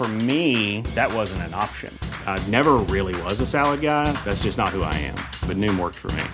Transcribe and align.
For 0.00 0.08
me, 0.08 0.80
that 0.94 1.12
wasn't 1.12 1.42
an 1.42 1.52
option. 1.52 1.92
I 2.26 2.42
never 2.48 2.78
really 2.88 3.14
was 3.24 3.38
a 3.40 3.46
salad 3.46 3.82
guy. 3.82 4.10
That's 4.24 4.44
just 4.44 4.56
not 4.56 4.70
who 4.70 4.82
I 4.82 4.94
am. 4.94 5.16
But 5.46 5.58
Noom 5.58 5.78
worked 5.78 5.96
for 5.98 6.10
me. 6.12 6.24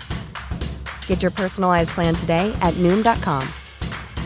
Get 1.08 1.20
your 1.20 1.32
personalized 1.32 1.90
plan 1.90 2.14
today 2.14 2.56
at 2.62 2.74
Noom.com. 2.74 3.42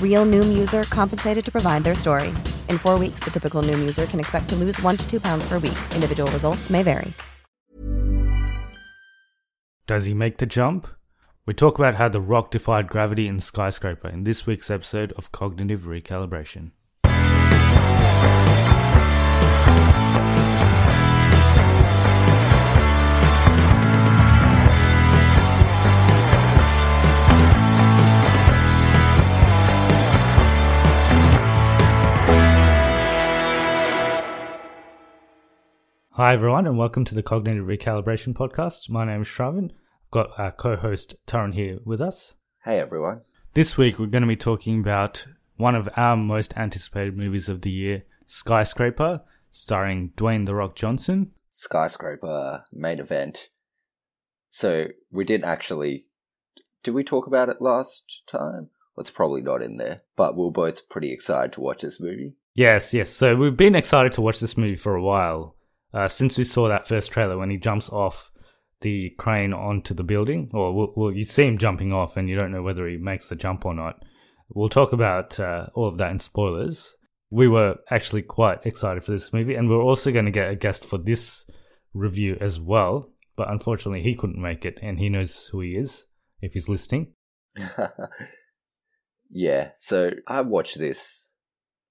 Real 0.02 0.26
Noom 0.26 0.58
user 0.58 0.82
compensated 0.90 1.42
to 1.42 1.50
provide 1.50 1.84
their 1.84 1.94
story. 1.94 2.28
In 2.68 2.76
four 2.76 2.98
weeks, 2.98 3.20
the 3.20 3.30
typical 3.30 3.62
Noom 3.62 3.78
user 3.78 4.04
can 4.04 4.20
expect 4.20 4.50
to 4.50 4.56
lose 4.56 4.78
one 4.82 4.98
to 4.98 5.10
two 5.10 5.20
pounds 5.20 5.48
per 5.48 5.54
week. 5.54 5.78
Individual 5.94 6.30
results 6.32 6.68
may 6.68 6.82
vary. 6.82 7.10
Does 9.86 10.04
he 10.04 10.12
make 10.12 10.36
the 10.36 10.44
jump? 10.44 10.86
We 11.46 11.54
talk 11.54 11.78
about 11.78 11.94
how 11.94 12.10
The 12.10 12.20
Rock 12.20 12.50
defied 12.50 12.90
gravity 12.90 13.26
in 13.26 13.40
Skyscraper 13.40 14.10
in 14.10 14.24
this 14.24 14.44
week's 14.44 14.70
episode 14.70 15.12
of 15.12 15.32
Cognitive 15.32 15.84
Recalibration. 15.86 16.72
Hi, 36.20 36.34
everyone, 36.34 36.66
and 36.66 36.76
welcome 36.76 37.06
to 37.06 37.14
the 37.14 37.22
Cognitive 37.22 37.64
Recalibration 37.64 38.34
Podcast. 38.34 38.90
My 38.90 39.06
name 39.06 39.22
is 39.22 39.26
Shravan. 39.26 39.70
I've 39.70 40.10
got 40.10 40.28
our 40.38 40.52
co 40.52 40.76
host 40.76 41.14
Taran 41.26 41.54
here 41.54 41.78
with 41.86 42.02
us. 42.02 42.34
Hey 42.62 42.78
everyone. 42.78 43.22
This 43.54 43.78
week, 43.78 43.98
we're 43.98 44.04
going 44.04 44.20
to 44.20 44.28
be 44.28 44.36
talking 44.36 44.80
about 44.80 45.24
one 45.56 45.74
of 45.74 45.88
our 45.96 46.18
most 46.18 46.52
anticipated 46.58 47.16
movies 47.16 47.48
of 47.48 47.62
the 47.62 47.70
year, 47.70 48.02
Skyscraper, 48.26 49.22
starring 49.50 50.10
Dwayne 50.14 50.44
The 50.44 50.54
Rock 50.54 50.76
Johnson. 50.76 51.30
Skyscraper 51.48 52.64
main 52.70 52.98
event. 52.98 53.48
So 54.50 54.88
we 55.10 55.24
didn't 55.24 55.46
actually. 55.46 56.04
Did 56.82 56.92
we 56.92 57.02
talk 57.02 57.28
about 57.28 57.48
it 57.48 57.62
last 57.62 58.24
time? 58.26 58.68
Well, 58.94 59.00
it's 59.00 59.10
probably 59.10 59.40
not 59.40 59.62
in 59.62 59.78
there, 59.78 60.02
but 60.16 60.36
we 60.36 60.44
are 60.44 60.50
both 60.50 60.90
pretty 60.90 61.14
excited 61.14 61.54
to 61.54 61.62
watch 61.62 61.80
this 61.80 61.98
movie. 61.98 62.34
Yes, 62.54 62.92
yes. 62.92 63.08
So 63.08 63.36
we've 63.36 63.56
been 63.56 63.74
excited 63.74 64.12
to 64.12 64.20
watch 64.20 64.38
this 64.38 64.58
movie 64.58 64.76
for 64.76 64.94
a 64.94 65.02
while. 65.02 65.56
Uh, 65.92 66.08
since 66.08 66.38
we 66.38 66.44
saw 66.44 66.68
that 66.68 66.86
first 66.86 67.10
trailer 67.10 67.36
when 67.36 67.50
he 67.50 67.56
jumps 67.56 67.88
off 67.88 68.30
the 68.80 69.10
crane 69.18 69.52
onto 69.52 69.92
the 69.92 70.04
building, 70.04 70.50
or 70.52 70.72
well, 70.72 70.92
well, 70.96 71.12
you 71.12 71.24
see 71.24 71.44
him 71.44 71.58
jumping 71.58 71.92
off 71.92 72.16
and 72.16 72.28
you 72.28 72.36
don't 72.36 72.52
know 72.52 72.62
whether 72.62 72.88
he 72.88 72.96
makes 72.96 73.28
the 73.28 73.36
jump 73.36 73.66
or 73.66 73.74
not. 73.74 74.02
We'll 74.48 74.68
talk 74.68 74.92
about 74.92 75.38
uh, 75.38 75.66
all 75.74 75.88
of 75.88 75.98
that 75.98 76.10
in 76.10 76.18
spoilers. 76.18 76.94
We 77.30 77.46
were 77.46 77.76
actually 77.90 78.22
quite 78.22 78.66
excited 78.66 79.04
for 79.04 79.12
this 79.12 79.32
movie, 79.32 79.54
and 79.54 79.68
we're 79.68 79.82
also 79.82 80.10
going 80.10 80.24
to 80.24 80.32
get 80.32 80.50
a 80.50 80.56
guest 80.56 80.84
for 80.84 80.98
this 80.98 81.44
review 81.94 82.36
as 82.40 82.58
well. 82.58 83.12
But 83.36 83.50
unfortunately, 83.50 84.02
he 84.02 84.16
couldn't 84.16 84.40
make 84.40 84.64
it, 84.64 84.78
and 84.82 84.98
he 84.98 85.08
knows 85.08 85.48
who 85.52 85.60
he 85.60 85.76
is 85.76 86.06
if 86.40 86.54
he's 86.54 86.68
listening. 86.68 87.12
yeah, 89.30 89.70
so 89.76 90.10
I 90.26 90.40
watched 90.40 90.78
this 90.78 91.29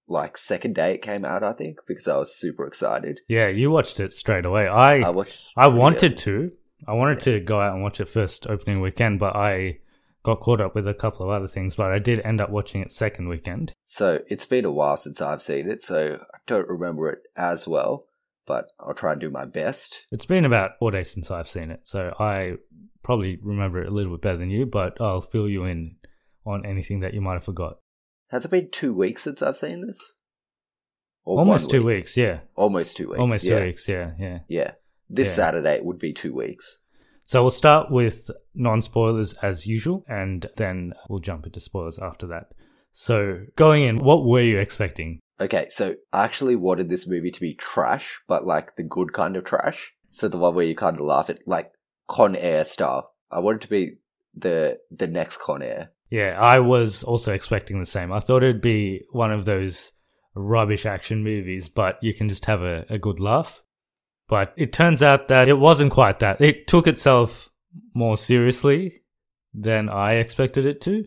like 0.10 0.38
second 0.38 0.76
day 0.76 0.96
it 0.96 1.02
came 1.02 1.24
out, 1.24 1.44
I 1.44 1.54
think, 1.54 1.80
because 1.88 2.08
I 2.08 2.18
was 2.18 2.36
super 2.36 2.66
excited. 2.66 3.22
Yeah, 3.28 3.48
you 3.48 3.72
watched 3.72 4.00
it 4.00 4.12
straight 4.12 4.46
away. 4.46 4.68
I 4.68 5.00
I 5.02 5.10
watched. 5.10 5.46
I 5.56 5.68
wanted 5.68 6.18
to. 6.18 6.52
I 6.88 6.94
wanted 6.94 7.20
to 7.22 7.40
go 7.40 7.62
out 7.62 7.74
and 7.74 7.84
watch 7.84 8.00
it 8.00 8.10
first 8.10 8.48
opening 8.48 8.82
weekend, 8.82 9.20
but 9.20 9.36
I 9.36 9.80
got 10.24 10.40
caught 10.40 10.62
up 10.62 10.76
with 10.76 10.88
a 10.88 10.94
couple 10.94 11.26
of 11.26 11.32
other 11.32 11.48
things. 11.48 11.76
But 11.76 11.92
I 11.92 12.00
did 12.00 12.20
end 12.22 12.42
up 12.42 12.50
watching 12.50 12.82
it 12.82 12.92
second 12.92 13.28
weekend. 13.28 13.74
So 13.84 14.20
it's 14.28 14.46
been 14.46 14.66
a 14.66 14.72
while 14.72 14.98
since 14.98 15.22
I've 15.22 15.42
seen 15.42 15.70
it, 15.70 15.82
so 15.82 16.20
I 16.34 16.38
don't 16.48 16.68
remember 16.68 17.10
it 17.10 17.20
as 17.36 17.68
well. 17.68 18.06
But 18.46 18.72
I'll 18.80 18.96
try 18.96 19.12
and 19.12 19.22
do 19.22 19.30
my 19.30 19.46
best. 19.46 20.08
It's 20.12 20.26
been 20.26 20.46
about 20.46 20.80
four 20.80 20.90
days 20.90 21.12
since 21.12 21.30
I've 21.30 21.50
seen 21.50 21.70
it, 21.70 21.82
so 21.88 22.16
I 22.20 22.56
probably 23.04 23.38
remember 23.44 23.82
it 23.84 23.88
a 23.88 23.92
little 23.92 24.14
bit 24.14 24.24
better 24.24 24.38
than 24.38 24.50
you. 24.50 24.66
But 24.66 25.00
I'll 25.00 25.22
fill 25.22 25.48
you 25.48 25.66
in 25.66 25.98
on 26.46 26.66
anything 26.66 27.02
that 27.02 27.14
you 27.14 27.22
might 27.22 27.34
have 27.34 27.44
forgot. 27.44 27.78
Has 28.30 28.46
it 28.46 28.52
been 28.52 28.70
two 28.72 28.94
weeks 28.94 29.24
since 29.24 29.42
I've 29.42 29.58
seen 29.58 29.86
this? 29.86 30.00
Or 31.26 31.40
Almost 31.40 31.70
two 31.70 31.84
week? 31.84 31.98
weeks, 31.98 32.18
yeah. 32.18 32.40
Almost 32.56 32.98
two 32.98 33.10
weeks. 33.10 33.20
Almost 33.20 33.44
yeah. 33.44 33.60
two 33.60 33.66
weeks, 33.66 33.88
yeah, 33.88 34.12
yeah. 34.20 34.40
Yeah. 34.48 34.72
This 35.10 35.28
Yeah. 35.28 35.34
Saturday 35.34 35.76
it 35.76 35.86
would 35.86 36.00
be 36.00 36.14
two 36.14 36.34
weeks. 36.34 36.78
So 37.24 37.44
we'll 37.44 37.52
start 37.52 37.92
with 37.92 38.32
non 38.56 38.82
spoilers 38.82 39.34
as 39.36 39.68
usual, 39.68 40.04
and 40.08 40.48
then 40.58 40.94
we'll 41.10 41.20
jump 41.20 41.46
into 41.46 41.60
spoilers 41.60 42.00
after 42.00 42.26
that. 42.28 42.48
So 42.92 43.46
going 43.56 43.84
in, 43.84 43.98
what 43.98 44.26
were 44.26 44.42
you 44.42 44.58
expecting? 44.58 45.20
Okay, 45.40 45.68
so 45.70 45.96
I 46.12 46.24
actually 46.26 46.56
wanted 46.56 46.90
this 46.90 47.08
movie 47.08 47.32
to 47.32 47.40
be 47.40 47.54
trash, 47.54 48.20
but 48.28 48.46
like 48.46 48.76
the 48.76 48.84
good 48.84 49.14
kind 49.14 49.38
of 49.38 49.46
trash. 49.46 49.94
So 50.10 50.28
the 50.28 50.38
one 50.38 50.56
where 50.56 50.66
you 50.66 50.76
kind 50.76 51.00
of 51.00 51.06
laugh 51.06 51.30
at, 51.30 51.48
like 51.48 51.72
Con 52.08 52.36
Air 52.36 52.64
style. 52.64 53.14
I 53.32 53.40
wanted 53.40 53.62
to 53.62 53.70
be 53.70 53.98
the 54.36 54.80
the 54.92 55.08
next 55.08 55.40
Con 55.40 55.62
Air. 55.62 55.92
Yeah, 56.10 56.40
I 56.40 56.60
was 56.60 57.04
also 57.04 57.34
expecting 57.34 57.80
the 57.80 57.86
same. 57.86 58.12
I 58.12 58.20
thought 58.20 58.44
it'd 58.44 58.62
be 58.62 59.04
one 59.12 59.32
of 59.32 59.46
those 59.46 59.92
rubbish 60.36 60.86
action 60.86 61.24
movies, 61.24 61.70
but 61.70 62.00
you 62.02 62.14
can 62.14 62.30
just 62.30 62.46
have 62.46 62.62
a, 62.62 62.86
a 62.90 62.98
good 62.98 63.20
laugh. 63.20 63.62
But 64.28 64.54
it 64.58 64.74
turns 64.74 65.02
out 65.02 65.28
that 65.28 65.48
it 65.48 65.58
wasn't 65.58 65.92
quite 65.92 66.20
that. 66.20 66.42
It 66.42 66.68
took 66.68 66.88
itself 66.88 67.50
more 67.94 68.18
seriously 68.18 69.02
than 69.54 69.90
I 69.90 70.14
expected 70.14 70.66
it 70.66 70.82
to. 70.82 71.06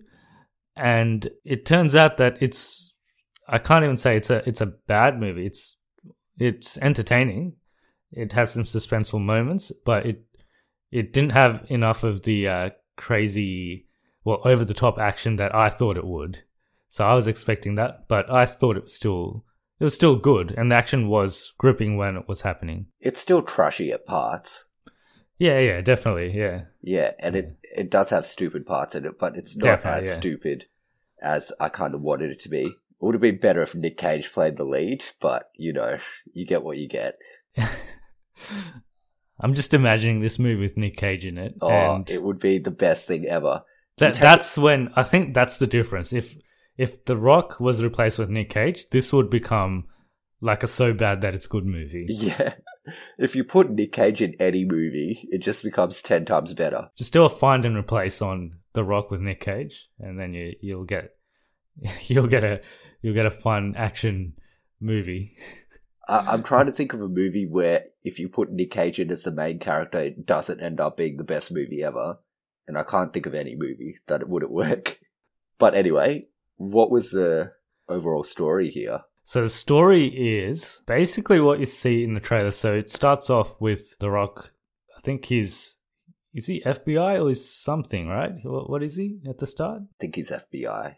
And 0.76 1.28
it 1.44 1.66
turns 1.66 1.94
out 1.94 2.16
that 2.16 2.38
it's 2.40 2.92
I 3.48 3.58
can't 3.58 3.84
even 3.84 3.96
say 3.96 4.16
it's 4.16 4.30
a 4.30 4.48
it's 4.48 4.60
a 4.60 4.72
bad 4.86 5.20
movie. 5.20 5.46
It's 5.46 5.76
it's 6.38 6.78
entertaining. 6.78 7.56
It 8.10 8.32
has 8.32 8.52
some 8.52 8.62
suspenseful 8.62 9.20
moments, 9.20 9.72
but 9.84 10.06
it 10.06 10.24
it 10.90 11.12
didn't 11.12 11.32
have 11.32 11.66
enough 11.68 12.04
of 12.04 12.22
the 12.22 12.48
uh, 12.48 12.70
crazy 12.96 13.86
well 14.24 14.40
over 14.44 14.64
the 14.64 14.74
top 14.74 14.98
action 14.98 15.36
that 15.36 15.54
I 15.54 15.68
thought 15.68 15.96
it 15.96 16.06
would. 16.06 16.42
So 16.88 17.04
I 17.06 17.14
was 17.14 17.26
expecting 17.26 17.76
that, 17.76 18.06
but 18.08 18.30
I 18.30 18.44
thought 18.46 18.76
it 18.76 18.84
was 18.84 18.94
still 18.94 19.44
it 19.80 19.84
was 19.84 19.94
still 19.94 20.16
good, 20.16 20.54
and 20.56 20.70
the 20.70 20.76
action 20.76 21.08
was 21.08 21.52
gripping 21.58 21.96
when 21.96 22.16
it 22.16 22.28
was 22.28 22.42
happening. 22.42 22.86
It's 23.00 23.18
still 23.20 23.42
trashy 23.42 23.90
at 23.92 24.06
parts. 24.06 24.66
Yeah, 25.38 25.58
yeah, 25.58 25.80
definitely, 25.80 26.32
yeah. 26.38 26.62
Yeah, 26.82 27.12
and 27.18 27.34
it 27.34 27.56
it 27.62 27.90
does 27.90 28.10
have 28.10 28.26
stupid 28.26 28.66
parts 28.66 28.94
in 28.94 29.04
it, 29.06 29.18
but 29.18 29.36
it's 29.36 29.56
not 29.56 29.64
Definitely, 29.64 29.98
as 29.98 30.06
yeah. 30.06 30.12
stupid 30.12 30.66
as 31.20 31.52
I 31.58 31.68
kind 31.68 31.94
of 31.94 32.02
wanted 32.02 32.30
it 32.30 32.40
to 32.40 32.48
be. 32.48 32.62
It 32.62 32.76
would 33.00 33.14
have 33.14 33.22
been 33.22 33.38
better 33.40 33.62
if 33.62 33.74
Nick 33.74 33.96
Cage 33.96 34.32
played 34.32 34.56
the 34.56 34.64
lead, 34.64 35.04
but 35.20 35.50
you 35.56 35.72
know, 35.72 35.98
you 36.32 36.46
get 36.46 36.62
what 36.62 36.78
you 36.78 36.86
get. 36.88 37.16
I'm 39.40 39.54
just 39.54 39.74
imagining 39.74 40.20
this 40.20 40.38
movie 40.38 40.60
with 40.60 40.76
Nick 40.76 40.96
Cage 40.96 41.26
in 41.26 41.38
it, 41.38 41.54
Oh, 41.60 41.68
and 41.96 42.08
it 42.10 42.22
would 42.22 42.38
be 42.38 42.58
the 42.58 42.70
best 42.70 43.08
thing 43.08 43.26
ever. 43.26 43.62
That, 43.98 44.14
that's 44.14 44.56
when 44.56 44.92
I 44.96 45.02
think 45.02 45.34
that's 45.34 45.58
the 45.58 45.66
difference. 45.66 46.12
If 46.12 46.36
if 46.76 47.04
The 47.04 47.16
Rock 47.16 47.60
was 47.60 47.82
replaced 47.82 48.18
with 48.18 48.30
Nick 48.30 48.50
Cage, 48.50 48.88
this 48.90 49.12
would 49.12 49.30
become 49.30 49.86
like 50.40 50.62
a 50.62 50.66
so 50.66 50.92
bad 50.92 51.20
that 51.20 51.34
it's 51.34 51.46
good 51.46 51.64
movie. 51.64 52.06
Yeah. 52.10 52.54
If 53.16 53.36
you 53.36 53.44
put 53.44 53.70
Nick 53.70 53.92
Cage 53.92 54.20
in 54.20 54.34
any 54.40 54.64
movie, 54.64 55.28
it 55.30 55.38
just 55.38 55.62
becomes 55.62 56.02
10 56.02 56.24
times 56.24 56.52
better. 56.52 56.90
Just 56.98 57.12
do 57.12 57.24
a 57.24 57.28
find 57.28 57.64
and 57.64 57.76
replace 57.76 58.20
on 58.20 58.58
The 58.72 58.82
Rock 58.82 59.12
with 59.12 59.20
Nick 59.20 59.40
Cage, 59.40 59.88
and 60.00 60.18
then 60.18 60.34
you 60.34 60.54
you'll 60.60 60.84
get 60.84 61.10
you'll 62.06 62.26
get 62.26 62.42
a 62.42 62.60
you'll 63.00 63.14
get 63.14 63.26
a 63.26 63.30
fun 63.30 63.74
action 63.76 64.34
movie. 64.80 65.36
I'm 66.08 66.42
trying 66.50 66.66
to 66.66 66.72
think 66.72 66.92
of 66.92 67.00
a 67.00 67.08
movie 67.08 67.46
where 67.46 67.84
if 68.02 68.18
you 68.18 68.28
put 68.28 68.50
Nick 68.50 68.72
Cage 68.72 68.98
in 68.98 69.12
as 69.12 69.22
the 69.22 69.30
main 69.30 69.60
character, 69.60 69.98
it 69.98 70.26
doesn't 70.26 70.60
end 70.60 70.80
up 70.80 70.96
being 70.96 71.18
the 71.18 71.24
best 71.24 71.52
movie 71.52 71.84
ever. 71.84 72.18
And 72.66 72.78
I 72.78 72.82
can't 72.84 73.12
think 73.12 73.26
of 73.26 73.34
any 73.34 73.54
movie 73.56 73.96
that 74.06 74.20
it 74.20 74.28
wouldn't 74.28 74.52
work. 74.52 74.98
But 75.58 75.76
anyway, 75.76 76.26
what 76.56 76.90
was 76.90 77.12
the 77.12 77.52
overall 77.88 78.24
story 78.24 78.68
here? 78.68 79.02
So 79.22 79.42
the 79.42 79.48
story 79.48 80.06
is 80.08 80.80
basically 80.86 81.38
what 81.38 81.60
you 81.60 81.66
see 81.66 82.02
in 82.02 82.14
the 82.14 82.20
trailer. 82.20 82.50
So 82.50 82.74
it 82.74 82.90
starts 82.90 83.30
off 83.30 83.60
with 83.60 83.96
The 84.00 84.10
Rock. 84.10 84.52
I 84.96 85.00
think 85.00 85.26
he's 85.26 85.76
is 86.34 86.46
he 86.46 86.62
FBI 86.62 87.22
or 87.22 87.30
is 87.30 87.48
something, 87.48 88.08
right? 88.08 88.32
What, 88.42 88.70
what 88.70 88.82
is 88.82 88.96
he 88.96 89.20
at 89.28 89.38
the 89.38 89.46
start? 89.46 89.82
I 89.82 89.94
think 90.00 90.16
he's 90.16 90.30
FBI. 90.30 90.96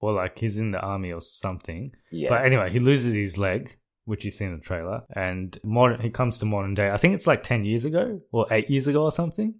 Or 0.00 0.12
like 0.12 0.38
he's 0.38 0.58
in 0.58 0.70
the 0.70 0.80
army 0.80 1.12
or 1.12 1.20
something. 1.20 1.92
Yeah. 2.10 2.30
But 2.30 2.44
anyway, 2.44 2.70
he 2.70 2.80
loses 2.80 3.14
his 3.14 3.38
leg, 3.38 3.76
which 4.04 4.24
you 4.24 4.30
see 4.30 4.44
in 4.44 4.54
the 4.56 4.62
trailer, 4.62 5.02
and 5.14 5.58
modern. 5.62 6.00
He 6.00 6.10
comes 6.10 6.38
to 6.38 6.46
modern 6.46 6.74
day. 6.74 6.90
I 6.90 6.96
think 6.96 7.14
it's 7.14 7.26
like 7.26 7.42
ten 7.42 7.64
years 7.64 7.84
ago 7.84 8.20
or 8.32 8.46
eight 8.50 8.68
years 8.70 8.86
ago 8.86 9.04
or 9.04 9.12
something. 9.12 9.54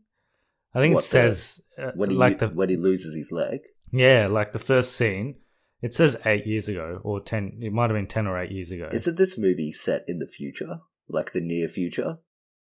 I 0.77 0.81
think 0.81 0.95
What, 0.95 1.05
it 1.05 1.07
says 1.07 1.61
uh, 1.83 1.93
when 1.95 2.11
he 2.11 2.17
like 2.17 2.39
the 2.39 2.49
when 2.49 2.69
he 2.69 2.77
loses 2.77 3.17
his 3.17 3.33
leg. 3.33 3.61
yeah, 3.91 4.27
like 4.27 4.53
the 4.53 4.59
first 4.59 4.93
scene. 4.95 5.37
It 5.83 5.95
says 5.95 6.17
eight 6.27 6.47
years 6.47 6.69
ago 6.69 7.01
or 7.03 7.21
ten. 7.21 7.59
It 7.63 7.73
might 7.73 7.91
have 7.91 7.97
been 7.97 8.07
ten 8.07 8.27
or 8.27 8.39
eight 8.39 8.51
years 8.53 8.71
ago. 8.71 8.89
Isn't 8.93 9.17
this 9.17 9.39
movie 9.39 9.73
set 9.73 10.05
in 10.07 10.19
the 10.19 10.27
future, 10.27 10.81
like 11.09 11.33
the 11.33 11.41
near 11.41 11.67
future? 11.69 12.19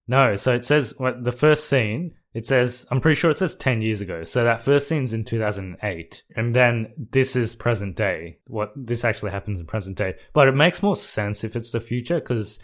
No, 0.08 0.36
so 0.36 0.54
it 0.54 0.66
says 0.66 0.94
what 0.98 1.24
the 1.24 1.32
first 1.32 1.68
scene. 1.70 2.16
It 2.34 2.46
says 2.46 2.86
I'm 2.90 3.02
pretty 3.02 3.20
sure 3.20 3.30
it 3.32 3.38
says 3.38 3.56
ten 3.56 3.82
years 3.82 4.02
ago. 4.02 4.24
So 4.24 4.44
that 4.44 4.64
first 4.64 4.88
scene's 4.88 5.14
in 5.14 5.24
2008, 5.26 6.24
and 6.36 6.56
then 6.56 6.94
this 6.98 7.36
is 7.36 7.56
present 7.56 7.96
day. 7.98 8.40
What 8.48 8.72
this 8.76 9.04
actually 9.06 9.32
happens 9.32 9.60
in 9.60 9.68
present 9.68 9.98
day, 9.98 10.16
but 10.34 10.48
it 10.48 10.56
makes 10.56 10.82
more 10.84 10.96
sense 10.96 11.44
if 11.44 11.56
it's 11.56 11.72
the 11.72 11.82
future 11.82 12.20
because 12.20 12.60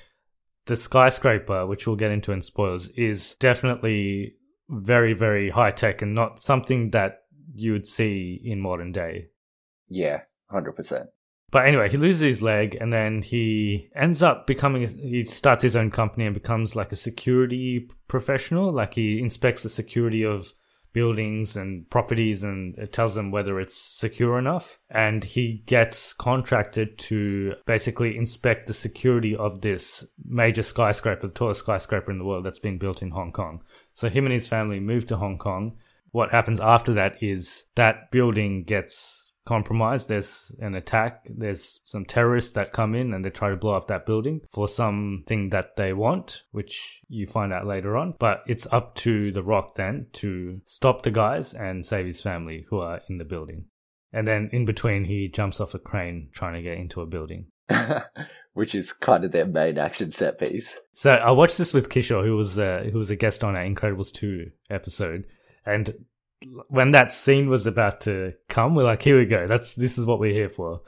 the 0.65 0.77
skyscraper, 0.77 1.67
which 1.67 1.85
we'll 1.85 1.95
get 1.97 2.11
into 2.11 2.31
in 2.31 2.41
spoilers, 2.41 2.87
is 2.89 3.35
definitely 3.35 4.35
very 4.69 5.13
very 5.13 5.49
high 5.49 5.71
tech 5.71 6.01
and 6.01 6.13
not 6.13 6.41
something 6.41 6.91
that 6.91 7.23
you 7.55 7.71
would 7.71 7.85
see 7.85 8.39
in 8.43 8.59
modern 8.59 8.91
day. 8.91 9.27
Yeah, 9.89 10.21
hundred 10.49 10.73
percent. 10.73 11.09
But 11.49 11.65
anyway, 11.65 11.89
he 11.89 11.97
loses 11.97 12.21
his 12.21 12.41
leg 12.41 12.77
and 12.79 12.91
then 12.91 13.21
he 13.21 13.89
ends 13.95 14.21
up 14.21 14.47
becoming, 14.47 14.85
he 14.85 15.23
starts 15.23 15.63
his 15.63 15.77
own 15.77 15.91
company 15.91 16.25
and 16.25 16.33
becomes 16.33 16.75
like 16.75 16.91
a 16.91 16.97
security 16.97 17.89
professional. 18.09 18.73
Like 18.73 18.95
he 18.95 19.21
inspects 19.21 19.63
the 19.63 19.69
security 19.69 20.25
of 20.25 20.53
buildings 20.91 21.55
and 21.55 21.89
properties 21.89 22.43
and 22.43 22.77
it 22.77 22.91
tells 22.91 23.15
them 23.15 23.31
whether 23.31 23.61
it's 23.61 23.77
secure 23.77 24.37
enough. 24.37 24.77
And 24.89 25.23
he 25.23 25.63
gets 25.67 26.11
contracted 26.11 26.97
to 26.99 27.53
basically 27.65 28.17
inspect 28.17 28.67
the 28.67 28.73
security 28.73 29.33
of 29.33 29.61
this 29.61 30.05
major 30.25 30.63
skyscraper, 30.63 31.27
the 31.27 31.33
tallest 31.33 31.61
skyscraper 31.61 32.11
in 32.11 32.17
the 32.17 32.25
world 32.25 32.45
that's 32.45 32.59
been 32.59 32.77
built 32.77 33.01
in 33.01 33.11
Hong 33.11 33.31
Kong. 33.31 33.63
So 33.97 34.09
him 34.09 34.27
and 34.27 34.33
his 34.33 34.45
family 34.45 34.79
move 34.79 35.07
to 35.07 35.17
Hong 35.17 35.39
Kong. 35.39 35.75
What 36.11 36.29
happens 36.29 36.59
after 36.59 36.93
that 36.93 37.13
is 37.19 37.63
that 37.73 38.11
building 38.11 38.63
gets 38.63 39.31
compromised. 39.43 40.07
There's 40.07 40.55
an 40.59 40.75
attack. 40.75 41.25
There's 41.27 41.79
some 41.83 42.05
terrorists 42.05 42.51
that 42.51 42.73
come 42.73 42.93
in 42.93 43.11
and 43.11 43.25
they 43.25 43.31
try 43.31 43.49
to 43.49 43.55
blow 43.55 43.73
up 43.73 43.87
that 43.87 44.05
building 44.05 44.41
for 44.51 44.67
something 44.67 45.49
that 45.49 45.77
they 45.77 45.93
want, 45.93 46.43
which 46.51 47.01
you 47.09 47.25
find 47.25 47.51
out 47.51 47.65
later 47.65 47.97
on. 47.97 48.13
But 48.19 48.43
it's 48.45 48.67
up 48.71 48.93
to 48.97 49.31
The 49.31 49.41
Rock 49.41 49.73
then 49.73 50.05
to 50.13 50.61
stop 50.65 51.01
the 51.01 51.09
guys 51.09 51.55
and 51.55 51.83
save 51.83 52.05
his 52.05 52.21
family 52.21 52.67
who 52.69 52.77
are 52.77 53.01
in 53.09 53.17
the 53.17 53.25
building. 53.25 53.65
And 54.13 54.27
then 54.27 54.51
in 54.53 54.65
between, 54.65 55.05
he 55.05 55.27
jumps 55.27 55.59
off 55.59 55.73
a 55.73 55.79
crane 55.79 56.29
trying 56.33 56.53
to 56.53 56.61
get 56.61 56.77
into 56.77 57.01
a 57.01 57.07
building. 57.07 57.47
Which 58.57 58.73
is 58.73 58.91
kind 58.91 59.23
of 59.23 59.31
their 59.31 59.45
main 59.45 59.77
action 59.77 60.09
set 60.09 60.39
piece. 60.39 60.79
So 60.91 61.11
I 61.11 61.29
watched 61.31 61.59
this 61.59 61.73
with 61.73 61.89
Kishore, 61.89 62.25
who 62.25 62.35
was 62.35 62.57
uh, 62.57 62.89
who 62.91 62.97
was 62.97 63.11
a 63.11 63.15
guest 63.15 63.43
on 63.43 63.55
our 63.55 63.63
Incredibles 63.63 64.11
two 64.11 64.51
episode, 64.71 65.25
and 65.65 65.93
when 66.69 66.91
that 66.91 67.11
scene 67.11 67.49
was 67.49 67.67
about 67.67 68.01
to 68.01 68.33
come, 68.49 68.73
we're 68.73 68.83
like, 68.83 69.03
"Here 69.03 69.19
we 69.19 69.25
go. 69.25 69.47
That's 69.47 69.75
this 69.75 69.99
is 69.99 70.05
what 70.05 70.19
we're 70.19 70.33
here 70.33 70.49
for." 70.49 70.81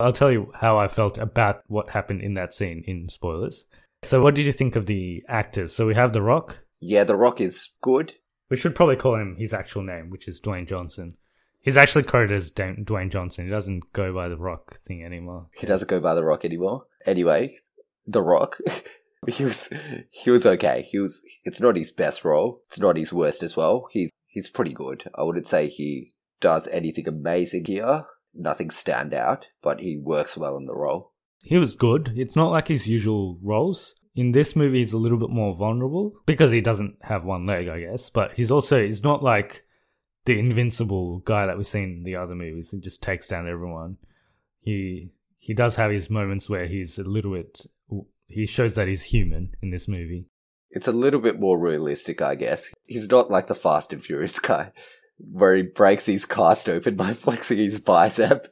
I'll 0.00 0.12
tell 0.12 0.32
you 0.32 0.50
how 0.54 0.76
I 0.76 0.88
felt 0.88 1.18
about 1.18 1.62
what 1.68 1.90
happened 1.90 2.22
in 2.22 2.34
that 2.34 2.52
scene 2.52 2.82
in 2.86 3.08
spoilers. 3.08 3.64
So, 4.02 4.20
what 4.20 4.34
did 4.34 4.46
you 4.46 4.52
think 4.52 4.76
of 4.76 4.86
the 4.86 5.22
actors? 5.28 5.74
So 5.74 5.86
we 5.86 5.94
have 5.94 6.12
The 6.12 6.22
Rock. 6.22 6.58
Yeah, 6.80 7.04
The 7.04 7.16
Rock 7.16 7.40
is 7.40 7.70
good. 7.80 8.14
We 8.50 8.56
should 8.56 8.74
probably 8.74 8.96
call 8.96 9.14
him 9.14 9.36
his 9.38 9.54
actual 9.54 9.82
name, 9.82 10.10
which 10.10 10.28
is 10.28 10.40
Dwayne 10.40 10.68
Johnson. 10.68 11.16
He's 11.62 11.78
actually 11.78 12.04
credited 12.04 12.36
as 12.36 12.50
Dwayne 12.50 12.84
Dwayne 12.84 13.10
Johnson. 13.10 13.46
He 13.46 13.50
doesn't 13.50 13.92
go 13.92 14.12
by 14.12 14.28
The 14.28 14.36
Rock 14.36 14.78
thing 14.80 15.02
anymore. 15.02 15.46
He 15.54 15.66
doesn't 15.66 15.88
go 15.88 16.00
by 16.00 16.14
The 16.14 16.24
Rock 16.24 16.44
anymore. 16.44 16.84
Anyway, 17.06 17.56
The 18.06 18.22
Rock, 18.22 18.58
he 19.28 19.44
was 19.44 19.72
he 20.10 20.30
was 20.30 20.46
okay. 20.46 20.86
He 20.90 20.98
was. 20.98 21.22
It's 21.44 21.60
not 21.60 21.76
his 21.76 21.92
best 21.92 22.24
role. 22.24 22.62
It's 22.68 22.78
not 22.78 22.96
his 22.96 23.12
worst 23.12 23.42
as 23.42 23.56
well. 23.56 23.86
He's 23.90 24.10
he's 24.26 24.50
pretty 24.50 24.72
good. 24.72 25.04
I 25.14 25.22
wouldn't 25.22 25.46
say 25.46 25.68
he 25.68 26.12
does 26.40 26.68
anything 26.68 27.08
amazing 27.08 27.64
here. 27.66 28.04
Nothing 28.34 28.70
stand 28.70 29.14
out, 29.14 29.48
but 29.62 29.80
he 29.80 29.96
works 29.96 30.36
well 30.36 30.56
in 30.56 30.66
the 30.66 30.74
role. 30.74 31.12
He 31.44 31.56
was 31.56 31.76
good. 31.76 32.12
It's 32.16 32.36
not 32.36 32.50
like 32.50 32.68
his 32.68 32.86
usual 32.86 33.38
roles. 33.42 33.94
In 34.16 34.32
this 34.32 34.54
movie, 34.56 34.78
he's 34.78 34.92
a 34.92 34.98
little 34.98 35.18
bit 35.18 35.30
more 35.30 35.54
vulnerable 35.54 36.12
because 36.26 36.50
he 36.50 36.60
doesn't 36.60 36.96
have 37.02 37.24
one 37.24 37.46
leg, 37.46 37.68
I 37.68 37.80
guess. 37.80 38.10
But 38.10 38.32
he's 38.34 38.50
also, 38.50 38.84
he's 38.84 39.02
not 39.02 39.22
like 39.22 39.64
the 40.24 40.38
invincible 40.38 41.18
guy 41.20 41.46
that 41.46 41.56
we've 41.56 41.66
seen 41.66 41.98
in 41.98 42.02
the 42.04 42.16
other 42.16 42.34
movies. 42.34 42.70
He 42.70 42.80
just 42.80 43.02
takes 43.02 43.28
down 43.28 43.48
everyone. 43.48 43.98
He 44.60 45.10
he 45.44 45.52
does 45.52 45.74
have 45.74 45.90
his 45.90 46.08
moments 46.08 46.48
where 46.48 46.66
he's 46.66 46.98
a 46.98 47.02
little 47.02 47.34
bit. 47.34 47.66
He 48.28 48.46
shows 48.46 48.76
that 48.76 48.88
he's 48.88 49.02
human 49.02 49.50
in 49.60 49.70
this 49.70 49.86
movie. 49.86 50.26
It's 50.70 50.88
a 50.88 50.92
little 50.92 51.20
bit 51.20 51.38
more 51.38 51.58
realistic, 51.58 52.22
I 52.22 52.34
guess. 52.34 52.72
He's 52.86 53.10
not 53.10 53.30
like 53.30 53.46
the 53.46 53.54
Fast 53.54 53.92
and 53.92 54.02
Furious 54.02 54.38
guy, 54.38 54.72
where 55.18 55.54
he 55.54 55.62
breaks 55.62 56.06
his 56.06 56.24
cast 56.24 56.66
open 56.70 56.96
by 56.96 57.12
flexing 57.12 57.58
his 57.58 57.78
bicep, 57.78 58.46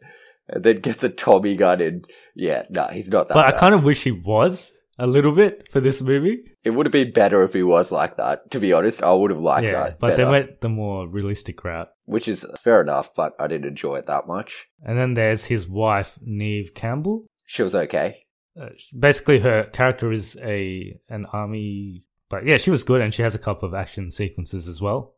and 0.48 0.62
then 0.62 0.80
gets 0.80 1.02
a 1.02 1.08
Tommy 1.08 1.56
gun. 1.56 1.80
And 1.80 2.06
yeah, 2.34 2.64
no, 2.68 2.88
he's 2.88 3.08
not 3.08 3.28
that. 3.28 3.34
But 3.34 3.46
I 3.46 3.52
kind 3.52 3.74
of 3.74 3.84
wish 3.84 4.04
he 4.04 4.12
was 4.12 4.70
a 4.98 5.06
little 5.06 5.32
bit 5.32 5.68
for 5.70 5.80
this 5.80 6.00
movie. 6.02 6.44
It 6.64 6.70
would 6.70 6.86
have 6.86 6.92
been 6.92 7.12
better 7.12 7.42
if 7.42 7.52
he 7.52 7.62
was 7.62 7.90
like 7.90 8.16
that. 8.16 8.50
To 8.52 8.60
be 8.60 8.72
honest, 8.72 9.02
I 9.02 9.12
would 9.12 9.30
have 9.30 9.40
liked 9.40 9.66
yeah, 9.66 9.84
that. 9.84 9.98
but 9.98 10.16
they 10.16 10.24
went 10.24 10.60
the 10.60 10.68
more 10.68 11.08
realistic 11.08 11.64
route. 11.64 11.88
which 12.04 12.28
is 12.28 12.46
fair 12.58 12.80
enough, 12.80 13.14
but 13.14 13.34
I 13.38 13.46
didn't 13.46 13.68
enjoy 13.68 13.96
it 13.96 14.06
that 14.06 14.26
much. 14.26 14.66
And 14.84 14.98
then 14.98 15.14
there's 15.14 15.46
his 15.46 15.66
wife, 15.68 16.18
Neve 16.22 16.74
Campbell. 16.74 17.26
She 17.46 17.62
was 17.62 17.74
okay. 17.74 18.24
uh, 18.60 18.68
basically 18.98 19.38
her 19.40 19.64
character 19.72 20.12
is 20.12 20.36
a 20.42 20.94
an 21.08 21.26
army 21.32 22.04
but 22.28 22.44
yeah 22.46 22.58
she 22.58 22.70
was 22.70 22.84
good 22.84 23.00
and 23.00 23.14
she 23.14 23.22
has 23.22 23.34
a 23.34 23.38
couple 23.38 23.66
of 23.66 23.74
action 23.74 24.10
sequences 24.10 24.68
as 24.68 24.80
well 24.80 25.14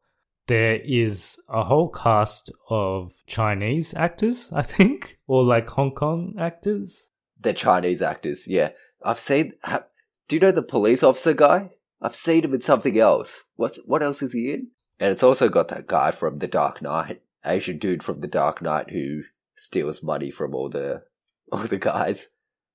there 0.47 0.78
is 0.85 1.37
a 1.49 1.64
whole 1.64 1.88
cast 1.88 2.52
of 2.71 3.12
chinese 3.26 3.93
actors 3.95 4.50
i 4.52 4.62
think 4.62 5.19
or 5.26 5.43
like 5.43 5.69
hong 5.69 5.90
kong 5.93 6.35
actors 6.38 7.09
They're 7.40 7.52
Chinese 7.52 8.00
actors, 8.02 8.47
yeah. 8.49 8.71
I've 9.04 9.18
seen. 9.18 9.52
Ha, 9.64 9.84
do 10.28 10.37
you 10.37 10.40
know 10.40 10.50
the 10.52 10.62
police 10.62 11.02
officer 11.02 11.34
guy? 11.34 11.70
I've 12.00 12.14
seen 12.16 12.44
him 12.44 12.54
in 12.54 12.61
something 12.61 12.99
else. 12.99 13.44
What's 13.56 13.78
what 13.87 14.02
else 14.02 14.23
is 14.23 14.32
he 14.32 14.52
in? 14.52 14.70
And 15.00 15.11
it's 15.12 15.23
also 15.23 15.49
got 15.49 15.68
that 15.68 15.87
guy 15.87 16.11
from 16.11 16.38
The 16.38 16.46
Dark 16.46 16.80
Knight, 16.82 17.20
Asian 17.44 17.78
dude 17.78 18.02
from 18.02 18.20
The 18.20 18.28
Dark 18.28 18.62
Knight 18.62 18.90
who 18.90 19.23
steals 19.56 20.02
money 20.02 20.30
from 20.30 20.54
all 20.54 20.68
the 20.68 21.02
all 21.52 21.58
the 21.61 21.78
guys, 21.78 22.30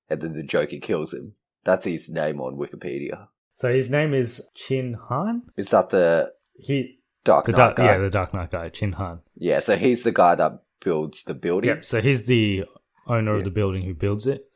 and 0.08 0.20
then 0.20 0.32
the 0.32 0.42
Joker 0.44 0.78
kills 0.80 1.12
him. 1.14 1.34
That's 1.64 1.84
his 1.84 2.08
name 2.08 2.40
on 2.40 2.56
Wikipedia. 2.56 3.28
so 3.54 3.72
his 3.72 3.90
name 3.90 4.14
is 4.14 4.40
chin 4.54 4.96
han 5.08 5.42
Is 5.56 5.68
that 5.70 5.90
the 5.90 6.32
he 6.56 6.98
Dark 7.24 7.44
the 7.46 7.52
Knight 7.52 7.76
guy? 7.76 7.84
yeah 7.84 7.98
the 7.98 8.08
dark 8.10 8.32
knight 8.32 8.50
guy 8.50 8.68
chin 8.70 8.92
han 8.92 9.20
yeah, 9.36 9.60
so 9.60 9.76
he's 9.76 10.02
the 10.04 10.12
guy 10.12 10.34
that 10.36 10.52
builds 10.82 11.24
the 11.24 11.34
building, 11.34 11.68
yep 11.68 11.84
so 11.84 12.00
he's 12.00 12.24
the 12.24 12.64
owner 13.06 13.32
Yeah. 13.34 13.38
of 13.40 13.44
the 13.44 13.50
building 13.50 13.82
who 13.84 13.92
builds 13.94 14.26
it 14.26 14.49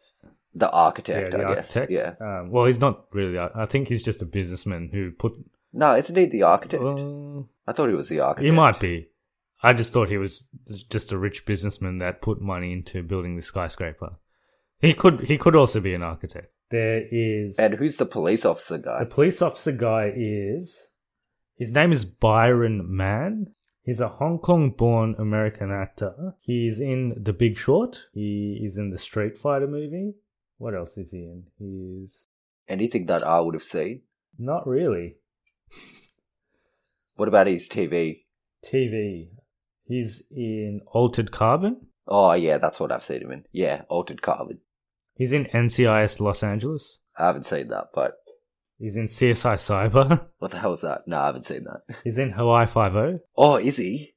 the 0.54 0.70
architect, 0.70 1.32
yeah 1.32 1.38
the 1.38 1.46
I 1.48 1.54
guess. 1.54 1.76
Yeah. 1.88 2.14
um, 2.20 2.50
well 2.50 2.64
he's 2.66 2.80
not 2.80 3.06
really 3.12 3.38
i 3.38 3.66
think 3.66 3.88
he's 3.88 4.02
just 4.04 4.22
a 4.22 4.26
businessman 4.26 4.88
who 4.92 5.10
put 5.10 5.32
No, 5.72 5.96
isn't 5.96 6.16
he 6.16 6.26
the 6.26 6.44
architect? 6.44 6.82
uh, 6.82 7.40
I 7.66 7.72
thought 7.72 7.88
he 7.88 7.94
was 7.96 8.08
the 8.08 8.20
architect. 8.20 8.44
He 8.50 8.56
might 8.56 8.78
be. 8.78 9.08
I 9.62 9.72
just 9.72 9.92
thought 9.92 10.08
he 10.10 10.18
was 10.18 10.44
just 10.90 11.10
a 11.12 11.18
rich 11.18 11.46
businessman 11.46 11.98
that 11.98 12.20
put 12.22 12.40
money 12.40 12.72
into 12.72 13.02
building 13.02 13.34
the 13.36 13.42
skyscraper. 13.42 14.10
He 14.78 14.92
could 14.94 15.20
he 15.22 15.38
could 15.38 15.56
also 15.56 15.80
be 15.80 15.94
an 15.94 16.02
architect. 16.02 16.52
There 16.70 17.02
is 17.10 17.58
And 17.58 17.74
who's 17.74 17.96
the 17.96 18.06
police 18.06 18.44
officer 18.44 18.78
guy? 18.78 19.00
the 19.00 19.06
police 19.14 19.40
officer 19.42 19.72
guy 19.72 20.12
is 20.14 20.90
his 21.56 21.72
name 21.72 21.90
is 21.92 22.04
Byron 22.04 22.84
Mann. 22.96 23.54
He's 23.82 24.00
a 24.00 24.08
Hong 24.08 24.38
Kong 24.38 24.70
born 24.70 25.14
American 25.18 25.70
actor. 25.70 26.34
He's 26.40 26.80
in 26.80 27.14
The 27.22 27.32
Big 27.32 27.56
Short. 27.58 28.02
He 28.12 28.60
is 28.64 28.78
in 28.78 28.90
the 28.90 28.98
Street 28.98 29.36
Fighter 29.38 29.66
movie. 29.66 30.14
What 30.58 30.74
else 30.74 30.96
is 30.98 31.10
he 31.10 31.18
in? 31.18 31.44
He's 31.58 32.26
Anything 32.68 33.06
that 33.06 33.22
I 33.22 33.40
would 33.40 33.54
have 33.54 33.62
seen. 33.62 34.02
not 34.38 34.66
really. 34.66 35.16
What 37.16 37.28
about 37.28 37.46
his 37.46 37.68
TV? 37.68 38.24
TV. 38.64 39.28
He's 39.86 40.22
in 40.30 40.80
Altered 40.86 41.30
Carbon. 41.30 41.86
Oh 42.08 42.32
yeah, 42.32 42.58
that's 42.58 42.80
what 42.80 42.90
I've 42.92 43.02
seen 43.02 43.22
him 43.22 43.32
in. 43.32 43.44
Yeah, 43.52 43.82
Altered 43.88 44.22
Carbon. 44.22 44.60
He's 45.14 45.32
in 45.32 45.44
NCIS 45.46 46.20
Los 46.20 46.42
Angeles. 46.42 46.98
I 47.18 47.26
haven't 47.26 47.44
seen 47.44 47.68
that, 47.68 47.88
but 47.94 48.14
He's 48.78 48.96
in 48.96 49.04
CSI 49.04 49.54
Cyber. 49.54 50.26
what 50.38 50.50
the 50.50 50.58
hell 50.58 50.72
is 50.72 50.80
that? 50.80 51.02
No, 51.06 51.20
I 51.20 51.26
haven't 51.26 51.44
seen 51.46 51.64
that. 51.64 51.82
He's 52.02 52.18
in 52.18 52.32
Hawaii 52.32 52.66
Five 52.66 52.96
O. 52.96 53.20
Oh, 53.36 53.56
is 53.56 53.76
he? 53.76 54.14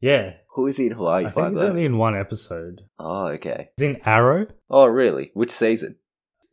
Yeah, 0.00 0.34
Who 0.56 0.66
is 0.66 0.78
he 0.78 0.86
in 0.86 0.92
Hawaii 0.92 1.26
I 1.26 1.30
think 1.30 1.50
he's 1.52 1.62
only 1.62 1.84
in 1.84 1.98
one 1.98 2.16
episode. 2.16 2.80
Oh, 2.98 3.26
okay. 3.28 3.68
He's 3.76 3.86
in 3.88 4.00
Arrow, 4.04 4.46
Oh, 4.70 4.86
really? 4.86 5.30
Which 5.34 5.50
season? 5.52 5.96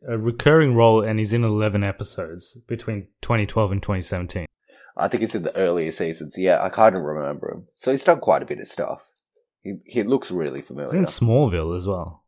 a 0.06 0.18
recurring 0.18 0.74
role, 0.74 1.00
and 1.02 1.18
he's 1.18 1.32
in 1.32 1.42
eleven 1.42 1.82
episodes 1.82 2.58
between 2.68 3.08
2012 3.22 3.72
and 3.72 3.82
2017. 3.82 4.44
I 4.96 5.08
think 5.08 5.22
it's 5.22 5.34
in 5.34 5.42
the 5.42 5.56
earlier 5.56 5.90
seasons. 5.90 6.36
Yeah, 6.36 6.62
I 6.62 6.68
kind 6.68 6.94
of 6.94 7.02
remember 7.02 7.50
him. 7.50 7.66
So 7.74 7.90
he's 7.90 8.04
done 8.04 8.20
quite 8.20 8.42
a 8.42 8.46
bit 8.46 8.60
of 8.60 8.68
stuff. 8.68 9.00
He 9.62 9.76
he 9.86 10.02
looks 10.02 10.30
really 10.30 10.58
He's 10.60 10.68
familiar. 10.68 10.94
in 10.94 11.06
Smallville 11.06 11.74
as 11.74 11.86
well, 11.86 12.24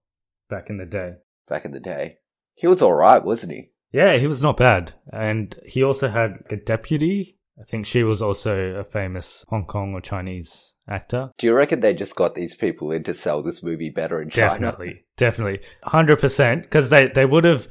back 0.48 0.70
in 0.70 0.78
the 0.78 0.86
day. 0.86 1.16
Back 1.48 1.66
in 1.66 1.72
the 1.72 1.80
day, 1.80 2.16
he 2.54 2.66
was 2.66 2.80
all 2.80 2.94
right, 2.94 3.22
wasn't 3.22 3.52
he? 3.52 3.70
Yeah, 3.92 4.16
he 4.16 4.26
was 4.26 4.42
not 4.42 4.56
bad. 4.56 4.94
And 5.12 5.54
he 5.66 5.82
also 5.84 6.08
had 6.08 6.42
a 6.48 6.56
deputy. 6.56 7.38
I 7.58 7.64
think 7.64 7.86
she 7.86 8.02
was 8.02 8.20
also 8.20 8.74
a 8.74 8.84
famous 8.84 9.44
Hong 9.48 9.64
Kong 9.64 9.94
or 9.94 10.00
Chinese 10.00 10.74
actor. 10.88 11.30
Do 11.38 11.46
you 11.46 11.54
reckon 11.54 11.80
they 11.80 11.94
just 11.94 12.14
got 12.14 12.34
these 12.34 12.54
people 12.54 12.92
in 12.92 13.02
to 13.04 13.14
sell 13.14 13.42
this 13.42 13.62
movie 13.62 13.90
better 13.90 14.20
in 14.20 14.28
China? 14.28 14.48
Definitely, 14.48 15.04
definitely, 15.16 15.60
hundred 15.82 16.20
percent. 16.20 16.62
Because 16.62 16.90
they 16.90 17.08
they 17.08 17.24
would 17.24 17.44
have, 17.44 17.68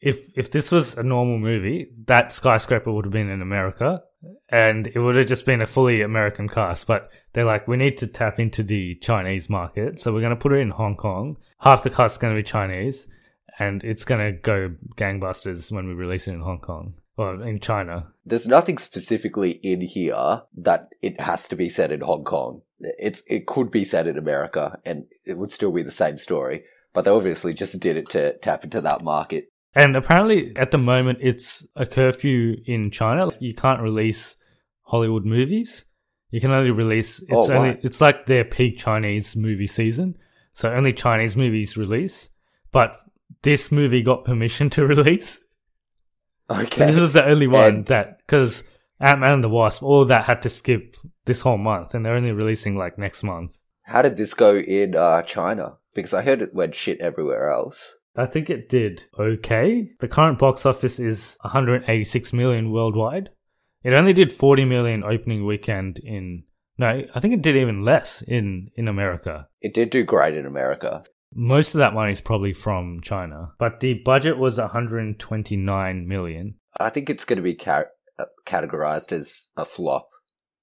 if 0.00 0.30
if 0.36 0.50
this 0.52 0.70
was 0.70 0.96
a 0.96 1.02
normal 1.02 1.38
movie, 1.38 1.88
that 2.06 2.30
skyscraper 2.30 2.92
would 2.92 3.06
have 3.06 3.12
been 3.12 3.28
in 3.28 3.42
America, 3.42 4.02
and 4.50 4.86
it 4.86 5.00
would 5.00 5.16
have 5.16 5.26
just 5.26 5.46
been 5.46 5.62
a 5.62 5.66
fully 5.66 6.02
American 6.02 6.48
cast. 6.48 6.86
But 6.86 7.10
they're 7.32 7.44
like, 7.44 7.66
we 7.66 7.76
need 7.76 7.98
to 7.98 8.06
tap 8.06 8.38
into 8.38 8.62
the 8.62 8.94
Chinese 8.96 9.50
market, 9.50 9.98
so 9.98 10.12
we're 10.12 10.20
going 10.20 10.30
to 10.30 10.36
put 10.36 10.52
it 10.52 10.60
in 10.60 10.70
Hong 10.70 10.96
Kong. 10.96 11.36
Half 11.58 11.82
the 11.82 11.90
cast 11.90 12.16
is 12.16 12.18
going 12.18 12.34
to 12.34 12.38
be 12.38 12.44
Chinese, 12.44 13.08
and 13.58 13.82
it's 13.82 14.04
going 14.04 14.20
to 14.20 14.40
go 14.40 14.74
gangbusters 14.94 15.72
when 15.72 15.88
we 15.88 15.94
release 15.94 16.28
it 16.28 16.34
in 16.34 16.40
Hong 16.40 16.60
Kong 16.60 16.94
or 17.18 17.42
in 17.42 17.58
China. 17.58 18.06
There's 18.24 18.46
nothing 18.46 18.78
specifically 18.78 19.50
in 19.50 19.80
here 19.80 20.42
that 20.56 20.88
it 21.02 21.20
has 21.20 21.48
to 21.48 21.56
be 21.56 21.68
said 21.68 21.90
in 21.92 22.00
Hong 22.00 22.24
Kong. 22.24 22.62
It's 22.80 23.22
it 23.26 23.46
could 23.46 23.70
be 23.70 23.84
said 23.84 24.06
in 24.06 24.16
America, 24.16 24.78
and 24.86 25.04
it 25.26 25.36
would 25.36 25.50
still 25.50 25.72
be 25.72 25.82
the 25.82 25.90
same 25.90 26.16
story. 26.16 26.62
But 26.94 27.04
they 27.04 27.10
obviously 27.10 27.52
just 27.52 27.78
did 27.80 27.96
it 27.96 28.08
to 28.10 28.38
tap 28.38 28.64
into 28.64 28.80
that 28.80 29.02
market. 29.02 29.50
And 29.74 29.96
apparently, 29.96 30.56
at 30.56 30.70
the 30.70 30.78
moment, 30.78 31.18
it's 31.20 31.66
a 31.76 31.84
curfew 31.84 32.56
in 32.64 32.90
China. 32.90 33.30
You 33.40 33.52
can't 33.54 33.82
release 33.82 34.36
Hollywood 34.82 35.24
movies. 35.24 35.84
You 36.30 36.40
can 36.40 36.52
only 36.52 36.70
release. 36.70 37.18
It's 37.18 37.48
Oh, 37.50 37.52
only. 37.52 37.78
It's 37.82 38.00
like 38.00 38.26
their 38.26 38.44
peak 38.44 38.78
Chinese 38.78 39.34
movie 39.34 39.66
season, 39.66 40.16
so 40.54 40.70
only 40.72 40.92
Chinese 40.92 41.36
movies 41.36 41.76
release. 41.76 42.28
But 42.70 42.96
this 43.42 43.72
movie 43.72 44.02
got 44.02 44.24
permission 44.24 44.70
to 44.70 44.86
release. 44.94 45.44
Okay. 46.50 46.82
And 46.84 46.90
this 46.92 47.00
was 47.00 47.12
the 47.12 47.26
only 47.26 47.46
one 47.46 47.74
And- 47.74 47.86
that 47.86 48.18
because 48.18 48.64
Ant 49.00 49.20
Man 49.20 49.34
and 49.34 49.44
the 49.44 49.48
Wasp, 49.48 49.82
all 49.82 50.02
of 50.02 50.08
that 50.08 50.24
had 50.24 50.42
to 50.42 50.48
skip 50.48 50.96
this 51.24 51.42
whole 51.42 51.58
month, 51.58 51.94
and 51.94 52.04
they're 52.04 52.14
only 52.14 52.32
releasing 52.32 52.76
like 52.76 52.98
next 52.98 53.22
month. 53.22 53.58
How 53.82 54.02
did 54.02 54.16
this 54.16 54.34
go 54.34 54.56
in 54.56 54.96
uh, 54.96 55.22
China? 55.22 55.76
Because 55.94 56.12
I 56.14 56.22
heard 56.22 56.42
it 56.42 56.54
went 56.54 56.74
shit 56.74 57.00
everywhere 57.00 57.50
else. 57.50 57.98
I 58.16 58.26
think 58.26 58.50
it 58.50 58.68
did 58.68 59.04
okay. 59.18 59.92
The 60.00 60.08
current 60.08 60.38
box 60.38 60.66
office 60.66 60.98
is 60.98 61.36
186 61.42 62.32
million 62.32 62.72
worldwide. 62.72 63.30
It 63.84 63.92
only 63.94 64.12
did 64.12 64.32
40 64.32 64.64
million 64.64 65.04
opening 65.04 65.46
weekend 65.46 65.98
in 66.00 66.44
no, 66.80 67.04
I 67.14 67.20
think 67.20 67.34
it 67.34 67.42
did 67.42 67.56
even 67.56 67.84
less 67.84 68.22
in 68.22 68.70
in 68.74 68.88
America. 68.88 69.48
It 69.60 69.74
did 69.74 69.90
do 69.90 70.04
great 70.04 70.34
in 70.34 70.46
America. 70.46 71.04
Most 71.34 71.74
of 71.74 71.78
that 71.78 71.94
money 71.94 72.12
is 72.12 72.20
probably 72.20 72.52
from 72.52 73.00
China, 73.00 73.52
but 73.58 73.80
the 73.80 73.94
budget 73.94 74.38
was 74.38 74.58
129 74.58 76.08
million. 76.08 76.54
I 76.80 76.90
think 76.90 77.10
it's 77.10 77.24
going 77.24 77.36
to 77.36 77.42
be 77.42 77.54
ca- 77.54 77.84
uh, 78.18 78.24
categorized 78.46 79.12
as 79.12 79.48
a 79.56 79.64
flop. 79.64 80.08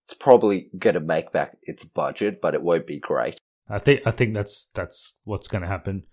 It's 0.05 0.13
probably 0.13 0.69
going 0.77 0.95
to 0.95 0.99
make 0.99 1.31
back 1.31 1.57
its 1.63 1.83
budget, 1.83 2.41
but 2.41 2.53
it 2.53 2.61
won't 2.61 2.87
be 2.87 2.99
great. 2.99 3.37
I 3.69 3.79
think 3.79 4.01
I 4.05 4.11
think 4.11 4.33
that's 4.33 4.69
that's 4.73 5.17
what's 5.23 5.47
going 5.47 5.63
to 5.63 5.67
happen. 5.67 6.03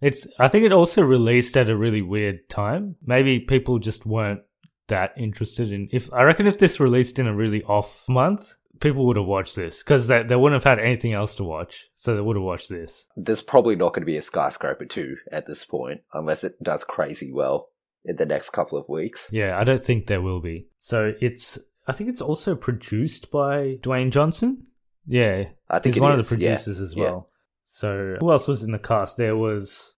It's 0.00 0.26
I 0.38 0.48
think 0.48 0.64
it 0.64 0.72
also 0.72 1.02
released 1.02 1.56
at 1.56 1.68
a 1.68 1.76
really 1.76 2.02
weird 2.02 2.48
time. 2.48 2.96
Maybe 3.04 3.40
people 3.40 3.78
just 3.78 4.06
weren't 4.06 4.40
that 4.88 5.12
interested 5.16 5.70
in 5.70 5.88
if 5.92 6.12
I 6.12 6.22
reckon 6.22 6.46
if 6.46 6.58
this 6.58 6.80
released 6.80 7.18
in 7.18 7.26
a 7.26 7.34
really 7.34 7.62
off 7.64 8.04
month, 8.08 8.54
people 8.82 9.06
would 9.06 9.16
have 9.16 9.26
watched 9.26 9.56
this 9.56 9.82
because 9.82 10.08
they 10.08 10.22
they 10.22 10.36
wouldn't 10.36 10.62
have 10.62 10.78
had 10.78 10.84
anything 10.84 11.14
else 11.14 11.36
to 11.36 11.44
watch, 11.44 11.86
so 11.94 12.14
they 12.14 12.20
would 12.20 12.36
have 12.36 12.44
watched 12.44 12.68
this. 12.68 13.06
There's 13.16 13.42
probably 13.42 13.76
not 13.76 13.94
going 13.94 14.02
to 14.02 14.06
be 14.06 14.16
a 14.16 14.22
skyscraper 14.22 14.84
2 14.84 15.16
at 15.30 15.46
this 15.46 15.64
point, 15.64 16.02
unless 16.12 16.44
it 16.44 16.62
does 16.62 16.84
crazy 16.84 17.32
well 17.32 17.70
in 18.04 18.16
the 18.16 18.26
next 18.26 18.50
couple 18.50 18.78
of 18.78 18.88
weeks. 18.88 19.30
Yeah, 19.32 19.58
I 19.58 19.64
don't 19.64 19.80
think 19.80 20.06
there 20.06 20.20
will 20.20 20.40
be. 20.40 20.66
So 20.76 21.14
it's 21.20 21.58
I 21.86 21.92
think 21.92 22.10
it's 22.10 22.20
also 22.20 22.54
produced 22.54 23.30
by 23.30 23.78
Dwayne 23.80 24.10
Johnson. 24.10 24.66
Yeah, 25.06 25.44
I 25.70 25.78
think 25.78 25.94
he's 25.94 26.02
one 26.02 26.18
is, 26.18 26.30
of 26.30 26.38
the 26.38 26.44
yeah, 26.44 26.56
producers 26.56 26.80
as 26.80 26.94
yeah. 26.94 27.04
well. 27.04 27.28
So 27.64 28.16
who 28.20 28.30
else 28.30 28.46
was 28.46 28.62
in 28.62 28.72
the 28.72 28.78
cast? 28.78 29.16
There 29.16 29.36
was 29.36 29.94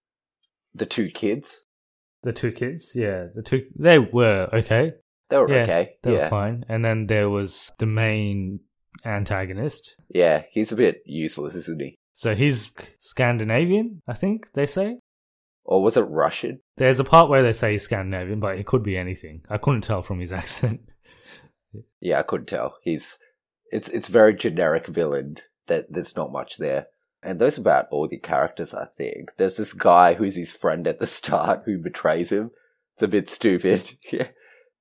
The 0.74 0.86
two 0.86 1.10
kids, 1.10 1.66
the 2.22 2.32
two 2.32 2.52
kids. 2.52 2.92
Yeah, 2.94 3.26
the 3.34 3.42
two 3.42 3.66
they 3.76 3.98
were 3.98 4.48
okay. 4.52 4.92
they 5.28 5.38
were 5.38 5.50
yeah, 5.50 5.62
okay. 5.62 5.96
They 6.02 6.12
yeah. 6.14 6.24
were 6.24 6.28
fine. 6.30 6.64
And 6.68 6.84
then 6.84 7.06
there 7.06 7.28
was 7.28 7.72
the 7.78 7.86
main 7.86 8.60
antagonist. 9.04 9.96
Yeah, 10.08 10.42
he's 10.50 10.72
a 10.72 10.76
bit 10.76 11.02
useless, 11.04 11.54
isn't 11.54 11.80
he? 11.80 11.96
So 12.12 12.34
he's 12.34 12.70
Scandinavian, 12.98 14.02
I 14.06 14.14
think 14.14 14.52
they 14.52 14.66
say. 14.66 14.98
Or 15.64 15.82
was 15.82 15.96
it 15.96 16.02
Russian? 16.02 16.60
There's 16.76 17.00
a 17.00 17.04
part 17.04 17.28
where 17.28 17.42
they 17.42 17.52
say 17.52 17.72
he's 17.72 17.82
Scandinavian, 17.82 18.38
but 18.38 18.58
it 18.58 18.66
could 18.66 18.82
be 18.82 18.96
anything. 18.96 19.42
I 19.48 19.58
couldn't 19.58 19.80
tell 19.80 20.02
from 20.02 20.20
his 20.20 20.32
accent. 20.40 20.80
Yeah, 22.00 22.20
I 22.20 22.22
couldn't 22.22 22.46
tell. 22.46 22.76
He's 22.82 23.18
it's 23.72 23.88
it's 23.88 24.08
very 24.08 24.34
generic 24.34 24.86
villain. 24.86 25.38
That 25.66 25.92
there's 25.92 26.16
not 26.16 26.30
much 26.30 26.58
there. 26.58 26.88
And 27.22 27.40
those 27.40 27.56
about 27.56 27.86
all 27.90 28.06
the 28.06 28.18
characters, 28.18 28.74
I 28.74 28.84
think. 28.84 29.36
There's 29.38 29.56
this 29.56 29.72
guy 29.72 30.12
who's 30.12 30.36
his 30.36 30.52
friend 30.52 30.86
at 30.86 30.98
the 30.98 31.06
start 31.06 31.62
who 31.64 31.78
betrays 31.78 32.30
him. 32.30 32.50
It's 32.94 33.02
a 33.02 33.08
bit 33.08 33.30
stupid. 33.30 33.96
yeah. 34.12 34.28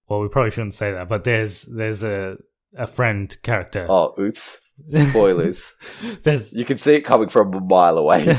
Well, 0.10 0.20
we 0.20 0.28
probably 0.28 0.52
shouldn't 0.52 0.74
say 0.74 0.92
that, 0.92 1.08
but 1.08 1.24
there's 1.24 1.62
there's 1.64 2.04
a 2.04 2.38
a 2.78 2.88
friend 2.88 3.36
character. 3.44 3.86
Oh, 3.90 4.14
oops. 4.20 4.60
Spoilers. 4.88 5.74
there's 6.24 6.54
you 6.54 6.66
can 6.66 6.78
see 6.78 6.96
it 6.96 7.02
coming 7.02 7.30
from 7.30 7.54
a 7.54 7.62
mile 7.62 7.98
away. 7.98 8.38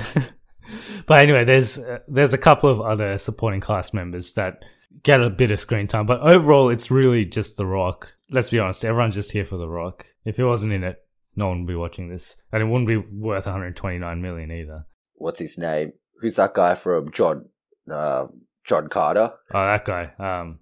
but 1.06 1.22
anyway, 1.22 1.44
there's 1.44 1.78
uh, 1.78 2.00
there's 2.08 2.32
a 2.32 2.38
couple 2.38 2.68
of 2.68 2.80
other 2.80 3.18
supporting 3.18 3.60
cast 3.60 3.94
members 3.94 4.34
that 4.34 4.64
get 5.02 5.22
a 5.22 5.30
bit 5.30 5.50
of 5.50 5.60
screen 5.60 5.86
time, 5.86 6.06
but 6.06 6.20
overall, 6.20 6.70
it's 6.70 6.90
really 6.90 7.24
just 7.24 7.56
The 7.56 7.66
Rock. 7.66 8.12
Let's 8.30 8.50
be 8.50 8.58
honest, 8.58 8.84
everyone's 8.84 9.14
just 9.14 9.32
here 9.32 9.44
for 9.44 9.56
The 9.56 9.68
Rock. 9.68 10.06
If 10.24 10.36
he 10.36 10.42
wasn't 10.42 10.72
in 10.72 10.84
it, 10.84 11.02
no 11.36 11.48
one 11.48 11.60
would 11.60 11.68
be 11.68 11.74
watching 11.74 12.08
this, 12.08 12.36
and 12.52 12.62
it 12.62 12.66
wouldn't 12.66 12.88
be 12.88 12.96
worth 12.96 13.46
129 13.46 14.22
million 14.22 14.50
either. 14.50 14.86
What's 15.14 15.40
his 15.40 15.58
name? 15.58 15.92
Who's 16.20 16.36
that 16.36 16.54
guy 16.54 16.74
from 16.74 17.10
John 17.12 17.48
uh, 17.90 18.26
John 18.64 18.88
Carter? 18.88 19.32
Oh, 19.52 19.66
that 19.66 19.84
guy. 19.84 20.12
Um, 20.18 20.60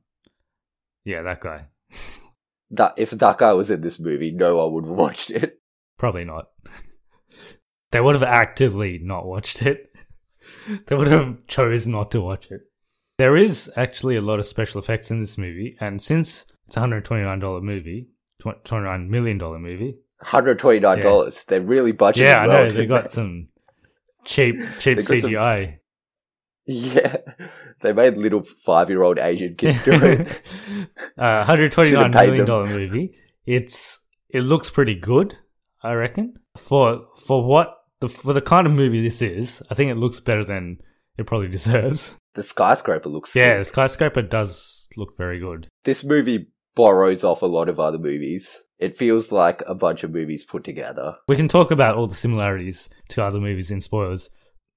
yeah, 1.04 1.22
that 1.22 1.40
guy. 1.40 1.66
That 2.72 2.94
if 2.96 3.10
that 3.10 3.38
guy 3.38 3.52
was 3.52 3.70
in 3.70 3.80
this 3.82 4.00
movie, 4.00 4.30
no 4.30 4.56
one 4.56 4.72
would 4.72 4.84
have 4.86 4.96
watched 4.96 5.30
it. 5.30 5.60
Probably 5.98 6.24
not. 6.24 6.46
they 7.92 8.00
would 8.00 8.14
have 8.14 8.22
actively 8.22 8.98
not 9.00 9.26
watched 9.26 9.62
it. 9.62 9.92
they 10.86 10.96
would 10.96 11.08
have 11.08 11.46
chose 11.46 11.86
not 11.86 12.10
to 12.12 12.20
watch 12.20 12.50
it. 12.50 12.62
There 13.18 13.36
is 13.36 13.70
actually 13.76 14.16
a 14.16 14.22
lot 14.22 14.40
of 14.40 14.46
special 14.46 14.80
effects 14.80 15.10
in 15.10 15.20
this 15.20 15.38
movie, 15.38 15.76
and 15.80 16.00
since 16.00 16.46
it's 16.66 16.76
a 16.76 16.80
hundred 16.80 17.04
twenty 17.04 17.22
nine 17.22 17.38
dollar 17.38 17.60
movie, 17.60 18.08
twenty 18.40 18.84
nine 18.84 19.10
million 19.10 19.38
dollar 19.38 19.58
movie. 19.58 19.96
Hundred 20.20 20.58
twenty 20.58 20.80
nine 20.80 21.00
dollars. 21.00 21.44
They're 21.44 21.60
really 21.60 21.92
budgeting. 21.92 22.16
Yeah, 22.22 22.38
I 22.38 22.46
well, 22.46 22.64
know 22.64 22.70
they 22.72 22.86
got 22.86 23.12
some 23.12 23.48
cheap 24.24 24.56
cheap 24.80 24.96
They 24.96 25.02
got 25.02 25.20
some- 25.20 25.30
CGI. 25.30 25.78
Yeah, 26.66 27.16
they 27.80 27.92
made 27.92 28.16
little 28.16 28.42
five 28.42 28.88
year 28.88 29.02
old 29.02 29.18
Asian 29.18 29.56
kids 29.56 29.82
do 29.82 29.92
it. 29.94 30.42
uh, 31.18 31.44
hundred 31.44 31.72
twenty 31.72 31.92
nine 31.92 32.12
Didn't 32.12 32.14
pay 32.14 32.26
million 32.26 32.46
dollar 32.46 32.66
movie. 32.66 33.18
It's 33.46 33.98
it 34.28 34.42
looks 34.42 34.70
pretty 34.70 34.94
good, 34.94 35.36
I 35.82 35.94
reckon. 35.94 36.34
For 36.56 37.06
for 37.26 37.44
what 37.44 37.74
the 38.00 38.08
for 38.08 38.32
the 38.32 38.40
kind 38.40 38.66
of 38.66 38.72
movie 38.72 39.02
this 39.02 39.20
is, 39.20 39.60
I 39.70 39.74
think 39.74 39.90
it 39.90 39.96
looks 39.96 40.20
better 40.20 40.44
than 40.44 40.78
it 41.18 41.26
probably 41.26 41.48
deserves. 41.48 42.12
the 42.34 42.42
skyscraper 42.42 43.08
looks. 43.08 43.34
Yeah, 43.34 43.58
the 43.58 43.64
skyscraper 43.64 44.22
does 44.22 44.88
look 44.96 45.16
very 45.16 45.40
good. 45.40 45.66
This 45.84 46.04
movie 46.04 46.46
borrows 46.74 47.24
off 47.24 47.42
a 47.42 47.46
lot 47.46 47.68
of 47.68 47.78
other 47.80 47.98
movies. 47.98 48.64
It 48.78 48.94
feels 48.94 49.30
like 49.30 49.62
a 49.66 49.74
bunch 49.74 50.04
of 50.04 50.12
movies 50.12 50.44
put 50.44 50.64
together. 50.64 51.14
We 51.28 51.36
can 51.36 51.48
talk 51.48 51.70
about 51.70 51.96
all 51.96 52.06
the 52.06 52.14
similarities 52.14 52.88
to 53.10 53.22
other 53.22 53.40
movies 53.40 53.70
in 53.70 53.80
spoilers. 53.80 54.30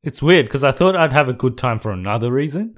It's 0.06 0.22
weird 0.22 0.46
because 0.46 0.64
I 0.64 0.72
thought 0.72 0.96
I'd 0.96 1.14
have 1.14 1.30
a 1.30 1.34
good 1.34 1.58
time 1.58 1.80
for 1.80 1.92
another 1.92 2.32
reason, 2.32 2.78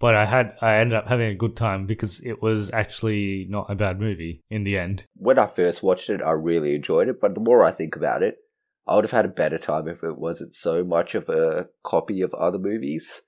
but 0.00 0.14
I 0.14 0.24
had 0.24 0.56
I 0.62 0.76
ended 0.76 0.96
up 0.96 1.06
having 1.06 1.28
a 1.28 1.34
good 1.34 1.54
time 1.54 1.84
because 1.84 2.22
it 2.22 2.40
was 2.40 2.72
actually 2.72 3.46
not 3.50 3.70
a 3.70 3.74
bad 3.74 4.00
movie 4.00 4.42
in 4.48 4.64
the 4.64 4.78
end. 4.78 5.04
When 5.14 5.38
I 5.38 5.46
first 5.46 5.82
watched 5.82 6.08
it, 6.08 6.22
I 6.22 6.30
really 6.30 6.74
enjoyed 6.74 7.08
it, 7.08 7.20
but 7.20 7.34
the 7.34 7.42
more 7.42 7.62
I 7.62 7.72
think 7.72 7.94
about 7.94 8.22
it, 8.22 8.38
I 8.86 8.94
would 8.94 9.04
have 9.04 9.10
had 9.10 9.26
a 9.26 9.28
better 9.28 9.58
time 9.58 9.86
if 9.86 10.02
it 10.02 10.16
wasn't 10.16 10.54
so 10.54 10.82
much 10.82 11.14
of 11.14 11.28
a 11.28 11.68
copy 11.82 12.22
of 12.22 12.32
other 12.32 12.58
movies. 12.58 13.20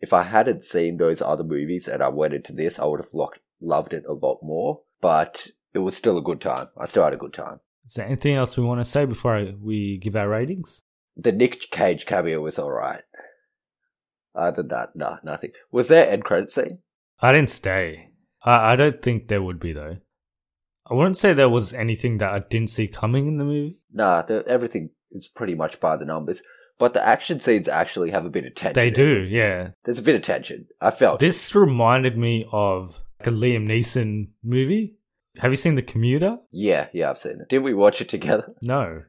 if 0.00 0.14
I 0.14 0.22
hadn't 0.22 0.62
seen 0.62 0.96
those 0.96 1.20
other 1.20 1.44
movies 1.44 1.88
and 1.88 2.02
I 2.02 2.08
went 2.08 2.32
into 2.32 2.54
this, 2.54 2.78
I 2.78 2.86
would 2.86 3.00
have 3.00 3.12
lo- 3.12 3.30
loved 3.60 3.92
it 3.92 4.04
a 4.08 4.14
lot 4.14 4.38
more. 4.42 4.80
But 5.02 5.48
it 5.74 5.80
was 5.80 5.96
still 5.96 6.16
a 6.16 6.22
good 6.22 6.40
time. 6.40 6.68
I 6.78 6.86
still 6.86 7.04
had 7.04 7.12
a 7.12 7.18
good 7.18 7.34
time. 7.34 7.60
Is 7.84 7.94
there 7.94 8.06
anything 8.06 8.34
else 8.34 8.56
we 8.56 8.64
want 8.64 8.80
to 8.80 8.84
say 8.84 9.04
before 9.04 9.52
we 9.60 9.98
give 9.98 10.16
our 10.16 10.28
ratings? 10.28 10.80
The 11.16 11.32
Nick 11.32 11.70
Cage 11.70 12.06
cameo 12.06 12.40
was 12.40 12.58
alright. 12.58 13.02
Other 14.34 14.62
than 14.62 14.68
that, 14.68 14.94
nah, 14.94 15.16
nothing. 15.24 15.52
Was 15.72 15.88
there 15.88 16.10
end 16.10 16.24
credit 16.24 16.50
scene? 16.50 16.80
I 17.20 17.32
didn't 17.32 17.50
stay. 17.50 18.10
I, 18.44 18.72
I 18.72 18.76
don't 18.76 19.02
think 19.02 19.28
there 19.28 19.42
would 19.42 19.58
be 19.58 19.72
though. 19.72 19.96
I 20.88 20.94
wouldn't 20.94 21.16
say 21.16 21.32
there 21.32 21.48
was 21.48 21.72
anything 21.72 22.18
that 22.18 22.32
I 22.32 22.40
didn't 22.40 22.70
see 22.70 22.86
coming 22.86 23.26
in 23.26 23.38
the 23.38 23.44
movie. 23.44 23.80
Nah, 23.92 24.22
the, 24.22 24.44
everything 24.46 24.90
is 25.10 25.26
pretty 25.26 25.54
much 25.54 25.80
by 25.80 25.96
the 25.96 26.04
numbers. 26.04 26.42
But 26.78 26.92
the 26.92 27.04
action 27.04 27.40
scenes 27.40 27.68
actually 27.68 28.10
have 28.10 28.26
a 28.26 28.30
bit 28.30 28.44
of 28.44 28.54
tension. 28.54 28.74
They 28.74 28.90
do, 28.90 29.26
yeah. 29.28 29.70
There's 29.84 29.98
a 29.98 30.02
bit 30.02 30.14
of 30.14 30.22
tension. 30.22 30.66
I 30.80 30.90
felt. 30.90 31.20
This 31.20 31.54
reminded 31.54 32.18
me 32.18 32.46
of 32.52 33.00
like 33.18 33.28
a 33.28 33.30
Liam 33.30 33.66
Neeson 33.66 34.28
movie. 34.44 34.96
Have 35.38 35.50
you 35.50 35.56
seen 35.56 35.74
The 35.74 35.82
Commuter? 35.82 36.36
Yeah, 36.52 36.88
yeah, 36.92 37.10
I've 37.10 37.18
seen 37.18 37.40
it. 37.40 37.48
Did 37.48 37.60
we 37.60 37.74
watch 37.74 38.00
it 38.00 38.10
together? 38.10 38.46
No. 38.62 39.02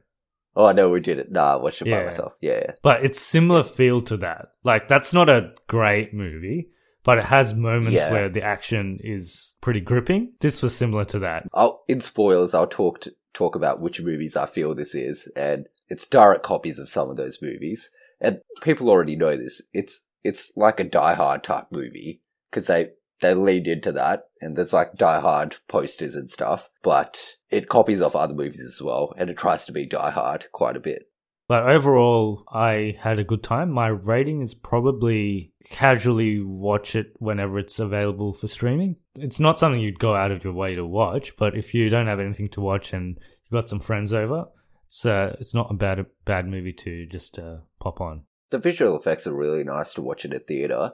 Oh, 0.58 0.72
no, 0.72 0.90
we 0.90 0.98
did 1.00 1.18
it. 1.20 1.30
Nah, 1.30 1.52
I 1.52 1.56
watched 1.56 1.80
it 1.82 1.84
by 1.86 1.90
Yeah. 2.00 2.04
myself. 2.04 2.34
Yeah, 2.42 2.58
yeah. 2.62 2.72
But 2.82 3.04
it's 3.04 3.20
similar 3.20 3.62
feel 3.62 4.02
to 4.02 4.16
that. 4.18 4.48
Like 4.64 4.88
that's 4.88 5.14
not 5.14 5.28
a 5.30 5.52
great 5.68 6.12
movie, 6.12 6.70
but 7.04 7.16
it 7.18 7.24
has 7.24 7.54
moments 7.54 7.96
Yeah. 8.00 8.10
where 8.10 8.28
the 8.28 8.42
action 8.42 8.98
is 9.02 9.54
pretty 9.60 9.80
gripping. 9.80 10.32
This 10.40 10.60
was 10.60 10.74
similar 10.76 11.04
to 11.06 11.20
that. 11.20 11.44
I'll, 11.54 11.84
in 11.88 12.00
spoilers, 12.00 12.54
I'll 12.54 12.66
talk 12.66 13.00
to, 13.02 13.14
talk 13.34 13.54
about 13.54 13.80
which 13.80 14.02
movies 14.02 14.36
I 14.36 14.46
feel 14.46 14.74
this 14.74 14.96
is, 14.96 15.30
and 15.36 15.66
it's 15.88 16.08
direct 16.08 16.42
copies 16.42 16.80
of 16.80 16.88
some 16.88 17.08
of 17.08 17.16
those 17.16 17.40
movies. 17.40 17.90
And 18.20 18.40
people 18.62 18.90
already 18.90 19.14
know 19.14 19.36
this. 19.36 19.62
It's 19.72 20.04
it's 20.24 20.50
like 20.56 20.80
a 20.80 20.84
Die 20.84 21.14
Hard 21.14 21.44
type 21.44 21.66
movie 21.70 22.20
because 22.50 22.66
they 22.66 22.90
they 23.20 23.34
lead 23.34 23.66
into 23.66 23.92
that, 23.92 24.24
and 24.40 24.56
there's 24.56 24.72
like 24.72 24.94
Die 24.94 25.20
Hard 25.20 25.56
posters 25.68 26.14
and 26.14 26.28
stuff. 26.28 26.68
But 26.82 27.36
it 27.50 27.68
copies 27.68 28.02
off 28.02 28.16
other 28.16 28.34
movies 28.34 28.60
as 28.60 28.80
well, 28.82 29.12
and 29.16 29.30
it 29.30 29.36
tries 29.36 29.66
to 29.66 29.72
be 29.72 29.86
Die 29.86 30.10
Hard 30.10 30.46
quite 30.52 30.76
a 30.76 30.80
bit. 30.80 31.08
But 31.48 31.70
overall, 31.70 32.44
I 32.52 32.96
had 33.00 33.18
a 33.18 33.24
good 33.24 33.42
time. 33.42 33.70
My 33.70 33.88
rating 33.88 34.42
is 34.42 34.52
probably 34.52 35.54
casually 35.70 36.42
watch 36.42 36.94
it 36.94 37.14
whenever 37.16 37.58
it's 37.58 37.78
available 37.78 38.34
for 38.34 38.48
streaming. 38.48 38.96
It's 39.14 39.40
not 39.40 39.58
something 39.58 39.80
you'd 39.80 39.98
go 39.98 40.14
out 40.14 40.30
of 40.30 40.44
your 40.44 40.52
way 40.52 40.74
to 40.74 40.84
watch, 40.84 41.36
but 41.38 41.56
if 41.56 41.72
you 41.72 41.88
don't 41.88 42.06
have 42.06 42.20
anything 42.20 42.48
to 42.48 42.60
watch 42.60 42.92
and 42.92 43.16
you've 43.16 43.58
got 43.58 43.68
some 43.68 43.80
friends 43.80 44.12
over, 44.12 44.44
it's 44.84 45.06
uh, 45.06 45.36
it's 45.40 45.54
not 45.54 45.70
a 45.70 45.74
bad 45.74 46.04
bad 46.26 46.46
movie 46.46 46.74
to 46.74 47.06
just 47.06 47.38
uh, 47.38 47.58
pop 47.80 48.02
on. 48.02 48.24
The 48.50 48.58
visual 48.58 48.96
effects 48.96 49.26
are 49.26 49.34
really 49.34 49.64
nice 49.64 49.94
to 49.94 50.02
watch 50.02 50.26
in 50.26 50.34
a 50.34 50.38
theater, 50.38 50.92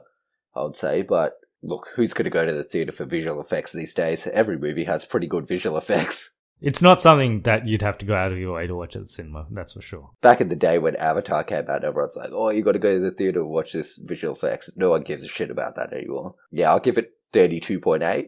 I 0.55 0.63
would 0.63 0.77
say. 0.77 1.01
But 1.01 1.33
look, 1.65 1.89
who's 1.95 2.13
going 2.13 2.25
to 2.25 2.29
go 2.29 2.45
to 2.45 2.53
the 2.53 2.63
theater 2.63 2.91
for 2.91 3.05
visual 3.05 3.41
effects 3.41 3.73
these 3.73 3.93
days? 3.93 4.27
Every 4.27 4.57
movie 4.57 4.83
has 4.85 5.05
pretty 5.05 5.27
good 5.27 5.47
visual 5.47 5.77
effects. 5.83 6.31
It's 6.61 6.81
not 6.81 7.01
something 7.01 7.41
that 7.41 7.67
you'd 7.67 7.81
have 7.81 7.97
to 7.97 8.05
go 8.05 8.15
out 8.15 8.31
of 8.31 8.37
your 8.37 8.53
way 8.55 8.65
to 8.65 8.75
watch 8.75 8.95
at 8.95 9.01
the 9.03 9.07
cinema. 9.09 9.45
That's 9.51 9.73
for 9.73 9.81
sure. 9.81 10.11
back 10.21 10.39
in 10.39 10.47
the 10.47 10.55
day 10.55 10.79
when 10.79 10.95
Avatar 10.95 11.43
came 11.43 11.69
out, 11.69 11.83
everyone's 11.83 12.15
like, 12.15 12.31
"Oh, 12.31 12.49
you 12.49 12.63
got 12.63 12.71
to 12.71 12.79
go 12.79 12.93
to 12.93 12.99
the 12.99 13.11
theater 13.11 13.41
and 13.41 13.49
watch 13.49 13.73
this 13.73 13.97
visual 13.97 14.33
effects." 14.33 14.71
No 14.77 14.89
one 14.89 15.01
gives 15.01 15.25
a 15.25 15.27
shit 15.27 15.51
about 15.51 15.75
that 15.75 15.91
anymore. 15.91 16.35
Yeah, 16.51 16.69
I'll 16.71 16.79
give 16.79 16.97
it 16.97 17.11
32.8. 17.33 18.27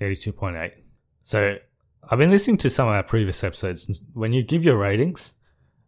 32.8. 0.00 0.70
So 1.22 1.56
I've 2.08 2.18
been 2.18 2.30
listening 2.30 2.58
to 2.58 2.70
some 2.70 2.88
of 2.88 2.94
our 2.94 3.02
previous 3.02 3.42
episodes. 3.42 3.86
and 3.88 3.96
When 4.14 4.32
you 4.32 4.42
give 4.44 4.64
your 4.64 4.78
ratings, 4.78 5.34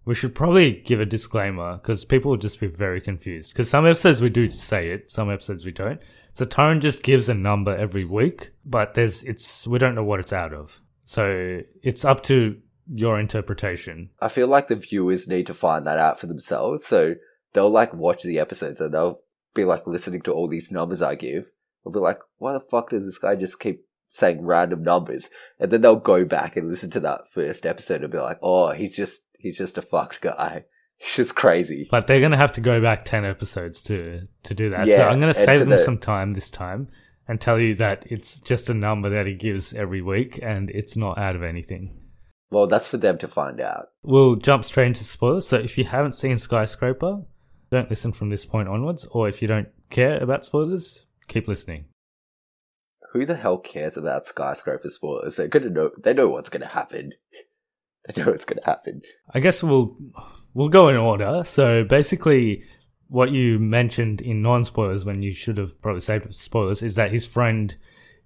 we 0.05 0.15
should 0.15 0.35
probably 0.35 0.83
give 0.85 1.01
a 1.01 1.07
disclaimer 1.07 1.77
because 1.77 2.05
people 2.05 2.31
will 2.33 2.39
just 2.39 2.59
be 2.61 2.67
very 2.69 3.01
confused. 3.01 3.53
Because 3.53 3.71
some 3.71 3.87
episodes 3.87 4.21
we 4.21 4.29
do 4.29 4.51
say 4.51 4.91
it, 4.91 5.11
some 5.11 5.31
episodes 5.31 5.65
we 5.65 5.73
don't. 5.73 6.01
So 6.37 6.45
Tone 6.45 6.83
just 6.83 7.03
gives 7.03 7.31
a 7.31 7.35
number 7.35 7.75
every 7.75 8.05
week, 8.05 8.51
but 8.63 8.93
there's 8.93 9.23
it's 9.23 9.67
we 9.67 9.79
don't 9.79 9.95
know 9.95 10.05
what 10.05 10.21
it's 10.21 10.35
out 10.35 10.53
of. 10.53 10.83
So 11.07 11.63
it's 11.83 12.05
up 12.05 12.23
to 12.25 12.61
your 12.93 13.19
interpretation. 13.19 14.11
I 14.21 14.29
feel 14.29 14.47
like 14.47 14.69
the 14.69 14.77
viewers 14.77 15.27
need 15.27 15.47
to 15.47 15.55
find 15.55 15.87
that 15.87 15.99
out 15.99 16.21
for 16.21 16.27
themselves. 16.27 16.85
So 16.85 17.15
they'll 17.55 17.71
like 17.71 17.95
watch 17.95 18.23
the 18.23 18.39
episodes 18.39 18.83
and 18.83 18.93
they'll 18.93 19.17
be 19.55 19.65
like 19.65 19.87
listening 19.87 20.21
to 20.23 20.33
all 20.33 20.47
these 20.47 20.71
numbers 20.71 21.01
I 21.01 21.15
give. 21.15 21.51
They'll 21.83 21.95
be 21.95 22.01
like, 22.01 22.19
"Why 22.37 22.53
the 22.53 22.61
fuck 22.61 22.91
does 22.91 23.07
this 23.07 23.19
guy 23.19 23.35
just 23.35 23.59
keep 23.59 23.87
saying 24.09 24.45
random 24.45 24.83
numbers?" 24.83 25.31
And 25.59 25.71
then 25.71 25.81
they'll 25.81 25.97
go 25.97 26.27
back 26.27 26.55
and 26.55 26.69
listen 26.69 26.91
to 26.91 27.01
that 27.01 27.31
first 27.33 27.65
episode 27.65 28.03
and 28.03 28.13
be 28.13 28.19
like, 28.19 28.41
"Oh, 28.43 28.73
he's 28.73 28.95
just 28.95 29.27
he's 29.39 29.57
just 29.57 29.79
a 29.79 29.83
fucked 29.83 30.21
guy. 30.21 30.67
He's 30.99 31.17
just 31.17 31.35
crazy." 31.37 31.89
But 31.91 32.07
they're 32.07 32.21
gonna 32.21 32.37
have 32.37 32.53
to 32.53 32.61
go 32.61 32.81
back 32.81 33.05
ten 33.05 33.25
episodes 33.25 33.83
to 33.85 34.23
to 34.45 34.55
do 34.55 34.71
that. 34.71 34.87
Yeah, 34.87 34.97
so 34.97 35.09
I'm 35.09 35.21
gonna 35.21 35.35
save 35.35 35.61
to 35.61 35.65
them 35.67 35.71
the- 35.79 35.85
some 35.85 35.99
time 35.99 36.33
this 36.35 36.51
time 36.51 36.89
and 37.29 37.41
tell 37.41 37.59
you 37.59 37.75
that 37.77 38.05
it's 38.07 38.41
just 38.41 38.71
a 38.71 38.75
number 38.75 39.11
that 39.11 39.27
he 39.27 39.35
gives 39.35 39.75
every 39.75 40.01
week 40.01 40.39
and 40.43 40.71
it's 40.71 40.97
not 40.97 41.19
out 41.19 41.35
of 41.37 41.43
anything. 41.43 42.03
Well, 42.51 42.69
that's 42.69 42.87
for 42.87 42.97
them 42.99 43.19
to 43.19 43.27
find 43.29 43.61
out. 43.61 43.89
We'll 44.05 44.37
jump 44.37 44.65
straight 44.65 44.87
into 44.87 45.05
spoilers. 45.05 45.49
So 45.49 45.57
if 45.57 45.77
you 45.77 45.83
haven't 45.85 46.15
seen 46.15 46.39
Skyscraper, 46.39 47.23
don't 47.73 47.91
listen 47.91 48.13
from 48.13 48.31
this 48.31 48.47
point 48.47 48.69
onwards. 48.69 49.05
Or 49.11 49.29
if 49.29 49.43
you 49.43 49.49
don't 49.49 49.67
care 49.91 50.23
about 50.23 50.45
spoilers, 50.45 51.07
keep 51.27 51.49
listening. 51.49 51.87
Who 53.13 53.25
the 53.27 53.35
hell 53.35 53.59
cares 53.59 53.97
about 53.97 54.27
skyscraper 54.27 54.89
spoilers? 54.91 55.37
They're 55.37 55.49
gonna 55.49 55.71
know. 55.71 55.91
They 55.99 56.13
know 56.15 56.29
what's 56.29 56.49
gonna 56.51 56.67
happen. 56.67 57.13
They 58.15 58.23
know 58.23 58.31
what's 58.31 58.45
gonna 58.45 58.61
happen. 58.65 59.03
I 59.35 59.41
guess 59.41 59.65
we'll 59.65 59.97
we'll 60.57 60.71
go 60.71 60.89
in 60.89 60.97
order. 60.97 61.43
So 61.45 61.85
basically, 61.85 62.65
what 63.09 63.31
you 63.31 63.59
mentioned 63.59 64.23
in 64.23 64.43
non-spoilers 64.43 65.05
when 65.05 65.23
you 65.23 65.33
should 65.33 65.59
have 65.59 65.81
probably 65.83 66.01
saved 66.01 66.35
spoilers 66.35 66.83
is 66.83 66.95
that 66.95 67.13
his 67.13 67.25
friend 67.27 67.77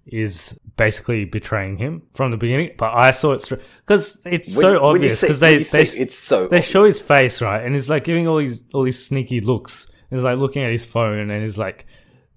is 0.05 0.57
basically 0.77 1.25
betraying 1.25 1.77
him 1.77 2.01
from 2.13 2.31
the 2.31 2.37
beginning. 2.37 2.71
But 2.77 2.93
I 2.93 3.11
saw 3.11 3.33
it 3.33 3.47
because 3.85 4.19
it's 4.25 4.55
When- 4.55 4.63
so 4.63 4.83
obvious 4.83 5.21
because 5.21 5.41
they 5.41 5.57
they 5.57 5.83
it's 5.83 6.15
so 6.15 6.47
they 6.47 6.61
show 6.61 6.85
his 6.85 6.99
face 6.99 7.41
right, 7.41 7.63
and 7.63 7.75
he's 7.75 7.89
like 7.89 8.05
giving 8.05 8.27
all 8.27 8.37
these 8.37 8.63
all 8.73 8.83
these 8.83 9.03
sneaky 9.05 9.41
looks. 9.41 9.87
He's 10.09 10.23
like 10.23 10.39
looking 10.39 10.63
at 10.63 10.71
his 10.71 10.85
phone, 10.85 11.29
and 11.29 11.43
he's 11.43 11.57
like 11.57 11.85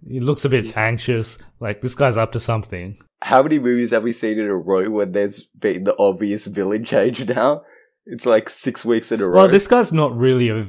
he 0.06 0.20
looks 0.20 0.44
a 0.44 0.48
bit 0.48 0.76
anxious. 0.76 1.38
Like 1.60 1.80
this 1.80 1.94
guy's 1.94 2.16
up 2.16 2.32
to 2.32 2.40
something. 2.40 2.98
How 3.22 3.42
many 3.42 3.58
movies 3.58 3.92
have 3.92 4.02
we 4.02 4.12
seen 4.12 4.38
in 4.38 4.46
a 4.50 4.56
row 4.56 4.90
when 4.90 5.12
there's 5.12 5.44
been 5.44 5.84
the 5.84 5.96
obvious 5.98 6.46
villain 6.46 6.84
change 6.84 7.26
now? 7.26 7.62
It's 8.06 8.26
like 8.26 8.50
six 8.50 8.84
weeks 8.84 9.12
in 9.12 9.20
a 9.20 9.26
row. 9.26 9.42
Well, 9.42 9.48
this 9.48 9.66
guy's 9.66 9.92
not 9.92 10.16
really 10.16 10.48
a. 10.50 10.66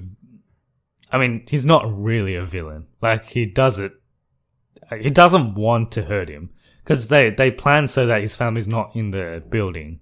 I 1.11 1.17
mean, 1.17 1.45
he's 1.47 1.65
not 1.65 1.85
really 1.87 2.35
a 2.35 2.45
villain. 2.45 2.87
Like 3.01 3.25
he 3.25 3.45
does 3.45 3.79
it. 3.79 3.93
He 4.99 5.09
doesn't 5.09 5.55
want 5.55 5.91
to 5.93 6.03
hurt 6.03 6.29
him 6.29 6.51
because 6.83 7.07
they 7.07 7.29
they 7.29 7.51
plan 7.51 7.87
so 7.87 8.05
that 8.07 8.21
his 8.21 8.35
family's 8.35 8.67
not 8.67 8.95
in 8.95 9.11
the 9.11 9.43
building, 9.49 9.99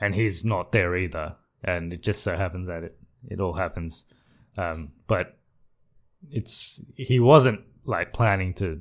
and 0.00 0.14
he's 0.14 0.44
not 0.44 0.72
there 0.72 0.96
either. 0.96 1.36
And 1.64 1.92
it 1.92 2.02
just 2.02 2.22
so 2.22 2.36
happens 2.36 2.66
that 2.68 2.84
it 2.84 2.98
it 3.28 3.40
all 3.40 3.52
happens. 3.54 4.04
Um, 4.56 4.92
but 5.06 5.38
it's 6.30 6.80
he 6.96 7.20
wasn't 7.20 7.60
like 7.84 8.12
planning 8.12 8.54
to 8.54 8.80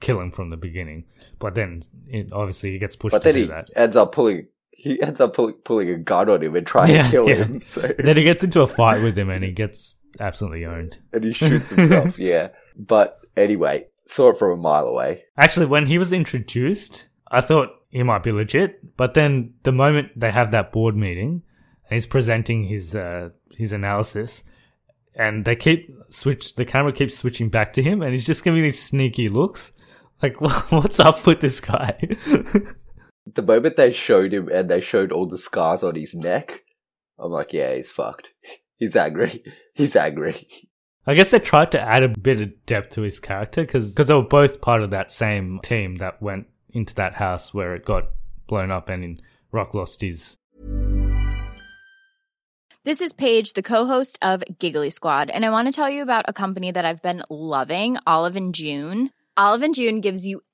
kill 0.00 0.20
him 0.20 0.30
from 0.30 0.50
the 0.50 0.56
beginning. 0.56 1.04
But 1.38 1.54
then 1.54 1.80
it, 2.06 2.28
obviously 2.32 2.72
he 2.72 2.78
gets 2.78 2.96
pushed 2.96 3.12
but 3.12 3.20
to 3.20 3.24
then 3.24 3.34
do 3.34 3.40
he 3.40 3.46
that. 3.46 3.70
ends 3.74 3.96
up 3.96 4.12
pulling. 4.12 4.48
He 4.76 5.00
ends 5.02 5.20
up 5.20 5.34
pulling, 5.34 5.54
pulling 5.64 5.88
a 5.90 5.96
gun 5.96 6.28
on 6.28 6.42
him 6.42 6.54
and 6.56 6.66
trying 6.66 6.90
Yeah, 6.94 7.04
to 7.04 7.10
kill 7.10 7.28
yeah. 7.28 7.34
him. 7.36 7.60
So 7.60 7.80
Then 7.98 8.16
he 8.16 8.24
gets 8.24 8.42
into 8.42 8.60
a 8.62 8.66
fight 8.66 9.02
with 9.02 9.16
him, 9.16 9.30
and 9.30 9.42
he 9.44 9.52
gets 9.52 9.96
absolutely 10.20 10.64
owned. 10.64 10.98
and 11.12 11.24
he 11.24 11.32
shoots 11.32 11.70
himself. 11.70 12.18
yeah. 12.18 12.48
But 12.76 13.18
anyway, 13.36 13.86
saw 14.06 14.30
it 14.30 14.36
from 14.36 14.52
a 14.52 14.56
mile 14.56 14.86
away. 14.86 15.22
Actually, 15.36 15.66
when 15.66 15.86
he 15.86 15.98
was 15.98 16.12
introduced, 16.12 17.06
I 17.30 17.40
thought 17.40 17.68
he 17.90 18.02
might 18.02 18.22
be 18.22 18.32
legit. 18.32 18.96
But 18.96 19.14
then 19.14 19.54
the 19.62 19.72
moment 19.72 20.10
they 20.16 20.30
have 20.30 20.50
that 20.50 20.72
board 20.72 20.96
meeting 20.96 21.42
and 21.88 21.94
he's 21.94 22.06
presenting 22.06 22.64
his 22.64 22.94
uh, 22.94 23.30
his 23.56 23.72
analysis, 23.72 24.42
and 25.14 25.44
they 25.44 25.54
keep 25.56 25.88
switch 26.10 26.54
the 26.54 26.64
camera 26.64 26.92
keeps 26.92 27.16
switching 27.16 27.48
back 27.48 27.72
to 27.74 27.82
him, 27.82 28.02
and 28.02 28.10
he's 28.12 28.26
just 28.26 28.42
giving 28.44 28.62
these 28.62 28.82
sneaky 28.82 29.28
looks. 29.28 29.72
Like, 30.22 30.40
what's 30.70 30.98
up 31.00 31.26
with 31.26 31.40
this 31.40 31.60
guy? 31.60 31.98
The 33.26 33.42
moment 33.42 33.76
they 33.76 33.92
showed 33.92 34.34
him 34.34 34.48
and 34.48 34.68
they 34.68 34.80
showed 34.80 35.10
all 35.10 35.26
the 35.26 35.38
scars 35.38 35.82
on 35.82 35.94
his 35.94 36.14
neck, 36.14 36.64
I'm 37.18 37.30
like, 37.30 37.52
yeah, 37.52 37.74
he's 37.74 37.90
fucked. 37.90 38.32
He's 38.76 38.96
angry. 38.96 39.44
He's 39.74 39.94
angry. 39.94 40.48
I 41.06 41.14
guess 41.14 41.30
they 41.30 41.38
tried 41.38 41.70
to 41.72 41.80
add 41.80 42.02
a 42.02 42.08
bit 42.08 42.40
of 42.40 42.66
depth 42.66 42.90
to 42.94 43.02
his 43.02 43.20
character 43.20 43.62
because 43.62 43.94
they 43.94 44.12
were 44.12 44.22
both 44.22 44.60
part 44.60 44.82
of 44.82 44.90
that 44.90 45.12
same 45.12 45.60
team 45.62 45.96
that 45.96 46.20
went 46.20 46.48
into 46.70 46.94
that 46.96 47.14
house 47.14 47.54
where 47.54 47.74
it 47.76 47.84
got 47.84 48.08
blown 48.48 48.70
up 48.70 48.88
and 48.88 49.22
Rock 49.52 49.74
lost 49.74 50.00
his 50.00 50.36
This 52.84 53.00
is 53.00 53.12
Paige, 53.12 53.52
the 53.52 53.62
co-host 53.62 54.18
of 54.22 54.42
Giggly 54.58 54.90
Squad, 54.90 55.30
and 55.30 55.44
I 55.44 55.50
want 55.50 55.68
to 55.68 55.72
tell 55.72 55.88
you 55.88 56.02
about 56.02 56.24
a 56.26 56.32
company 56.32 56.72
that 56.72 56.84
I've 56.84 57.02
been 57.02 57.22
loving, 57.30 57.96
Olive 58.06 58.36
and 58.36 58.54
June. 58.54 59.10
Olive 59.36 59.62
and 59.62 59.74
June 59.74 60.00
gives 60.00 60.26
you 60.26 60.42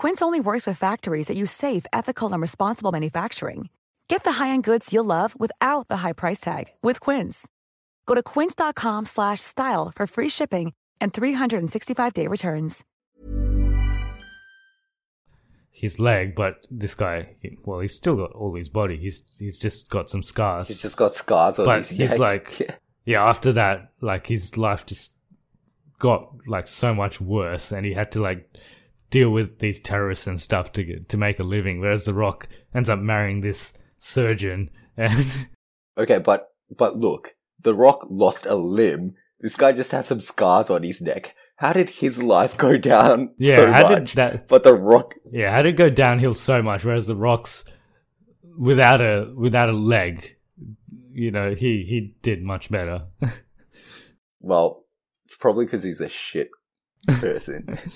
Quince 0.00 0.22
only 0.22 0.40
works 0.40 0.66
with 0.66 0.78
factories 0.78 1.26
that 1.26 1.36
use 1.36 1.50
safe, 1.50 1.84
ethical, 1.92 2.32
and 2.32 2.40
responsible 2.40 2.90
manufacturing. 2.90 3.68
Get 4.08 4.24
the 4.24 4.32
high-end 4.32 4.64
goods 4.64 4.94
you'll 4.94 5.04
love 5.04 5.38
without 5.38 5.88
the 5.88 5.98
high 5.98 6.14
price 6.14 6.40
tag 6.40 6.64
with 6.82 7.00
Quince. 7.00 7.46
Go 8.06 8.14
to 8.14 8.22
quince.com 8.22 9.04
slash 9.04 9.40
style 9.40 9.90
for 9.94 10.06
free 10.06 10.30
shipping 10.30 10.72
and 11.02 11.12
365-day 11.12 12.26
returns. 12.28 12.82
His 15.70 16.00
leg, 16.00 16.34
but 16.34 16.66
this 16.70 16.94
guy, 16.94 17.36
well, 17.66 17.80
he's 17.80 17.94
still 17.94 18.16
got 18.16 18.32
all 18.32 18.54
his 18.54 18.70
body. 18.70 18.96
He's 18.96 19.22
he's 19.38 19.58
just 19.58 19.90
got 19.90 20.08
some 20.08 20.22
scars. 20.22 20.68
He's 20.68 20.80
just 20.80 20.96
got 20.96 21.14
scars 21.14 21.58
on 21.58 21.66
but 21.66 21.76
his 21.76 21.90
he's 21.90 22.10
neck. 22.12 22.18
like, 22.18 22.58
Yeah. 22.60 22.74
yeah. 23.04 23.28
After 23.28 23.52
that, 23.52 23.92
like 24.00 24.26
his 24.26 24.56
life 24.56 24.86
just 24.86 25.12
got 25.98 26.32
like 26.46 26.68
so 26.68 26.94
much 26.94 27.20
worse, 27.20 27.70
and 27.70 27.84
he 27.84 27.92
had 27.92 28.10
to 28.12 28.22
like 28.22 28.48
deal 29.10 29.30
with 29.30 29.58
these 29.58 29.80
terrorists 29.80 30.26
and 30.26 30.40
stuff 30.40 30.72
to 30.72 31.00
to 31.00 31.16
make 31.16 31.38
a 31.38 31.44
living. 31.44 31.80
Whereas 31.80 32.04
The 32.04 32.14
Rock 32.14 32.48
ends 32.74 32.88
up 32.88 32.98
marrying 32.98 33.40
this 33.40 33.72
surgeon, 33.98 34.70
and 34.96 35.26
Okay, 35.98 36.18
but 36.18 36.48
but 36.76 36.96
look, 36.96 37.34
The 37.60 37.74
Rock 37.74 38.06
lost 38.08 38.46
a 38.46 38.54
limb. 38.54 39.14
This 39.40 39.56
guy 39.56 39.72
just 39.72 39.92
has 39.92 40.06
some 40.06 40.20
scars 40.20 40.70
on 40.70 40.82
his 40.82 41.00
neck. 41.02 41.34
How 41.56 41.72
did 41.72 41.90
his 41.90 42.22
life 42.22 42.56
go 42.56 42.78
down 42.78 43.34
Yeah, 43.38 43.56
so 43.56 43.72
how 43.72 43.88
did 43.94 44.08
that- 44.08 44.48
But 44.48 44.62
The 44.62 44.74
Rock, 44.74 45.14
yeah, 45.30 45.50
how 45.52 45.62
did 45.62 45.74
it 45.74 45.78
go 45.78 45.90
downhill 45.90 46.34
so 46.34 46.62
much? 46.62 46.84
Whereas 46.84 47.06
The 47.06 47.16
Rock's 47.16 47.64
without 48.58 49.00
a 49.00 49.32
without 49.36 49.68
a 49.68 49.72
leg, 49.72 50.36
you 51.12 51.30
know, 51.30 51.54
he 51.54 51.84
he 51.86 52.14
did 52.22 52.42
much 52.42 52.70
better. 52.70 53.06
well, 54.40 54.84
it's 55.24 55.36
probably 55.36 55.64
because 55.64 55.82
he's 55.82 56.00
a 56.00 56.08
shit 56.08 56.50
person. 57.06 57.78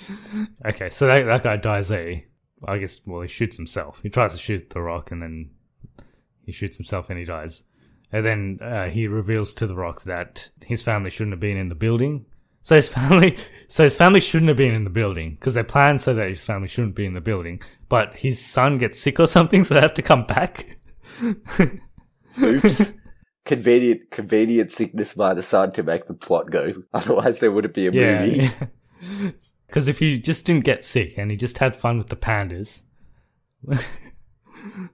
Okay, 0.67 0.89
so 0.91 1.07
that, 1.07 1.25
that 1.25 1.43
guy 1.43 1.57
dies 1.57 1.89
there. 1.89 2.23
I 2.67 2.79
guess, 2.79 3.01
well, 3.07 3.21
he 3.21 3.29
shoots 3.29 3.57
himself. 3.57 4.01
He 4.03 4.09
tries 4.09 4.33
to 4.33 4.39
shoot 4.39 4.71
The 4.71 4.81
Rock 4.81 5.11
and 5.11 5.23
then 5.23 5.51
he 6.45 6.53
shoots 6.53 6.77
himself 6.77 7.11
and 7.11 7.19
he 7.19 7.25
dies. 7.25 7.65
And 8.13 8.25
then 8.25 8.59
uh, 8.63 8.89
he 8.89 9.07
reveals 9.07 9.55
to 9.57 9.67
The 9.67 9.75
Rock 9.75 10.05
that 10.05 10.49
his 10.65 10.81
family 10.81 11.11
shouldn't 11.11 11.33
have 11.33 11.41
been 11.41 11.57
in 11.57 11.69
the 11.69 11.75
building. 11.75 12.25
So 12.63 12.77
his 12.77 12.89
family, 13.01 13.37
so 13.69 13.85
his 13.85 13.95
family 13.95 14.21
shouldn't 14.21 14.49
have 14.49 14.57
been 14.57 14.75
in 14.75 14.85
the 14.85 14.91
building 14.91 15.35
because 15.35 15.55
they 15.55 15.63
planned 15.63 16.01
so 16.01 16.15
that 16.15 16.29
his 16.29 16.43
family 16.43 16.69
shouldn't 16.69 16.95
be 16.95 17.05
in 17.05 17.15
the 17.15 17.21
building. 17.21 17.61
But 17.89 18.17
his 18.17 18.45
son 18.45 18.79
gets 18.79 18.99
sick 18.99 19.21
or 19.21 19.27
something, 19.27 19.65
so 19.65 19.75
they 19.75 19.81
have 19.81 19.95
to 19.95 20.03
come 20.03 20.27
back. 20.27 20.67
Oops. 22.43 22.99
convenient, 23.45 24.11
convenient 24.11 24.71
sickness 24.71 25.15
by 25.15 25.35
the 25.35 25.43
son 25.43 25.73
to 25.73 25.83
make 25.83 26.07
the 26.07 26.15
plot 26.15 26.51
go. 26.51 26.73
Otherwise, 26.95 27.41
there 27.41 27.53
wouldn't 27.53 27.75
be 27.75 27.87
a 27.87 27.93
movie. 27.93 28.51
Because 29.67 29.89
if 29.89 29.99
he 29.99 30.19
just 30.21 30.45
didn't 30.45 30.65
get 30.65 30.85
sick 30.85 31.19
and 31.19 31.33
he 31.33 31.37
just 31.37 31.59
had 31.59 31.75
fun 31.75 31.99
with 31.99 32.09
the 32.09 32.15
pandas, 32.17 32.83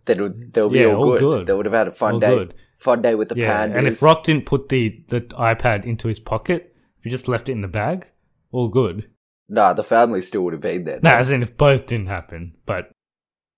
Then 0.06 0.22
would, 0.22 0.52
they'll 0.52 0.70
be 0.70 0.78
Yeah, 0.80 0.86
all, 0.86 1.04
all 1.04 1.18
good. 1.18 1.20
good. 1.20 1.46
They 1.46 1.52
would 1.52 1.66
have 1.66 1.74
had 1.74 1.88
a 1.88 1.92
fun 1.92 2.14
All 2.14 2.20
day. 2.20 2.34
good. 2.34 2.54
Fun 2.76 3.02
day 3.02 3.14
with 3.14 3.28
the 3.28 3.36
yeah. 3.36 3.66
pandas. 3.66 3.76
And 3.78 3.86
if 3.86 4.02
Rock 4.02 4.24
didn't 4.24 4.46
put 4.46 4.68
the, 4.70 5.02
the 5.08 5.20
iPad 5.22 5.84
into 5.84 6.08
his 6.08 6.18
pocket, 6.18 6.74
if 6.98 7.04
he 7.04 7.10
just 7.10 7.28
left 7.28 7.48
it 7.48 7.52
in 7.52 7.60
the 7.60 7.68
bag, 7.68 8.10
all 8.52 8.68
good. 8.68 9.10
Nah, 9.48 9.74
the 9.74 9.82
family 9.82 10.22
still 10.22 10.42
would 10.42 10.54
have 10.54 10.62
been 10.62 10.84
there. 10.84 11.00
No, 11.02 11.10
as 11.10 11.30
in 11.30 11.42
if 11.42 11.56
both 11.56 11.86
didn't 11.86 12.06
happen, 12.06 12.54
but 12.64 12.90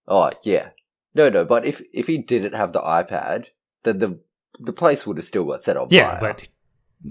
Oh 0.09 0.31
yeah, 0.43 0.71
no, 1.15 1.29
no. 1.29 1.45
But 1.45 1.65
if 1.67 1.83
if 1.93 2.07
he 2.09 2.19
didn't 2.19 2.55
have 2.55 2.73
the 2.73 2.81
iPad, 2.81 3.47
then 3.85 3.99
the 3.99 4.19
the 4.59 4.73
place 4.73 5.07
would 5.07 5.19
have 5.19 5.27
still 5.27 5.45
got 5.45 5.63
set 5.63 5.77
on 5.77 5.89
yeah, 5.91 6.19
fire. 6.19 6.35
but 6.35 6.49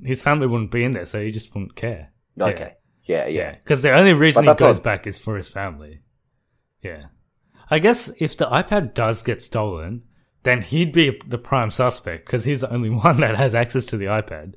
his 0.03 0.19
family 0.19 0.47
wouldn't 0.47 0.71
be 0.71 0.83
in 0.83 0.91
there, 0.91 1.05
so 1.05 1.21
he 1.21 1.31
just 1.31 1.53
wouldn't 1.55 1.75
care. 1.75 2.11
okay, 2.39 2.59
yeah, 2.59 2.73
yeah. 3.03 3.27
Yeah. 3.27 3.55
Because 3.55 3.81
the 3.81 3.91
only 3.91 4.13
reason 4.13 4.45
he 4.45 4.53
goes 4.55 4.77
all- 4.77 4.83
back 4.83 5.07
is 5.07 5.17
for 5.17 5.37
his 5.37 5.47
family. 5.47 6.01
Yeah. 6.81 7.05
I 7.69 7.79
guess 7.79 8.11
if 8.19 8.35
the 8.37 8.47
iPad 8.47 8.93
does 8.93 9.23
get 9.23 9.41
stolen, 9.41 10.03
then 10.43 10.61
he'd 10.61 10.91
be 10.91 11.19
the 11.27 11.37
prime 11.37 11.71
suspect 11.71 12.25
because 12.25 12.43
he's 12.43 12.61
the 12.61 12.71
only 12.71 12.89
one 13.07 13.19
that 13.21 13.35
has 13.35 13.55
access 13.55 13.85
to 13.87 13.97
the 13.97 14.05
iPad. 14.05 14.55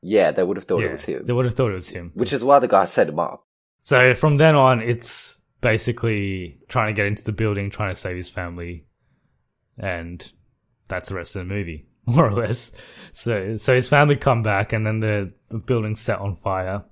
Yeah, 0.00 0.30
they 0.32 0.42
would 0.42 0.56
have 0.56 0.64
thought 0.64 0.80
yeah, 0.82 0.88
it 0.88 0.92
was 0.92 1.04
him. 1.04 1.24
They 1.24 1.32
would 1.32 1.46
have 1.46 1.54
thought 1.54 1.70
it 1.70 1.74
was 1.74 1.88
him. 1.88 2.12
Which 2.14 2.32
is 2.32 2.44
why 2.44 2.58
the 2.58 2.68
guy 2.68 2.84
set 2.84 3.08
him 3.08 3.18
up. 3.18 3.46
So 3.82 4.14
from 4.14 4.36
then 4.36 4.54
on, 4.54 4.80
it's 4.80 5.40
basically 5.60 6.58
trying 6.68 6.94
to 6.94 6.96
get 6.96 7.06
into 7.06 7.24
the 7.24 7.32
building, 7.32 7.70
trying 7.70 7.94
to 7.94 7.98
save 7.98 8.16
his 8.16 8.28
family, 8.28 8.86
and 9.78 10.30
that's 10.88 11.08
the 11.08 11.14
rest 11.14 11.34
of 11.36 11.40
the 11.46 11.54
movie, 11.54 11.86
more 12.06 12.28
or 12.28 12.32
less. 12.32 12.70
So, 13.12 13.56
so 13.56 13.74
his 13.74 13.88
family 13.88 14.16
come 14.16 14.42
back, 14.42 14.72
and 14.72 14.86
then 14.86 15.00
the 15.00 15.32
the 15.50 15.58
building's 15.58 16.00
set 16.00 16.18
on 16.18 16.36
fire. 16.36 16.84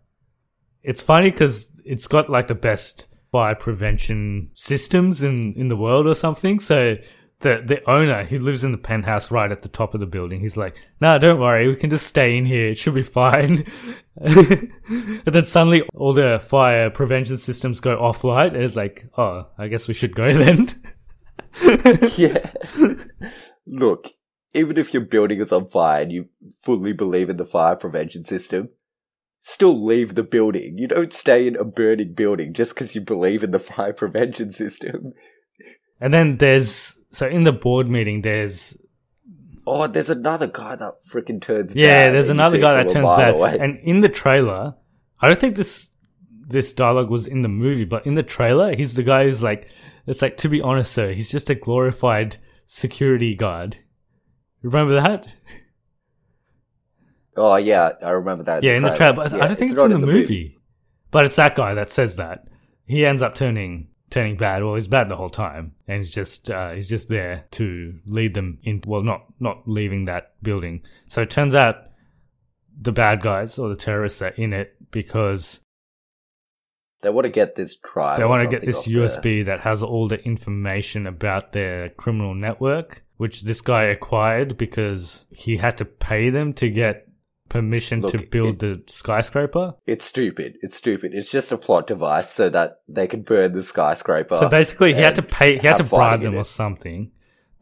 It's 0.82 1.02
funny 1.02 1.30
because 1.30 1.68
it's 1.84 2.06
got 2.06 2.30
like 2.30 2.48
the 2.48 2.54
best 2.54 3.06
fire 3.30 3.54
prevention 3.54 4.50
systems 4.54 5.22
in 5.22 5.54
in 5.54 5.68
the 5.68 5.76
world 5.76 6.06
or 6.06 6.14
something. 6.14 6.60
So. 6.60 6.96
The, 7.40 7.60
the 7.66 7.90
owner 7.90 8.22
who 8.22 8.38
lives 8.38 8.62
in 8.62 8.70
the 8.70 8.78
penthouse 8.78 9.32
right 9.32 9.50
at 9.50 9.62
the 9.62 9.68
top 9.68 9.94
of 9.94 10.00
the 10.00 10.06
building, 10.06 10.38
he's 10.38 10.56
like, 10.56 10.76
"No, 11.00 11.18
don't 11.18 11.40
worry, 11.40 11.66
we 11.66 11.74
can 11.74 11.90
just 11.90 12.06
stay 12.06 12.36
in 12.36 12.44
here. 12.44 12.68
It 12.68 12.78
should 12.78 12.94
be 12.94 13.02
fine." 13.02 13.66
and 14.16 15.24
then 15.24 15.44
suddenly 15.44 15.82
all 15.92 16.12
the 16.12 16.40
fire 16.46 16.88
prevention 16.88 17.38
systems 17.38 17.80
go 17.80 17.96
offline, 17.96 18.54
and 18.54 18.62
it's 18.62 18.76
like, 18.76 19.06
"Oh, 19.18 19.48
I 19.58 19.66
guess 19.66 19.88
we 19.88 19.94
should 19.94 20.14
go 20.14 20.32
then." 20.32 20.68
yeah. 22.16 22.50
Look, 23.66 24.08
even 24.54 24.78
if 24.78 24.92
your 24.92 25.02
building 25.02 25.40
is 25.40 25.52
on 25.52 25.66
fire 25.66 26.02
and 26.02 26.12
you 26.12 26.28
fully 26.62 26.92
believe 26.92 27.30
in 27.30 27.38
the 27.38 27.46
fire 27.46 27.76
prevention 27.76 28.24
system, 28.24 28.68
still 29.44 29.76
leave 29.84 30.14
the 30.14 30.22
building. 30.22 30.78
You 30.78 30.86
don't 30.86 31.12
stay 31.12 31.48
in 31.48 31.56
a 31.56 31.64
burning 31.64 32.14
building 32.14 32.52
just 32.54 32.74
because 32.74 32.94
you 32.94 33.00
believe 33.00 33.42
in 33.42 33.50
the 33.50 33.58
fire 33.58 33.92
prevention 33.92 34.50
system. 34.50 35.12
And 36.00 36.14
then 36.14 36.36
there's 36.36 36.96
so 37.10 37.26
in 37.26 37.42
the 37.42 37.52
board 37.52 37.88
meeting, 37.88 38.22
there's 38.22 38.76
Oh, 39.66 39.86
there's 39.88 40.10
another 40.10 40.46
guy 40.46 40.76
that 40.76 40.94
freaking 41.08 41.40
turns. 41.42 41.74
yeah, 41.74 42.10
there's 42.10 42.28
another 42.28 42.58
guy 42.58 42.76
that 42.76 42.88
turns 42.92 43.10
bad. 43.10 43.34
away. 43.34 43.58
And 43.58 43.78
in 43.82 44.00
the 44.00 44.08
trailer, 44.08 44.74
I 45.20 45.26
don't 45.28 45.40
think 45.40 45.56
this 45.56 45.90
this 46.48 46.72
dialogue 46.72 47.10
was 47.10 47.26
in 47.26 47.42
the 47.42 47.48
movie, 47.48 47.84
but 47.84 48.06
in 48.06 48.14
the 48.14 48.22
trailer, 48.22 48.76
he's 48.76 48.94
the 48.94 49.02
guy 49.02 49.24
who's 49.24 49.42
like, 49.42 49.68
it's 50.06 50.22
like 50.22 50.36
to 50.38 50.48
be 50.48 50.60
honest, 50.60 50.92
sir, 50.92 51.12
he's 51.12 51.32
just 51.32 51.50
a 51.50 51.56
glorified 51.56 52.36
security 52.66 53.34
guard. 53.34 53.78
Remember 54.62 54.94
that? 54.94 55.34
Oh 57.36 57.56
yeah, 57.56 57.90
I 58.02 58.10
remember 58.10 58.44
that. 58.44 58.62
yeah, 58.62 58.76
in 58.76 58.82
the 58.82 58.96
trailer, 58.96 59.14
but 59.14 59.32
I 59.34 59.48
don't 59.48 59.58
think 59.58 59.72
it's, 59.72 59.80
not 59.80 59.90
in 59.90 60.00
the, 60.00 60.06
movie. 60.06 60.56
But 61.10 61.26
it's 61.26 61.36
that 61.36 61.54
guy 61.54 61.74
that 61.74 61.90
says 61.90 62.16
that. 62.16 62.48
He 62.84 63.06
ends 63.06 63.22
up 63.22 63.34
turning 63.34 63.88
turning 64.10 64.36
bad. 64.36 64.62
Well, 64.62 64.74
he's 64.74 64.88
bad 64.88 65.08
the 65.08 65.16
whole 65.16 65.30
time, 65.30 65.74
and 65.88 65.98
he's 65.98 66.14
just 66.14 66.50
uh, 66.50 66.72
he's 66.72 66.88
just 66.88 67.08
there 67.08 67.46
to 67.52 67.98
lead 68.06 68.34
them 68.34 68.58
in. 68.62 68.82
Well, 68.86 69.02
not 69.02 69.24
not 69.40 69.62
leaving 69.66 70.04
that 70.06 70.34
building. 70.42 70.82
So 71.06 71.22
it 71.22 71.30
turns 71.30 71.54
out 71.54 71.76
the 72.80 72.92
bad 72.92 73.20
guys 73.20 73.58
or 73.58 73.68
the 73.68 73.76
terrorists 73.76 74.22
are 74.22 74.28
in 74.28 74.52
it 74.52 74.74
because 74.90 75.60
They 77.02 77.10
want 77.10 77.26
to 77.26 77.32
get 77.32 77.54
this 77.54 77.76
drive. 77.76 78.18
they 78.18 78.24
want 78.24 78.42
to 78.42 78.48
get 78.48 78.64
this 78.64 78.86
USB 78.86 79.22
the- 79.22 79.42
that 79.44 79.60
has 79.60 79.82
all 79.82 80.08
the 80.08 80.22
information 80.24 81.06
about 81.06 81.52
their 81.52 81.90
criminal 81.90 82.34
network, 82.34 83.04
which 83.16 83.42
this 83.42 83.60
guy 83.60 83.84
acquired 83.84 84.56
because 84.56 85.26
he 85.30 85.56
had 85.56 85.78
to 85.78 85.84
pay 85.84 86.30
them 86.30 86.52
to 86.54 86.68
get 86.70 87.08
permission 87.52 88.00
to 88.00 88.18
build 88.18 88.62
it- 88.62 88.86
the 88.86 88.92
skyscraper. 88.92 89.74
It's 89.86 90.04
stupid. 90.04 90.56
It's 90.62 90.76
stupid. 90.76 91.12
It's 91.14 91.30
just 91.30 91.52
a 91.52 91.58
plot 91.58 91.86
device 91.86 92.30
so 92.30 92.48
that 92.48 92.78
they 92.88 93.06
can 93.06 93.22
burn 93.22 93.52
the 93.52 93.62
skyscraper. 93.62 94.36
So 94.36 94.48
basically, 94.48 94.94
he 94.94 95.02
had 95.02 95.14
to 95.16 95.22
pay, 95.22 95.58
he 95.58 95.66
had 95.66 95.76
to 95.76 95.84
bribe 95.84 96.22
them 96.22 96.34
or 96.34 96.44
something 96.44 97.10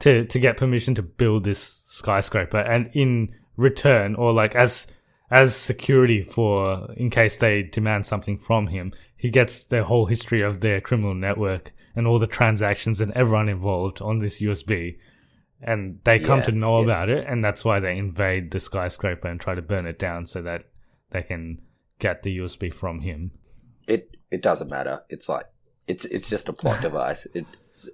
to 0.00 0.24
to 0.24 0.38
get 0.38 0.57
permission 0.57 0.94
to 0.94 1.03
build 1.03 1.44
this 1.44 1.59
skyscraper, 1.88 2.59
and 2.59 2.88
in 2.92 3.35
return, 3.57 4.14
or 4.14 4.33
like 4.33 4.55
as 4.55 4.87
as 5.31 5.55
security 5.55 6.22
for 6.22 6.92
in 6.96 7.11
case 7.11 7.37
they 7.38 7.62
demand 7.62 8.07
something 8.07 8.38
from 8.38 8.68
him, 8.68 8.92
he 9.16 9.29
gets 9.31 9.64
the 9.64 9.85
whole 9.85 10.07
history 10.07 10.40
of 10.40 10.61
their 10.61 10.81
criminal 10.81 11.14
network 11.14 11.72
and 11.96 12.07
all 12.07 12.18
the 12.18 12.26
transactions 12.26 13.00
and 13.00 13.12
everyone 13.12 13.48
involved 13.48 14.00
on 14.00 14.18
this 14.20 14.40
USB. 14.40 14.96
And 15.62 16.01
they 16.05 16.18
come 16.18 16.38
Yeah, 16.40 16.44
to 16.46 16.53
know 16.53 16.79
yeah. 16.79 16.85
about 16.85 17.09
it, 17.11 17.27
and 17.29 17.44
that's 17.44 17.64
why 17.64 17.81
they 17.81 17.96
invade 17.99 18.51
the 18.51 18.61
skyscraper 18.61 19.29
and 19.29 19.38
try 19.40 19.55
to 19.55 19.62
burn 19.62 19.87
it 19.87 19.99
down 19.99 20.25
so 20.27 20.40
that 20.42 20.64
they 21.11 21.23
can 21.23 21.61
get 21.99 22.23
the 22.23 22.38
USB 22.38 22.73
from 22.73 23.01
him. 23.01 23.33
it 23.87 24.16
it 24.31 24.42
doesn't 24.42 24.70
matter. 24.70 25.03
It's 25.09 25.29
like 25.29 25.46
it's 25.87 26.05
it's 26.07 26.31
just 26.31 26.49
a 26.49 26.53
plot 26.53 26.81
device. 26.81 27.27
It 27.35 27.44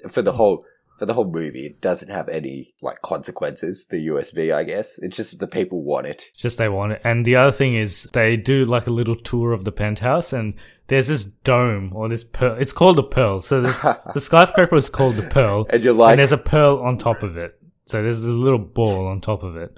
for 0.09 0.23
the 0.23 0.33
whole 0.33 0.65
for 0.99 1.07
the 1.07 1.15
whole 1.15 1.31
movie. 1.31 1.67
It 1.67 1.81
doesn't 1.81 2.11
have 2.11 2.29
any 2.29 2.75
like 2.83 3.01
consequences. 3.03 3.87
The 3.91 4.07
USB, 4.09 4.55
I 4.55 4.63
guess. 4.65 4.99
It's 4.99 5.17
just 5.17 5.39
the 5.39 5.47
people 5.49 5.83
want 5.83 6.07
it. 6.07 6.25
Just 6.37 6.59
they 6.59 6.69
want 6.69 6.93
it. 6.93 7.01
And 7.05 7.25
the 7.25 7.37
other 7.37 7.53
thing 7.53 7.75
is 7.75 8.05
they 8.13 8.37
do 8.37 8.65
like 8.65 8.87
a 8.87 8.91
little 8.93 9.17
tour 9.17 9.53
of 9.53 9.65
the 9.65 9.73
penthouse 9.73 10.33
and 10.33 10.55
there's 10.89 11.09
this 11.09 11.25
dome 11.25 11.93
or 11.95 12.09
this 12.09 12.23
pearl. 12.25 12.57
It's 12.61 12.73
called 12.73 12.99
a 12.99 13.03
pearl. 13.03 13.41
So 13.41 13.61
the, 13.63 14.01
the 14.15 14.21
skyscraper 14.21 14.77
is 14.77 14.89
called 14.89 15.17
the 15.17 15.23
pearl. 15.29 15.67
And 15.71 15.83
you're 15.83 15.93
like- 15.95 16.13
and 16.13 16.19
there's 16.21 16.33
a 16.33 16.39
pearl 16.39 16.79
on 16.81 16.97
top 16.99 17.23
of 17.23 17.37
it. 17.37 17.56
So 17.87 18.03
there's 18.03 18.25
a 18.25 18.33
little 18.33 18.59
ball 18.59 19.07
on 19.07 19.21
top 19.21 19.43
of 19.43 19.57
it. 19.57 19.77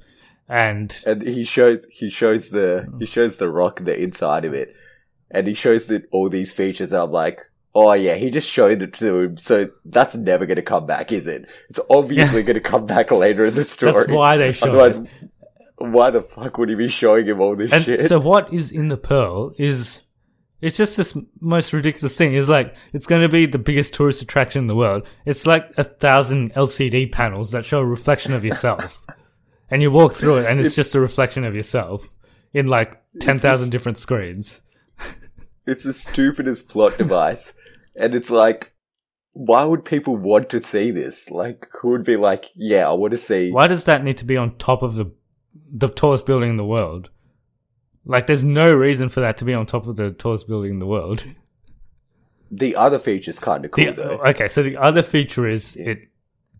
And 0.48 0.96
And 1.04 1.22
he 1.22 1.44
shows 1.44 1.84
he 1.90 2.08
shows 2.08 2.50
the 2.50 2.90
he 2.98 3.04
shows 3.06 3.36
the 3.36 3.50
rock 3.50 3.80
the 3.84 4.02
inside 4.02 4.46
of 4.46 4.54
it, 4.54 4.74
and 5.30 5.46
he 5.46 5.52
shows 5.54 5.88
that 5.88 6.08
all 6.10 6.30
these 6.30 6.52
features. 6.52 6.90
And 6.90 7.02
I'm 7.02 7.10
like, 7.12 7.40
oh 7.74 7.92
yeah, 7.92 8.14
he 8.14 8.30
just 8.30 8.50
showed 8.50 8.80
it 8.80 8.94
to 8.94 9.18
him. 9.18 9.36
So 9.36 9.68
that's 9.84 10.14
never 10.14 10.46
going 10.46 10.56
to 10.56 10.62
come 10.62 10.86
back, 10.86 11.12
is 11.12 11.26
it? 11.26 11.44
It's 11.68 11.80
obviously 11.90 12.42
going 12.42 12.54
to 12.54 12.60
come 12.60 12.86
back 12.86 13.10
later 13.10 13.44
in 13.44 13.54
the 13.54 13.64
story. 13.76 13.92
That's 13.92 14.08
why 14.08 14.38
they 14.38 14.52
show 14.52 14.68
Otherwise, 14.68 14.96
it. 14.96 15.08
why 15.76 16.08
the 16.10 16.22
fuck 16.22 16.56
would 16.56 16.70
he 16.70 16.74
be 16.76 16.88
showing 16.88 17.26
him 17.26 17.42
all 17.42 17.54
this 17.54 17.70
and 17.70 17.84
shit? 17.84 18.02
so 18.08 18.18
what 18.18 18.50
is 18.50 18.72
in 18.72 18.88
the 18.88 18.96
pearl 18.96 19.52
is 19.58 20.02
it's 20.60 20.76
just 20.76 20.96
this 20.96 21.16
most 21.40 21.72
ridiculous 21.72 22.16
thing. 22.16 22.34
It's 22.34 22.48
like 22.48 22.74
it's 22.92 23.06
going 23.06 23.22
to 23.22 23.28
be 23.28 23.46
the 23.46 23.58
biggest 23.58 23.94
tourist 23.94 24.22
attraction 24.22 24.60
in 24.60 24.66
the 24.66 24.74
world. 24.74 25.06
It's 25.24 25.46
like 25.46 25.70
a 25.76 25.84
thousand 25.84 26.52
LCD 26.54 27.10
panels 27.12 27.50
that 27.52 27.64
show 27.64 27.80
a 27.80 27.86
reflection 27.86 28.32
of 28.32 28.44
yourself, 28.44 29.00
and 29.70 29.82
you 29.82 29.90
walk 29.90 30.14
through 30.14 30.38
it, 30.38 30.46
and 30.46 30.58
it's, 30.60 30.68
It's- 30.68 30.76
just 30.76 30.94
a 30.94 31.00
reflection 31.00 31.44
of 31.44 31.54
yourself 31.54 32.08
in 32.52 32.66
like 32.66 33.00
ten 33.20 33.38
thousand 33.38 33.70
different 33.70 33.98
screens. 33.98 34.60
It's 35.66 35.84
the 35.84 35.92
stupidest 35.92 36.70
plot 36.70 36.96
device. 36.96 37.52
And 37.94 38.14
it's 38.14 38.30
like, 38.30 38.72
why 39.34 39.66
would 39.66 39.84
people 39.84 40.16
want 40.16 40.48
to 40.48 40.62
see 40.62 40.90
this? 40.92 41.30
Like, 41.30 41.68
who 41.78 41.90
would 41.90 42.04
be 42.04 42.16
like, 42.16 42.46
yeah, 42.54 42.88
I 42.88 42.94
want 42.94 43.10
to 43.10 43.18
see. 43.18 43.50
Why 43.52 43.66
does 43.66 43.84
that 43.84 44.02
need 44.02 44.16
to 44.16 44.24
be 44.24 44.38
on 44.38 44.56
top 44.56 44.82
of 44.82 44.94
the 44.94 45.12
the 45.70 45.88
tallest 45.88 46.24
building 46.24 46.48
in 46.48 46.56
the 46.56 46.64
world? 46.64 47.10
Like, 48.08 48.26
there's 48.26 48.42
no 48.44 48.74
reason 48.74 49.08
for 49.08 49.20
that 49.20 49.36
to 49.36 49.44
be 49.44 49.54
on 49.54 49.66
top 49.66 49.86
of 49.86 49.94
the 49.94 50.10
tallest 50.10 50.48
building 50.48 50.72
in 50.72 50.78
the 50.80 50.86
world. 50.86 51.22
The 52.50 52.76
other 52.76 52.98
feature 52.98 53.28
is 53.30 53.38
kind 53.38 53.62
of 53.66 53.72
cool, 53.72 53.84
The- 53.84 53.92
though. 53.92 54.22
okay, 54.24 54.48
so 54.48 54.62
the 54.62 54.78
other 54.78 55.02
feature 55.02 55.46
is 55.46 55.76
it 55.76 56.08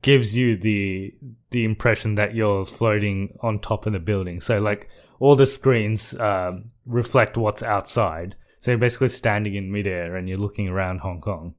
gives 0.03 0.37
you 0.37 0.55
the 0.59 1.15
the 1.51 1.65
impression 1.65 2.15
that 2.17 2.35
you're 2.35 2.67
floating 2.67 3.35
on 3.41 3.59
top 3.59 3.87
of 3.87 3.95
the 3.95 3.99
building. 3.99 4.39
So 4.43 4.61
like 4.61 4.91
all 5.19 5.35
the 5.35 5.47
screens 5.47 6.13
um, 6.21 6.65
reflect 6.85 7.39
what's 7.39 7.63
outside. 7.63 8.37
So 8.59 8.71
you're 8.71 8.79
basically 8.79 9.09
standing 9.09 9.55
in 9.55 9.73
midair 9.73 10.15
and 10.15 10.29
you're 10.29 10.37
looking 10.37 10.69
around 10.69 10.99
Hong 10.99 11.23
Kong. 11.23 11.55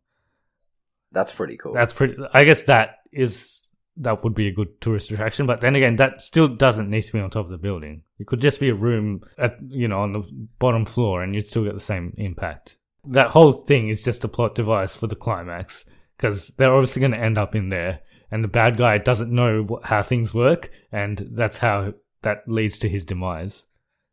That's 1.12 1.34
pretty 1.34 1.58
cool. 1.58 1.74
That's 1.74 1.94
pretty. 1.94 2.16
I 2.32 2.44
guess 2.44 2.66
that 2.66 2.98
is 3.12 3.59
that 4.00 4.24
would 4.24 4.34
be 4.34 4.48
a 4.48 4.54
good 4.54 4.82
tourist 4.82 5.12
attraction. 5.12 5.46
But 5.46 5.62
then 5.62 5.76
again, 5.76 5.98
that 5.98 6.22
still 6.22 6.48
doesn't 6.48 6.90
need 6.90 7.04
to 7.04 7.14
be 7.14 7.20
on 7.20 7.30
top 7.30 7.46
of 7.46 7.52
the 7.52 7.58
building. 7.58 8.04
It 8.18 8.28
could 8.28 8.42
just 8.42 8.60
be 8.60 8.70
a 8.70 8.76
room 8.76 9.22
at 9.38 9.58
you 9.68 9.88
know 9.88 10.00
on 10.00 10.14
the 10.14 10.24
bottom 10.58 10.86
floor, 10.86 11.22
and 11.22 11.36
you'd 11.36 11.48
still 11.48 11.64
get 11.64 11.74
the 11.74 11.80
same 11.80 12.14
impact. 12.18 12.78
That 13.06 13.30
whole 13.30 13.52
thing 13.52 13.90
is 13.90 14.04
just 14.04 14.24
a 14.24 14.28
plot 14.28 14.56
device 14.56 14.96
for 14.96 15.08
the 15.08 15.16
climax 15.16 15.86
because 16.18 16.48
they're 16.58 16.74
obviously 16.74 17.00
going 17.00 17.14
to 17.14 17.18
end 17.18 17.38
up 17.38 17.56
in 17.56 17.70
there, 17.70 18.02
and 18.32 18.44
the 18.44 18.50
bad 18.50 18.78
guy 18.78 18.98
doesn't 18.98 19.32
know 19.32 19.80
how 19.84 20.02
things 20.02 20.34
work, 20.34 20.72
and 20.92 21.28
that's 21.32 21.58
how 21.58 21.94
that 22.22 22.44
leads 22.48 22.78
to 22.80 22.90
his 22.90 23.06
demise. 23.06 23.66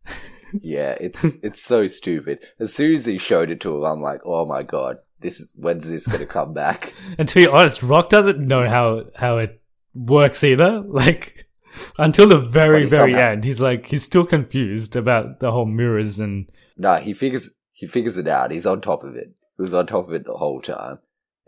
Yeah, 0.62 0.96
it's 1.00 1.24
it's 1.42 1.60
so 1.60 1.88
stupid. 1.88 2.46
As 2.60 2.72
soon 2.72 2.94
as 2.94 3.04
he 3.04 3.18
showed 3.18 3.50
it 3.50 3.60
to 3.62 3.76
him, 3.76 3.82
I'm 3.82 4.00
like, 4.00 4.20
oh 4.24 4.46
my 4.46 4.62
god, 4.62 4.98
this 5.20 5.40
is 5.40 5.52
when's 5.56 5.88
this 5.88 6.06
gonna 6.06 6.24
come 6.24 6.54
back? 6.54 6.94
And 7.18 7.28
to 7.28 7.34
be 7.34 7.46
honest, 7.48 7.82
Rock 7.82 8.08
doesn't 8.08 8.38
know 8.38 8.68
how 8.68 9.06
how 9.16 9.38
it 9.38 9.60
works 9.96 10.44
either. 10.44 10.82
Like 10.86 11.46
until 11.98 12.28
the 12.28 12.38
very 12.38 12.86
very 12.86 13.10
somehow- 13.10 13.30
end, 13.32 13.44
he's 13.44 13.60
like 13.60 13.86
he's 13.86 14.04
still 14.04 14.24
confused 14.24 14.96
about 14.96 15.40
the 15.40 15.50
whole 15.52 15.66
mirrors 15.66 16.18
and 16.18 16.50
no, 16.76 16.96
he 16.96 17.12
figures 17.12 17.50
he 17.72 17.86
figures 17.86 18.16
it 18.16 18.28
out. 18.28 18.50
He's 18.50 18.66
on 18.66 18.80
top 18.80 19.04
of 19.04 19.14
it. 19.16 19.28
He 19.56 19.62
was 19.62 19.74
on 19.74 19.86
top 19.86 20.08
of 20.08 20.14
it 20.14 20.24
the 20.24 20.36
whole 20.36 20.60
time. 20.60 20.98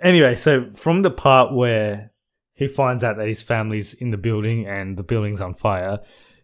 anyway. 0.00 0.34
So 0.37 0.70
from 0.74 1.02
the 1.02 1.11
part 1.11 1.54
where 1.54 2.12
he 2.54 2.68
finds 2.68 3.04
out 3.04 3.16
that 3.18 3.28
his 3.28 3.40
family's 3.42 3.94
in 3.94 4.11
the 4.11 4.16
building 4.18 4.66
and 4.66 4.96
the 4.96 5.02
building's 5.02 5.40
on 5.40 5.54
fire, 5.54 5.98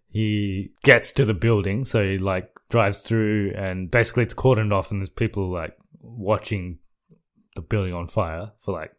he 0.08 0.70
gets 0.82 1.12
to 1.12 1.24
the 1.24 1.34
building. 1.34 1.84
So 1.84 2.02
he 2.04 2.18
like 2.18 2.50
drives 2.70 3.02
through 3.02 3.52
and 3.56 3.90
basically 3.90 4.22
it's 4.22 4.34
cordoned 4.34 4.72
off, 4.72 4.90
and 4.90 5.00
there's 5.00 5.08
people 5.10 5.50
like 5.52 5.76
watching 6.00 6.78
the 7.56 7.62
building 7.62 7.92
on 7.94 8.06
fire 8.06 8.52
for 8.60 8.72
like 8.72 8.92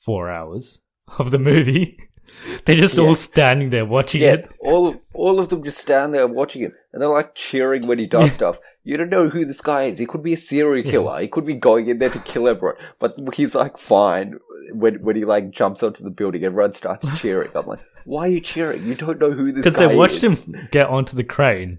four 0.00 0.30
hours 0.30 0.80
of 1.18 1.30
the 1.30 1.38
movie. 1.38 1.96
They're 2.64 2.76
just 2.76 2.96
Yeah. 2.96 3.04
all 3.04 3.14
standing 3.14 3.70
there 3.70 3.84
watching 3.86 4.22
Yeah, 4.22 4.34
it. 4.34 4.52
all 4.60 4.88
of 4.88 5.00
all 5.14 5.38
of 5.38 5.48
them 5.48 5.62
just 5.64 5.78
stand 5.78 6.14
there 6.14 6.26
watching 6.26 6.62
him, 6.62 6.72
and 6.92 7.00
they're 7.02 7.08
like 7.08 7.34
cheering 7.34 7.86
when 7.86 7.98
he 7.98 8.06
does 8.06 8.32
stuff. 8.32 8.58
You 8.84 8.96
don't 8.96 9.10
know 9.10 9.28
who 9.28 9.44
this 9.44 9.60
guy 9.60 9.84
is. 9.84 9.98
He 9.98 10.06
could 10.06 10.24
be 10.24 10.32
a 10.32 10.36
serial 10.36 10.82
killer. 10.84 11.20
He 11.20 11.28
could 11.28 11.46
be 11.46 11.54
going 11.54 11.86
in 11.88 11.98
there 11.98 12.10
to 12.10 12.18
kill 12.18 12.48
everyone. 12.48 12.74
But 12.98 13.16
he's 13.34 13.54
like 13.54 13.78
fine 13.78 14.38
when 14.72 14.96
when 15.02 15.14
he 15.14 15.24
like 15.24 15.50
jumps 15.50 15.82
onto 15.84 16.02
the 16.02 16.10
building. 16.10 16.42
Everyone 16.44 16.72
starts 16.72 17.06
cheering. 17.20 17.50
I'm 17.54 17.66
like, 17.66 17.78
why 18.04 18.22
are 18.22 18.28
you 18.28 18.40
cheering? 18.40 18.84
You 18.84 18.96
don't 18.96 19.20
know 19.20 19.30
who 19.30 19.52
this 19.52 19.64
guy 19.64 19.68
is. 19.68 19.74
because 19.74 19.88
they 19.88 19.96
watched 19.96 20.22
is. 20.24 20.48
him 20.48 20.68
get 20.72 20.88
onto 20.88 21.14
the 21.14 21.22
crane 21.24 21.78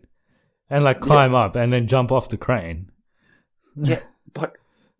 and 0.69 0.83
like 0.85 1.01
climb 1.01 1.35
up 1.35 1.55
and 1.55 1.73
then 1.73 1.87
jump 1.87 2.11
off 2.11 2.29
the 2.29 2.37
crane. 2.37 2.89
Yeah, 3.75 3.99
but 4.33 4.53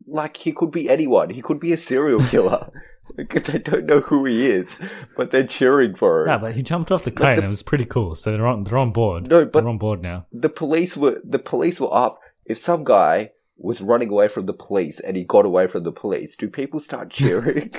like 0.06 0.36
he 0.36 0.52
could 0.52 0.72
be 0.72 0.90
anyone. 0.90 1.30
He 1.30 1.42
could 1.42 1.60
be 1.62 1.72
a 1.72 1.78
serial 1.78 2.22
killer. 2.26 2.70
Like, 3.18 3.44
they 3.46 3.60
don't 3.60 3.86
know 3.86 4.00
who 4.02 4.26
he 4.26 4.48
is, 4.48 4.80
but 5.18 5.32
they're 5.32 5.46
cheering 5.48 5.96
for 5.96 6.24
him. 6.24 6.30
Yeah, 6.30 6.38
but 6.38 6.54
he 6.56 6.64
jumped 6.64 6.92
off 6.92 7.04
the 7.04 7.12
crane. 7.12 7.36
the- 7.36 7.46
it 7.46 7.50
was 7.50 7.64
pretty 7.64 7.86
cool. 7.86 8.16
So 8.16 8.32
they're 8.32 8.46
on 8.48 8.64
they're 8.64 8.78
on 8.78 8.92
board. 8.92 9.30
No, 9.30 9.46
but- 9.46 9.62
they're 9.62 9.70
on 9.70 9.78
board 9.78 10.02
now. 10.02 10.26
the 10.32 10.50
police 10.50 10.96
were 10.98 11.22
the 11.24 11.40
police 11.40 11.80
were 11.80 11.94
up. 11.94 12.20
If 12.46 12.58
some 12.58 12.84
guy 12.84 13.32
was 13.58 13.82
running 13.82 14.10
away 14.10 14.28
from 14.28 14.46
the 14.48 14.54
police 14.54 15.00
and 15.00 15.16
he 15.16 15.24
got 15.24 15.46
away 15.46 15.68
from 15.68 15.84
the 15.84 15.92
police, 15.92 16.36
do 16.36 16.50
people 16.50 16.80
start 16.80 17.10
cheering? 17.18 17.74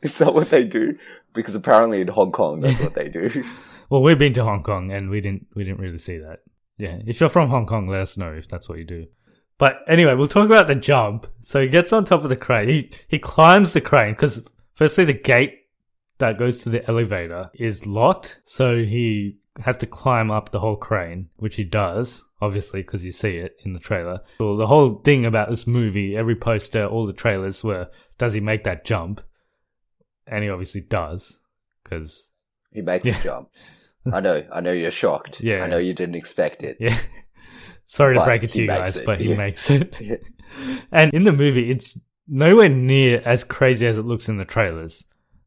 Is 0.00 0.18
that 0.18 0.32
what 0.32 0.50
they 0.50 0.64
do? 0.64 0.96
Because 1.34 1.54
apparently 1.56 2.00
in 2.00 2.08
Hong 2.08 2.30
Kong, 2.30 2.60
that's 2.60 2.80
what 2.80 2.94
they 2.94 3.08
do. 3.08 3.44
Well, 3.90 4.02
we've 4.02 4.18
been 4.18 4.34
to 4.34 4.44
Hong 4.44 4.62
Kong 4.62 4.92
and 4.92 5.08
we 5.08 5.22
didn't 5.22 5.46
we 5.54 5.64
didn't 5.64 5.80
really 5.80 5.96
see 5.96 6.18
that. 6.18 6.40
Yeah, 6.76 6.98
if 7.06 7.20
you're 7.20 7.30
from 7.30 7.48
Hong 7.48 7.64
Kong, 7.64 7.86
let 7.86 8.02
us 8.02 8.18
know 8.18 8.34
if 8.34 8.46
that's 8.46 8.68
what 8.68 8.76
you 8.76 8.84
do. 8.84 9.06
But 9.56 9.78
anyway, 9.88 10.12
we'll 10.14 10.28
talk 10.28 10.44
about 10.44 10.66
the 10.66 10.74
jump. 10.74 11.26
So 11.40 11.62
he 11.62 11.68
gets 11.68 11.90
on 11.90 12.04
top 12.04 12.22
of 12.22 12.28
the 12.28 12.36
crane. 12.36 12.68
He 12.68 12.90
he 13.08 13.18
climbs 13.18 13.72
the 13.72 13.80
crane 13.80 14.12
because 14.12 14.46
firstly 14.78 15.04
the 15.04 15.12
gate 15.12 15.66
that 16.18 16.38
goes 16.38 16.62
to 16.62 16.68
the 16.68 16.88
elevator 16.88 17.50
is 17.54 17.84
locked. 17.84 18.40
So 18.44 18.78
he 18.78 19.36
has 19.60 19.76
to 19.78 19.86
climb 19.86 20.30
up 20.30 20.50
the 20.52 20.60
whole 20.60 20.76
crane, 20.76 21.28
which 21.36 21.56
he 21.56 21.64
does, 21.64 22.24
obviously, 22.40 22.82
because 22.82 23.04
you 23.04 23.10
see 23.12 23.38
it 23.38 23.56
in 23.64 23.72
the 23.72 23.80
trailer. 23.80 24.20
So 24.38 24.56
the 24.56 24.68
whole 24.68 24.90
thing 25.00 25.26
about 25.26 25.50
this 25.50 25.66
movie, 25.66 26.16
every 26.16 26.36
poster, 26.36 26.86
all 26.86 27.06
the 27.06 27.12
trailers 27.12 27.64
were, 27.64 27.88
does 28.18 28.32
he 28.32 28.40
make 28.40 28.62
that 28.64 28.84
jump? 28.84 29.20
And 30.28 30.44
he 30.44 30.50
obviously 30.50 30.82
does, 30.82 31.40
because 31.82 32.30
He 32.72 32.82
makes 32.82 33.04
Yeah. 33.04 33.16
the 33.18 33.24
jump. 33.24 33.48
I 34.12 34.20
know, 34.20 34.46
I 34.52 34.60
know 34.60 34.72
you're 34.72 34.90
shocked. 34.92 35.40
Yeah. 35.42 35.64
I 35.64 35.66
know 35.66 35.78
you 35.78 35.92
didn't 35.92 36.14
expect 36.14 36.62
it. 36.62 36.76
Yeah. 36.78 36.98
Sorry 37.86 38.14
to 38.14 38.22
break 38.24 38.42
it 38.44 38.50
to 38.50 38.60
you 38.60 38.66
guys, 38.68 38.96
it, 38.98 39.06
but 39.06 39.20
he 39.20 39.30
yeah. 39.30 39.36
makes 39.36 39.70
it. 39.70 40.22
and 40.92 41.12
in 41.14 41.24
the 41.24 41.32
movie, 41.32 41.70
it's 41.70 41.98
nowhere 42.28 42.68
near 42.68 43.22
as 43.24 43.44
crazy 43.44 43.86
as 43.86 43.98
it 43.98 44.02
looks 44.02 44.28
in 44.28 44.36
the 44.36 44.44
trailers. 44.44 45.04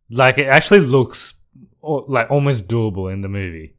Like 0.10 0.38
it 0.38 0.48
actually 0.48 0.82
looks 0.82 1.34
like 1.82 2.30
almost 2.30 2.68
doable 2.68 3.12
in 3.12 3.22
the 3.22 3.30
movie 3.30 3.76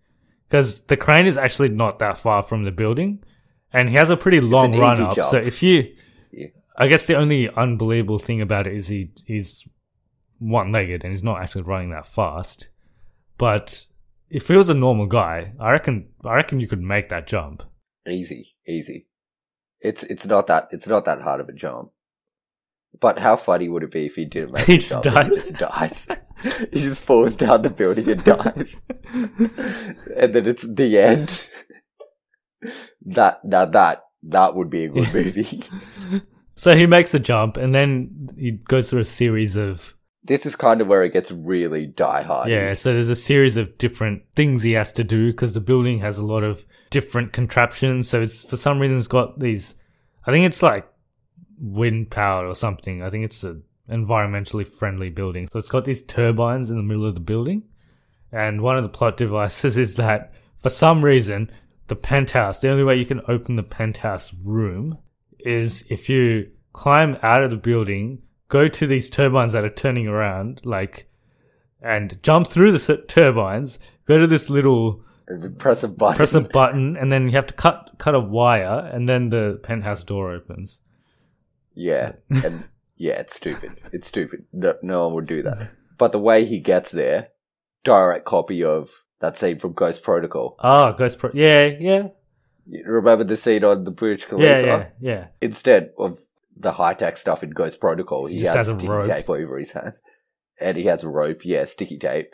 because 0.48 0.82
the 0.82 0.96
crane 0.96 1.26
is 1.26 1.36
actually 1.36 1.68
not 1.68 1.98
that 1.98 2.18
far 2.18 2.42
from 2.42 2.64
the 2.64 2.70
building, 2.72 3.22
and 3.72 3.88
he 3.88 3.96
has 3.96 4.10
a 4.10 4.16
pretty 4.16 4.40
long 4.40 4.78
run 4.78 5.00
up. 5.00 5.16
jump. 5.16 5.30
So 5.30 5.36
if 5.38 5.62
you, 5.62 5.94
Yeah. 6.30 6.48
I 6.76 6.88
guess 6.88 7.06
the 7.06 7.16
only 7.16 7.48
unbelievable 7.50 8.18
thing 8.18 8.40
about 8.40 8.66
it 8.66 8.74
is 8.74 8.86
he 8.88 9.10
he's 9.26 9.66
one 10.38 10.72
legged 10.72 11.04
and 11.04 11.12
he's 11.12 11.22
not 11.22 11.40
actually 11.42 11.62
running 11.62 11.90
that 11.90 12.06
fast. 12.06 12.68
But 13.38 13.86
if 14.30 14.48
he 14.48 14.56
was 14.56 14.68
a 14.68 14.74
normal 14.74 15.06
guy, 15.06 15.52
I 15.60 15.72
reckon 15.72 16.08
I 16.24 16.34
reckon 16.34 16.60
you 16.60 16.68
could 16.68 16.82
make 16.82 17.08
that 17.10 17.26
jump. 17.26 17.62
Easy, 18.08 18.56
easy. 18.66 19.06
It's 19.80 20.02
it's 20.04 20.26
not 20.26 20.46
that 20.46 20.68
it's 20.70 20.88
not 20.88 21.04
that 21.04 21.22
hard 21.22 21.40
of 21.40 21.48
a 21.48 21.52
jump. 21.52 21.90
But 23.00 23.18
how 23.18 23.36
funny 23.36 23.68
would 23.68 23.82
it 23.82 23.90
be 23.90 24.06
if 24.06 24.14
he 24.14 24.24
didn't 24.24 24.52
make 24.52 24.64
He 24.66 24.74
the 24.74 24.78
just 24.78 25.02
jump 25.02 25.14
died. 25.16 25.26
He 25.26 25.34
just 25.36 25.54
dies. 25.58 26.08
he 26.72 26.80
just 26.80 27.02
falls 27.02 27.36
down 27.36 27.62
the 27.62 27.70
building 27.70 28.08
and 28.08 28.22
dies. 28.24 28.82
and 30.16 30.34
then 30.34 30.46
it's 30.46 30.62
the 30.74 30.98
end. 30.98 31.48
That 33.04 33.44
now 33.44 33.64
that 33.64 34.04
that 34.22 34.54
would 34.54 34.70
be 34.70 34.84
a 34.84 34.88
good 34.88 35.12
movie. 35.12 35.64
So 36.54 36.76
he 36.76 36.86
makes 36.86 37.10
the 37.10 37.18
jump, 37.18 37.56
and 37.56 37.74
then 37.74 38.28
he 38.36 38.52
goes 38.52 38.88
through 38.88 39.00
a 39.00 39.04
series 39.04 39.56
of 39.56 39.94
this 40.22 40.46
is 40.46 40.54
kind 40.54 40.80
of 40.80 40.86
where 40.86 41.02
it 41.02 41.12
gets 41.12 41.32
really 41.32 41.86
die 41.86 42.22
hard. 42.22 42.48
yeah. 42.48 42.74
So 42.74 42.92
there's 42.92 43.08
a 43.08 43.16
series 43.16 43.56
of 43.56 43.76
different 43.78 44.22
things 44.36 44.62
he 44.62 44.72
has 44.72 44.92
to 44.92 45.02
do 45.02 45.32
because 45.32 45.54
the 45.54 45.60
building 45.60 45.98
has 45.98 46.18
a 46.18 46.24
lot 46.24 46.44
of 46.44 46.64
different 46.90 47.32
contraptions. 47.32 48.08
So 48.08 48.22
it's 48.22 48.44
for 48.44 48.56
some 48.56 48.78
reason 48.78 48.98
it's 48.98 49.08
got 49.08 49.40
these. 49.40 49.74
I 50.24 50.30
think 50.30 50.46
it's 50.46 50.62
like 50.62 50.88
wind 51.62 52.10
power 52.10 52.46
or 52.46 52.54
something. 52.54 53.02
I 53.02 53.08
think 53.08 53.24
it's 53.24 53.42
an 53.44 53.62
environmentally 53.88 54.66
friendly 54.66 55.08
building. 55.08 55.48
So 55.48 55.58
it's 55.58 55.70
got 55.70 55.84
these 55.84 56.02
turbines 56.02 56.68
in 56.68 56.76
the 56.76 56.82
middle 56.82 57.06
of 57.06 57.14
the 57.14 57.20
building, 57.20 57.62
and 58.30 58.60
one 58.60 58.76
of 58.76 58.82
the 58.82 58.88
plot 58.90 59.16
devices 59.16 59.78
is 59.78 59.94
that 59.94 60.32
for 60.60 60.68
some 60.68 61.04
reason 61.04 61.50
the 61.88 61.96
penthouse. 61.96 62.60
The 62.60 62.70
only 62.70 62.84
way 62.84 62.96
you 62.96 63.06
can 63.06 63.20
open 63.28 63.56
the 63.56 63.62
penthouse 63.62 64.32
room 64.44 64.98
is 65.40 65.84
if 65.90 66.08
you 66.08 66.50
climb 66.72 67.18
out 67.22 67.42
of 67.42 67.50
the 67.50 67.56
building, 67.56 68.22
go 68.48 68.68
to 68.68 68.86
these 68.86 69.10
turbines 69.10 69.52
that 69.52 69.64
are 69.64 69.70
turning 69.70 70.08
around, 70.08 70.60
like, 70.64 71.08
and 71.82 72.18
jump 72.22 72.48
through 72.48 72.72
the 72.72 72.94
s- 72.94 73.00
turbines, 73.08 73.78
go 74.06 74.18
to 74.18 74.26
this 74.26 74.48
little, 74.48 75.02
press 75.58 75.82
a 75.82 75.88
button. 75.88 76.16
press 76.16 76.34
a 76.34 76.40
button, 76.40 76.96
and 76.96 77.10
then 77.10 77.26
you 77.26 77.32
have 77.32 77.46
to 77.46 77.54
cut 77.54 77.90
cut 77.98 78.14
a 78.14 78.20
wire, 78.20 78.90
and 78.92 79.08
then 79.08 79.30
the 79.30 79.60
penthouse 79.62 80.02
door 80.04 80.32
opens. 80.32 80.80
Yeah, 81.74 82.12
and 82.30 82.64
yeah, 82.96 83.14
it's 83.14 83.34
stupid. 83.36 83.70
It's 83.92 84.06
stupid. 84.06 84.44
No, 84.52 84.74
no 84.82 85.06
one 85.06 85.14
would 85.14 85.26
do 85.26 85.42
that. 85.42 85.70
But 85.98 86.12
the 86.12 86.18
way 86.18 86.44
he 86.44 86.58
gets 86.60 86.90
there, 86.90 87.28
direct 87.84 88.24
copy 88.24 88.62
of 88.64 88.90
that 89.20 89.36
scene 89.36 89.58
from 89.58 89.72
Ghost 89.72 90.02
Protocol. 90.02 90.56
Oh, 90.58 90.92
Ghost 90.92 91.18
Pro. 91.18 91.30
Yeah, 91.32 91.66
yeah, 91.78 92.08
You 92.66 92.84
remember 92.86 93.24
the 93.24 93.36
scene 93.36 93.64
on 93.64 93.84
the 93.84 93.90
Burj 93.92 94.26
Khalifa? 94.26 94.44
yeah, 94.48 94.58
yeah, 94.60 94.86
yeah. 95.00 95.26
Instead 95.40 95.92
of 95.98 96.18
the 96.56 96.72
high 96.72 96.94
tech 96.94 97.16
stuff 97.16 97.42
in 97.42 97.50
Ghost 97.50 97.80
Protocol, 97.80 98.26
he, 98.26 98.36
He 98.38 98.42
has, 98.42 98.54
has 98.66 98.70
sticky 98.70 98.88
rope. 98.88 99.06
tape 99.06 99.30
over 99.30 99.56
his 99.58 99.72
hands, 99.72 100.02
and 100.60 100.76
he 100.76 100.84
has 100.84 101.02
a 101.04 101.08
rope. 101.08 101.44
Yeah, 101.44 101.64
sticky 101.64 101.98
tape, 101.98 102.30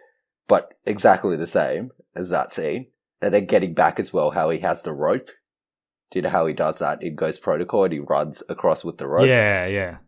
but 0.46 0.74
exactly 0.86 1.36
the 1.36 1.46
same 1.46 1.90
as 2.16 2.30
that 2.30 2.50
scene. 2.50 2.86
And 3.20 3.34
then 3.34 3.46
getting 3.46 3.74
back 3.74 3.98
as 4.00 4.12
well, 4.12 4.30
how 4.30 4.48
he 4.50 4.60
has 4.60 4.82
the 4.82 4.92
rope. 4.92 5.30
Do 6.10 6.22
how 6.26 6.46
he 6.46 6.54
does 6.54 6.78
that 6.78 7.02
in 7.02 7.14
Ghost 7.14 7.42
Protocol? 7.42 7.84
And 7.84 7.92
he 7.92 7.98
runs 7.98 8.42
across 8.48 8.84
with 8.84 8.96
the 8.98 9.06
rope. 9.06 9.28
Yeah, 9.28 9.66
yeah. 9.66 9.98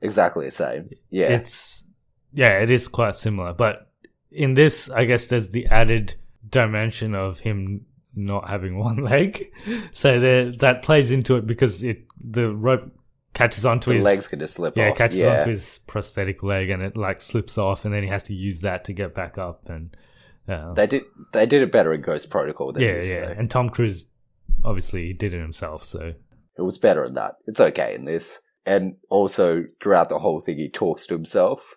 exactly 0.00 0.44
the 0.44 0.50
same. 0.52 0.90
Yeah, 1.10 1.28
It's 1.28 1.84
yeah, 2.32 2.60
it 2.60 2.70
is 2.70 2.88
quite 2.88 3.16
similar, 3.16 3.52
but 3.52 3.90
in 4.30 4.54
this, 4.54 4.88
I 4.90 5.04
guess 5.04 5.28
there's 5.28 5.48
the 5.48 5.66
added 5.66 6.14
dimension 6.48 7.14
of 7.14 7.40
him 7.40 7.86
not 8.14 8.48
having 8.48 8.78
one 8.88 8.98
leg, 8.98 9.52
so 9.92 10.20
there, 10.20 10.52
that 10.52 10.82
plays 10.82 11.10
into 11.10 11.36
it 11.36 11.46
because 11.46 11.82
it 11.82 12.04
the 12.22 12.54
rope 12.54 12.92
catches 13.34 13.64
onto 13.64 13.90
the 13.90 13.96
his 13.96 14.04
leg's 14.04 14.26
gonna 14.26 14.48
slip 14.48 14.76
yeah, 14.76 14.90
off. 14.90 14.96
catches 14.96 15.18
yeah. 15.18 15.38
onto 15.38 15.50
his 15.50 15.78
prosthetic 15.86 16.42
leg 16.42 16.70
and 16.70 16.82
it 16.82 16.96
like 16.96 17.20
slips 17.20 17.58
off, 17.58 17.84
and 17.84 17.92
then 17.94 18.02
he 18.02 18.08
has 18.08 18.24
to 18.24 18.34
use 18.34 18.60
that 18.60 18.84
to 18.84 18.92
get 18.92 19.14
back 19.14 19.36
up, 19.38 19.68
and 19.68 19.96
uh, 20.48 20.74
They 20.74 20.86
did 20.86 21.02
they 21.32 21.46
did 21.46 21.62
it 21.62 21.72
better 21.72 21.92
in 21.92 22.02
Ghost 22.02 22.30
Protocol 22.30 22.72
than 22.72 22.82
yeah, 22.82 22.92
this. 22.94 23.10
yeah, 23.10 23.26
though. 23.26 23.32
and 23.32 23.50
Tom 23.50 23.68
Cruise 23.68 24.06
obviously 24.64 25.06
he 25.06 25.12
did 25.12 25.32
it 25.34 25.40
himself, 25.40 25.84
so 25.84 26.12
It 26.56 26.62
was 26.62 26.78
better 26.78 27.04
in 27.04 27.14
that. 27.14 27.34
It's 27.46 27.60
okay 27.60 27.94
in 27.94 28.04
this. 28.04 28.40
And 28.66 28.96
also 29.08 29.64
throughout 29.82 30.08
the 30.08 30.18
whole 30.18 30.40
thing 30.40 30.56
he 30.58 30.68
talks 30.68 31.06
to 31.06 31.14
himself. 31.14 31.76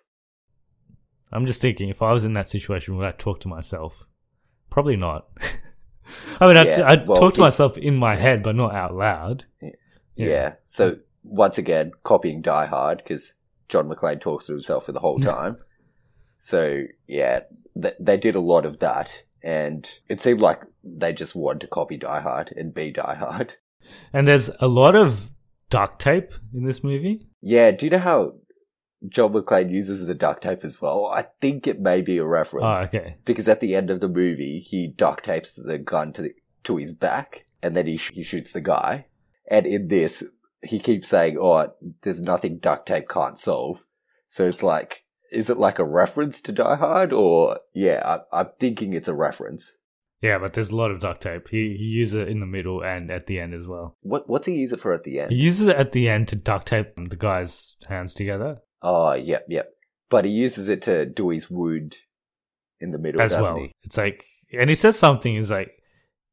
I'm 1.32 1.46
just 1.46 1.62
thinking 1.62 1.88
if 1.88 2.02
I 2.02 2.12
was 2.12 2.24
in 2.24 2.34
that 2.34 2.50
situation, 2.50 2.96
would 2.96 3.06
I 3.06 3.12
talk 3.12 3.40
to 3.40 3.48
myself? 3.48 4.04
Probably 4.70 4.96
not. 4.96 5.28
I 6.40 6.46
mean, 6.46 6.56
I'd, 6.56 6.66
Yeah, 6.66 6.84
I'd 6.86 7.08
well, 7.08 7.18
talk 7.20 7.34
to 7.34 7.40
myself 7.40 7.78
in 7.78 7.96
my 7.96 8.16
head, 8.16 8.42
but 8.42 8.54
not 8.56 8.74
out 8.74 8.94
loud. 8.94 9.44
Yeah. 9.62 9.70
Yeah. 10.16 10.52
So 10.66 10.96
once 11.22 11.56
again, 11.56 11.92
copying 12.02 12.42
Die 12.42 12.66
Hard 12.66 12.98
because 12.98 13.34
John 13.68 13.88
McClane 13.88 14.20
talks 14.20 14.46
to 14.46 14.52
himself 14.52 14.84
for 14.84 14.92
the 14.92 15.00
whole 15.00 15.18
time. 15.34 15.56
so 16.38 16.82
yeah, 17.06 17.40
th- 17.80 17.94
they 17.98 18.18
did 18.18 18.34
a 18.34 18.40
lot 18.40 18.66
of 18.66 18.80
that, 18.80 19.22
and 19.42 19.88
it 20.08 20.20
seemed 20.20 20.42
like 20.42 20.60
they 20.84 21.12
just 21.12 21.34
want 21.34 21.60
to 21.60 21.66
copy 21.66 21.96
Die 21.96 22.20
Hard 22.20 22.52
and 22.56 22.74
be 22.74 22.90
Die 22.90 23.14
Hard. 23.14 23.56
And 24.12 24.28
there's 24.28 24.48
a 24.60 24.68
lot 24.68 24.94
of 24.94 25.30
duct 25.68 26.00
tape 26.00 26.32
in 26.54 26.64
this 26.64 26.84
movie. 26.84 27.26
Yeah. 27.40 27.72
Do 27.72 27.86
you 27.86 27.90
know 27.90 27.98
how 27.98 28.34
John 29.08 29.32
McClane 29.32 29.70
uses 29.70 30.06
the 30.06 30.14
duct 30.14 30.42
tape 30.42 30.64
as 30.64 30.80
well? 30.80 31.06
I 31.06 31.26
think 31.40 31.66
it 31.66 31.80
may 31.80 32.00
be 32.02 32.18
a 32.18 32.24
reference. 32.24 32.78
Oh, 32.78 32.84
okay. 32.84 33.16
because 33.24 33.48
at 33.48 33.60
the 33.60 33.74
end 33.74 33.90
of 33.90 34.00
the 34.00 34.08
movie 34.08 34.60
he 34.60 34.86
duct 34.86 35.24
tapes 35.24 35.54
the 35.54 35.78
gun 35.78 36.12
to 36.14 36.22
the, 36.22 36.34
to 36.64 36.76
his 36.76 36.92
back 36.92 37.44
and 37.62 37.76
then 37.76 37.86
he 37.86 37.96
sh- 37.96 38.12
he 38.12 38.22
shoots 38.22 38.52
the 38.52 38.60
guy 38.60 39.06
and 39.50 39.66
in 39.66 39.88
this 39.88 40.22
he 40.62 40.78
keeps 40.78 41.08
saying 41.08 41.36
oh 41.40 41.72
there's 42.02 42.22
nothing 42.22 42.58
duct 42.58 42.86
tape 42.86 43.08
can't 43.08 43.36
solve 43.38 43.84
so 44.28 44.46
it's 44.46 44.62
like 44.62 45.04
is 45.32 45.50
it 45.50 45.58
like 45.58 45.78
a 45.80 45.84
reference 45.84 46.40
to 46.40 46.52
Die 46.52 46.76
Hard 46.76 47.12
or 47.12 47.58
yeah 47.74 48.00
I, 48.32 48.40
I'm 48.40 48.50
thinking 48.60 48.92
it's 48.92 49.08
a 49.08 49.14
reference 49.14 49.78
Yeah, 50.22 50.38
but 50.38 50.54
there's 50.54 50.70
a 50.70 50.76
lot 50.76 50.90
of 50.90 51.00
duct 51.00 51.22
tape. 51.22 51.48
He 51.48 51.76
he 51.76 51.84
uses 51.84 52.14
it 52.14 52.28
in 52.28 52.40
the 52.40 52.46
middle 52.46 52.82
and 52.82 53.10
at 53.10 53.26
the 53.26 53.40
end 53.40 53.54
as 53.54 53.66
well. 53.66 53.96
what 54.02 54.28
what's 54.28 54.46
he 54.46 54.54
use 54.54 54.72
it 54.72 54.80
for 54.80 54.92
at 54.92 55.02
the 55.02 55.20
end 55.20 55.32
He 55.32 55.38
uses 55.38 55.68
it 55.68 55.76
at 55.76 55.92
the 55.92 56.08
end 56.08 56.28
to 56.28 56.36
duct 56.36 56.68
tape 56.68 56.94
the 56.94 57.16
guy's 57.16 57.76
hands 57.88 58.14
together 58.14 58.58
oh 58.82 59.12
yep 59.14 59.44
yep 59.48 59.68
but 60.12 60.24
he 60.24 60.30
uses 60.30 60.68
it 60.68 60.82
to 60.82 61.06
do 61.06 61.30
his 61.30 61.50
wound 61.50 61.96
in 62.80 62.90
the 62.90 62.98
middle 62.98 63.20
as 63.22 63.32
well. 63.32 63.56
he 63.56 63.72
It's 63.82 63.96
like, 63.96 64.26
and 64.52 64.68
he 64.68 64.76
says 64.76 64.98
something. 64.98 65.34
He's 65.34 65.50
like, 65.50 65.70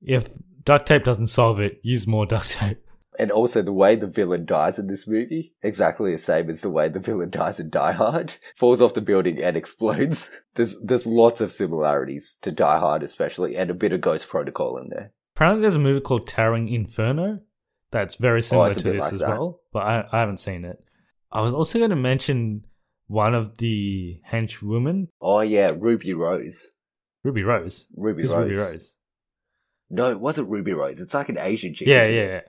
if 0.01 0.27
duct 0.65 0.85
tape 0.87 1.05
doesn't 1.05 1.27
solve 1.27 1.61
it, 1.61 1.79
use 1.81 2.05
more 2.05 2.25
duct 2.25 2.51
tape. 2.51 2.81
And 3.19 3.31
also 3.31 3.61
the 3.61 3.73
way 3.73 3.95
the 3.97 4.07
villain 4.07 4.45
dies 4.45 4.79
in 4.79 4.87
this 4.87 5.05
movie, 5.05 5.53
exactly 5.61 6.13
the 6.13 6.17
same 6.17 6.49
as 6.49 6.61
the 6.61 6.69
way 6.69 6.87
the 6.87 7.01
villain 7.01 7.29
dies 7.29 7.59
in 7.59 7.69
Die 7.69 7.91
Hard. 7.91 8.33
Falls 8.55 8.79
off 8.79 8.93
the 8.93 9.01
building 9.01 9.43
and 9.43 9.57
explodes. 9.57 10.31
There's 10.55 10.79
there's 10.79 11.05
lots 11.05 11.41
of 11.41 11.51
similarities 11.51 12.37
to 12.41 12.51
Die 12.51 12.79
Hard 12.79 13.03
especially, 13.03 13.57
and 13.57 13.69
a 13.69 13.73
bit 13.73 13.91
of 13.91 13.99
Ghost 14.01 14.27
Protocol 14.29 14.77
in 14.77 14.89
there. 14.89 15.11
Apparently, 15.35 15.61
there's 15.61 15.75
a 15.75 15.79
movie 15.79 15.99
called 16.01 16.27
Towering 16.27 16.69
Inferno 16.69 17.41
that's 17.91 18.15
very 18.15 18.39
oh, 18.39 18.41
similar 18.41 18.69
Oh, 18.69 18.73
to 18.73 18.83
this 18.83 19.01
like 19.01 19.13
as 19.13 19.19
that. 19.19 19.29
well, 19.29 19.59
but 19.71 19.79
I, 19.79 20.05
I 20.11 20.19
haven't 20.19 20.37
seen 20.37 20.63
it. 20.65 20.83
I 21.31 21.41
was 21.41 21.53
also 21.53 21.77
going 21.77 21.91
to 21.91 21.95
mention 21.95 22.65
one 23.07 23.35
of 23.35 23.57
the 23.57 24.21
henchwomen, 24.31 25.07
Oh 25.21 25.41
yeah, 25.41 25.71
Ruby 25.75 26.13
Rose. 26.13 26.71
Ruby 27.23 27.43
Rose. 27.43 27.87
Ruby 27.95 28.21
Who's 28.21 28.31
Rose. 28.31 28.45
Ruby 28.45 28.55
Rose? 28.57 28.95
No, 29.89 30.09
it 30.09 30.19
wasn't 30.21 30.49
Ruby 30.49 30.73
Rose. 30.73 31.01
It's 31.01 31.13
like 31.13 31.29
an 31.29 31.37
Asian 31.37 31.73
chick. 31.73 31.87
Yeah, 31.87 32.07
yeah, 32.07 32.25
yeah. 32.25 32.41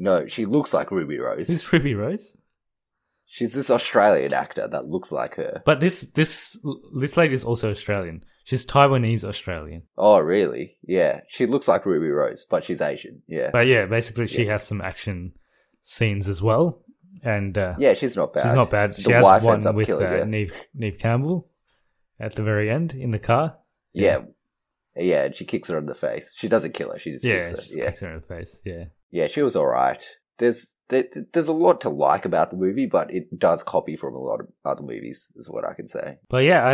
No, 0.00 0.26
she 0.26 0.46
looks 0.46 0.72
like 0.72 0.90
Ruby 0.90 1.18
Rose. 1.18 1.48
Who's 1.48 1.72
Ruby 1.72 1.94
Rose? 1.94 2.36
She's 3.26 3.52
this 3.52 3.68
Australian 3.70 4.32
actor 4.32 4.66
that 4.68 4.86
looks 4.86 5.12
like 5.12 5.34
her. 5.34 5.62
But 5.66 5.80
this 5.80 6.00
this 6.12 6.56
this 6.96 7.16
lady 7.16 7.34
is 7.34 7.44
also 7.44 7.70
Australian. 7.70 8.24
She's 8.44 8.64
Taiwanese 8.64 9.24
Australian. 9.24 9.82
Oh, 9.98 10.18
really? 10.20 10.78
Yeah. 10.82 11.20
She 11.28 11.44
looks 11.44 11.68
like 11.68 11.84
Ruby 11.84 12.08
Rose, 12.08 12.46
but 12.48 12.64
she's 12.64 12.80
Asian. 12.80 13.20
Yeah. 13.26 13.50
But 13.52 13.66
yeah, 13.66 13.84
basically 13.84 14.26
she 14.28 14.44
Yeah. 14.44 14.52
has 14.52 14.62
some 14.66 14.80
action 14.80 15.32
scenes 15.82 16.26
as 16.28 16.40
well. 16.40 16.82
And 17.22 17.58
uh, 17.58 17.74
yeah, 17.78 17.92
she's 17.94 18.16
not 18.16 18.32
bad. 18.32 18.44
she's 18.44 18.54
not 18.54 18.70
bad. 18.70 18.94
The 18.94 19.02
She 19.02 19.10
has 19.12 19.24
wife 19.24 19.42
one 19.42 19.74
with 19.74 19.90
uh. 19.90 20.24
Neve, 20.24 20.54
Neve 20.72 20.98
Campbell 20.98 21.50
at 22.18 22.34
the 22.36 22.42
very 22.44 22.70
end 22.70 22.94
in 22.94 23.10
the 23.10 23.18
car. 23.18 23.56
Yeah. 23.92 24.20
Yeah, 24.96 25.24
and 25.24 25.34
she 25.34 25.44
kicks 25.44 25.68
her 25.68 25.76
in 25.78 25.86
the 25.86 25.94
face. 25.94 26.32
She 26.34 26.48
doesn't 26.48 26.72
kill 26.72 26.92
her. 26.92 26.98
She 26.98 27.12
just 27.12 27.24
Yeah, 27.24 27.40
kicks 27.44 27.50
her. 27.50 27.56
just 27.56 27.76
Yeah. 27.76 27.84
kicks 27.86 28.00
her 28.00 28.08
in 28.14 28.20
the 28.20 28.26
face. 28.26 28.60
Yeah. 28.64 28.84
Yeah, 29.10 29.26
she 29.26 29.42
was 29.42 29.56
all 29.56 29.66
right. 29.66 30.02
There's 30.38 30.76
there, 30.88 31.04
there's 31.32 31.48
a 31.48 31.52
lot 31.52 31.80
to 31.82 31.88
like 31.88 32.24
about 32.24 32.50
the 32.50 32.56
movie, 32.56 32.86
but 32.86 33.12
it 33.12 33.38
does 33.38 33.62
copy 33.62 33.96
from 33.96 34.14
a 34.14 34.18
lot 34.18 34.40
of 34.40 34.46
other 34.64 34.82
movies, 34.82 35.30
is 35.36 35.50
what 35.50 35.64
I 35.64 35.74
can 35.74 35.86
say. 35.88 36.16
But 36.28 36.44
yeah, 36.44 36.66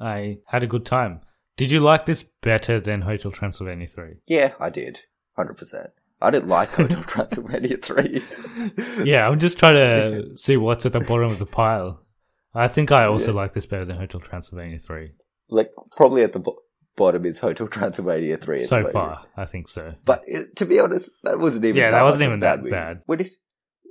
I 0.00 0.04
I 0.04 0.38
had 0.46 0.62
a 0.62 0.66
good 0.66 0.84
time. 0.86 1.20
Did 1.56 1.70
you 1.70 1.80
like 1.80 2.06
this 2.06 2.22
better 2.40 2.80
than 2.80 3.02
Hotel 3.02 3.30
Transylvania 3.30 3.86
3? 3.86 4.14
Yeah, 4.26 4.54
I 4.58 4.70
did, 4.70 5.00
hundred 5.36 5.54
percent. 5.58 5.90
I 6.20 6.30
didn't 6.30 6.48
like 6.48 6.70
Hotel 6.74 7.02
Transylvania 7.02 7.76
three. 7.78 8.22
yeah, 9.04 9.28
I'm 9.28 9.40
just 9.40 9.58
trying 9.58 9.74
to 9.74 10.36
see 10.36 10.56
what's 10.56 10.86
at 10.86 10.92
the 10.92 11.00
bottom 11.00 11.30
of 11.32 11.38
the 11.40 11.46
pile. 11.46 12.04
I 12.54 12.68
think 12.68 12.92
I 12.92 13.06
also 13.06 13.32
Yeah. 13.32 13.36
like 13.42 13.54
this 13.54 13.66
better 13.66 13.84
than 13.84 13.96
Hotel 13.96 14.20
Transylvania 14.20 14.78
3. 14.78 15.10
like 15.50 15.70
probably 15.96 16.22
at 16.22 16.32
the 16.32 16.38
bo- 16.38 16.58
bottom 16.96 17.24
is 17.24 17.38
Hotel 17.38 17.66
Transylvania 17.68 18.36
three. 18.36 18.60
So 18.60 18.76
moment. 18.76 18.92
far, 18.92 19.26
I 19.36 19.44
think 19.44 19.68
so. 19.68 19.94
But 20.04 20.22
it, 20.26 20.56
to 20.56 20.66
be 20.66 20.78
honest, 20.78 21.10
that 21.24 21.38
wasn't 21.38 21.64
even 21.64 21.76
Yeah, 21.76 21.90
that 21.90 21.98
that 21.98 22.04
wasn't 22.04 22.24
even 22.24 22.40
that 22.40 22.58
movie. 22.58 22.70
bad. 22.70 23.02
We 23.06 23.16
did 23.16 23.30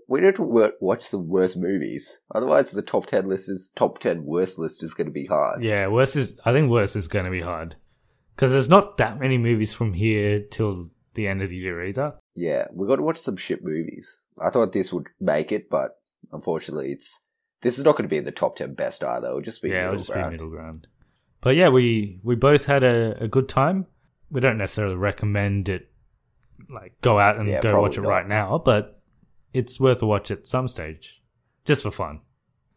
we 0.08 0.20
need 0.20 0.36
to 0.36 0.74
watch 0.82 1.10
the 1.10 1.18
worst 1.18 1.56
movies. 1.58 2.20
Otherwise, 2.36 2.72
the 2.72 2.82
top 2.82 3.06
ten 3.06 3.30
list 3.30 3.50
is 3.50 3.72
top 3.76 4.00
ten 4.00 4.26
worst 4.26 4.60
list 4.60 4.84
is 4.84 4.94
going 4.94 5.08
to 5.08 5.14
be 5.14 5.26
hard. 5.26 5.64
Yeah, 5.64 5.88
worse 5.88 6.16
is 6.16 6.40
I 6.44 6.52
think 6.52 6.70
worse 6.70 6.96
is 6.96 7.08
going 7.08 7.26
to 7.26 7.32
be 7.32 7.42
hard 7.42 7.78
because 8.36 8.52
there's 8.52 8.70
not 8.70 8.98
that 8.98 9.20
many 9.20 9.38
movies 9.38 9.72
from 9.72 9.94
here 9.94 10.42
till 10.52 10.90
the 11.14 11.28
end 11.28 11.42
of 11.42 11.50
the 11.50 11.58
year 11.58 11.86
either. 11.86 12.16
Yeah, 12.36 12.66
we 12.74 12.88
got 12.88 12.98
to 12.98 13.04
watch 13.04 13.20
some 13.20 13.38
shit 13.38 13.64
movies. 13.64 14.22
I 14.38 14.50
thought 14.50 14.74
this 14.74 14.92
would 14.92 15.08
make 15.20 15.52
it, 15.52 15.70
but 15.70 15.92
unfortunately, 16.32 16.92
it's 16.92 17.22
this 17.62 17.78
is 17.78 17.86
not 17.86 17.94
going 17.94 18.04
to 18.04 18.10
be 18.14 18.18
in 18.18 18.26
the 18.26 18.32
top 18.32 18.58
ten 18.58 18.74
best 18.74 19.04
either. 19.04 19.28
It'll 19.28 19.42
just 19.42 19.62
be 19.62 19.70
yeah, 19.70 19.86
it'll 19.86 19.98
just 19.98 20.12
ground. 20.12 20.32
be 20.32 20.38
middle 20.38 20.50
ground. 20.50 20.88
But 21.42 21.56
yeah, 21.56 21.70
we 21.70 22.20
we 22.24 22.36
both 22.36 22.66
had 22.66 22.84
a, 22.84 23.24
a 23.24 23.28
good 23.28 23.50
time. 23.50 23.88
We 24.30 24.42
don't 24.42 24.58
necessarily 24.58 24.96
recommend 24.96 25.68
it, 25.70 25.92
like 26.70 26.94
go 27.02 27.20
out 27.20 27.40
and 27.40 27.50
Yeah, 27.50 27.62
go 27.62 27.82
watch 27.82 27.98
it 27.98 28.02
not. 28.02 28.10
right 28.10 28.28
now, 28.28 28.58
but 28.64 29.02
it's 29.54 29.80
worth 29.80 30.02
a 30.02 30.06
watch 30.06 30.32
at 30.32 30.48
some 30.48 30.68
stage, 30.68 31.22
just 31.66 31.82
for 31.82 31.92
fun. 31.92 32.22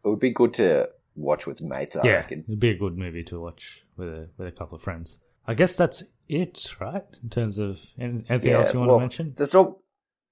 It 0.05 0.09
would 0.09 0.19
be 0.21 0.31
good 0.31 0.55
to 0.55 0.89
watch 1.15 1.47
with 1.47 1.63
mates. 1.63 1.97
I 1.97 2.07
yeah, 2.07 2.13
reckon. 2.15 2.45
it'd 2.49 2.59
be 2.61 2.71
a 2.71 2.77
good 2.77 2.97
movie 2.99 3.23
to 3.25 3.41
watch 3.41 3.85
with 3.97 4.09
a 4.09 4.29
with 4.37 4.49
a 4.49 4.53
couple 4.53 4.77
of 4.77 4.83
friends. 4.83 5.21
I 5.47 5.55
guess 5.55 5.77
that's 5.77 6.03
it, 6.29 6.75
right? 6.81 7.05
In 7.23 7.29
terms 7.29 7.59
of 7.59 7.81
anything 7.99 8.25
Yeah, 8.51 8.57
else 8.59 8.73
you 8.73 8.79
want 8.81 8.89
well, 8.89 8.99
to 8.99 9.03
mention? 9.05 9.35
There's 9.37 9.53
not 9.55 9.77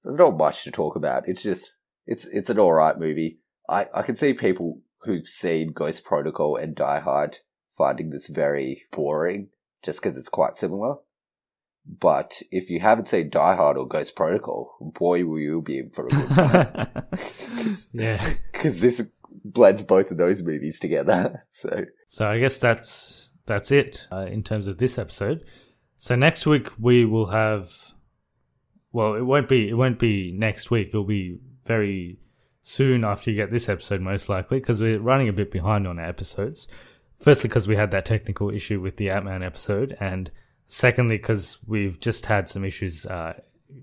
there's 0.02 0.16
not 0.16 0.36
much 0.36 0.64
to 0.64 0.70
talk 0.70 0.96
about. 0.96 1.28
It's 1.28 1.42
just 1.42 1.76
it's 2.06 2.26
it's 2.26 2.50
an 2.50 2.58
alright 2.58 2.98
movie. 2.98 3.38
I, 3.68 3.86
I 3.94 4.02
can 4.02 4.16
see 4.16 4.32
people 4.32 4.80
who've 5.02 5.26
seen 5.26 5.72
Ghost 5.72 6.02
Protocol 6.04 6.56
and 6.56 6.74
Die 6.74 7.00
Hard 7.00 7.38
finding 7.82 8.10
this 8.10 8.28
very 8.28 8.84
boring 8.92 9.48
just 9.82 10.00
because 10.00 10.16
it's 10.16 10.28
quite 10.28 10.54
similar. 10.54 10.94
But 11.84 12.40
if 12.52 12.70
you 12.70 12.78
haven't 12.78 13.08
seen 13.08 13.28
Die 13.28 13.56
Hard 13.56 13.76
or 13.76 13.88
Ghost 13.88 14.14
Protocol, 14.14 14.76
boy, 14.80 15.24
will 15.24 15.40
you 15.40 15.60
be 15.62 15.78
in 15.78 15.90
for 15.90 16.06
a 16.06 16.10
good 16.10 16.28
time. 16.28 17.04
yeah. 17.92 18.34
Because 18.52 18.78
this 18.78 19.02
blends 19.44 19.82
both 19.82 20.12
of 20.12 20.16
those 20.16 20.42
movies 20.42 20.78
together. 20.78 21.40
So, 21.50 21.86
So 22.06 22.28
I 22.28 22.38
guess 22.38 22.60
that's 22.60 23.32
that's 23.46 23.72
it 23.72 24.06
uh, 24.12 24.26
in 24.26 24.44
terms 24.44 24.68
of 24.68 24.78
this 24.78 24.96
episode. 24.96 25.44
So 25.96 26.14
next 26.14 26.46
week 26.46 26.68
we 26.78 27.04
will 27.04 27.26
have. 27.26 27.74
Well, 28.92 29.14
it 29.14 29.22
won't 29.22 29.48
be. 29.48 29.68
It 29.68 29.74
won't 29.74 29.98
be 29.98 30.32
next 30.32 30.70
week. 30.70 30.88
It'll 30.88 31.02
be 31.02 31.40
very 31.64 32.20
soon 32.60 33.02
after 33.02 33.28
you 33.28 33.36
get 33.36 33.50
this 33.50 33.68
episode, 33.68 34.00
most 34.00 34.28
likely, 34.28 34.60
because 34.60 34.80
we're 34.80 35.00
running 35.00 35.28
a 35.28 35.32
bit 35.32 35.50
behind 35.50 35.88
on 35.88 35.98
our 35.98 36.06
episodes. 36.06 36.68
Firstly, 37.22 37.48
because 37.48 37.68
we 37.68 37.76
had 37.76 37.92
that 37.92 38.04
technical 38.04 38.50
issue 38.50 38.80
with 38.80 38.96
the 38.96 39.10
Ant-Man 39.10 39.44
episode, 39.44 39.96
and 40.00 40.28
secondly, 40.66 41.18
because 41.18 41.58
we've 41.68 42.00
just 42.00 42.26
had 42.26 42.48
some 42.48 42.64
issues 42.64 43.06
uh, 43.06 43.34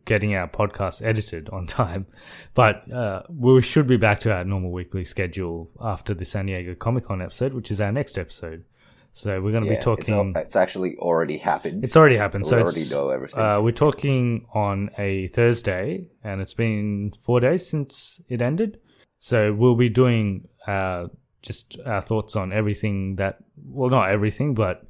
getting 0.04 0.36
our 0.36 0.48
podcast 0.48 1.02
edited 1.02 1.50
on 1.50 1.66
time. 1.66 2.06
But 2.54 2.92
uh, 2.92 3.24
we 3.30 3.62
should 3.62 3.88
be 3.88 3.96
back 3.96 4.20
to 4.22 4.34
our 4.34 4.44
normal 4.44 4.72
weekly 4.72 5.06
schedule 5.06 5.72
after 5.80 6.14
the 6.14 6.26
San 6.26 6.48
Diego 6.48 6.76
Comic 6.76 7.06
Con 7.06 7.22
episode, 7.22 7.54
which 7.54 7.72
is 7.72 7.80
our 7.80 7.94
next 7.94 8.18
episode. 8.18 8.66
So 9.14 9.42
we're 9.42 9.52
going 9.52 9.64
to 9.64 9.70
yeah, 9.70 9.78
be 9.78 9.82
talking. 9.82 10.16
It's, 10.16 10.36
al- 10.36 10.42
it's 10.44 10.56
actually 10.58 10.98
already 10.98 11.38
happened. 11.38 11.86
It's 11.86 11.96
already 11.96 12.18
happened. 12.18 12.44
We 12.44 12.50
so 12.50 12.60
already 12.60 12.90
know 12.90 13.10
everything. 13.10 13.44
Uh, 13.44 13.62
we're 13.62 13.72
talking 13.72 14.46
on 14.54 14.90
a 14.98 15.28
Thursday, 15.30 16.08
and 16.26 16.42
it's 16.42 16.54
been 16.54 17.14
four 17.22 17.40
days 17.40 17.68
since 17.68 18.22
it 18.28 18.42
ended. 18.42 18.80
So 19.18 19.54
we'll 19.54 19.76
be 19.76 19.90
doing 19.90 20.48
uh, 20.68 21.08
just 21.42 21.78
our 21.86 22.02
thoughts 22.02 22.36
on 22.36 22.52
everything 22.52 23.16
that, 23.16 23.38
well, 23.64 23.90
not 23.90 24.10
everything, 24.10 24.54
but 24.54 24.84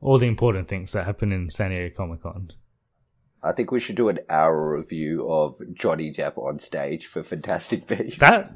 all 0.00 0.18
the 0.18 0.26
important 0.26 0.68
things 0.68 0.92
that 0.92 1.06
happen 1.06 1.32
in 1.32 1.48
San 1.50 1.70
Diego 1.70 1.94
Comic 1.96 2.22
Con. 2.22 2.50
I 3.42 3.52
think 3.52 3.70
we 3.70 3.80
should 3.80 3.96
do 3.96 4.08
an 4.08 4.20
hour 4.30 4.76
review 4.76 5.28
of 5.30 5.56
Johnny 5.74 6.10
Depp 6.10 6.38
on 6.38 6.58
stage 6.58 7.06
for 7.06 7.22
Fantastic 7.22 7.86
Beasts. 7.86 8.18
That 8.20 8.46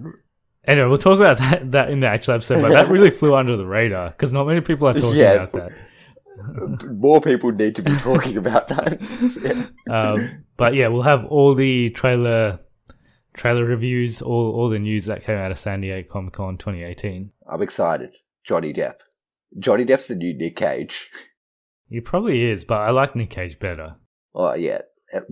anyway, 0.65 0.89
we'll 0.89 0.99
talk 0.99 1.19
about 1.19 1.39
that 1.39 1.71
that 1.73 1.91
in 1.91 2.01
the 2.01 2.07
actual 2.07 2.35
episode, 2.35 2.63
but 2.63 2.73
that 2.73 2.89
really 2.89 3.11
flew 3.11 3.35
under 3.35 3.57
the 3.57 3.67
radar 3.67 4.11
because 4.11 4.33
not 4.33 4.47
many 4.47 4.61
people 4.63 4.89
are 4.89 4.95
talking 4.95 5.19
Yeah. 5.19 5.33
about 5.43 5.53
that. 5.53 5.73
more 6.97 7.21
people 7.21 7.53
need 7.53 7.75
to 7.77 7.83
be 7.83 7.95
talking 7.97 8.37
about 8.37 8.69
that. 8.69 9.01
Yeah. 9.89 9.95
um, 9.95 10.45
but 10.57 10.75
yeah, 10.75 10.89
we'll 10.89 11.03
have 11.03 11.25
all 11.27 11.55
the 11.55 11.91
trailer 11.91 12.61
trailer 13.35 13.65
reviews, 13.65 14.21
all 14.23 14.53
all 14.53 14.69
the 14.69 14.79
news 14.79 15.07
that 15.07 15.25
came 15.25 15.37
out 15.37 15.51
of 15.51 15.59
San 15.59 15.81
Diego 15.81 16.09
Comic 16.11 16.35
Con 16.35 16.57
2018. 16.59 17.31
I'm 17.51 17.63
excited. 17.63 18.15
Johnny 18.45 18.73
Depp. 18.73 18.95
Johnny 19.59 19.85
Depp's 19.85 20.09
the 20.09 20.17
new 20.17 20.35
Nick 20.35 20.57
Cage. 20.57 21.11
He 21.89 22.01
probably 22.01 22.43
is, 22.43 22.65
but 22.65 22.79
I 22.81 22.91
like 22.91 23.17
Nick 23.17 23.31
Cage 23.31 23.59
better. 23.59 23.97
Oh 24.35 24.55
yeah, 24.55 24.83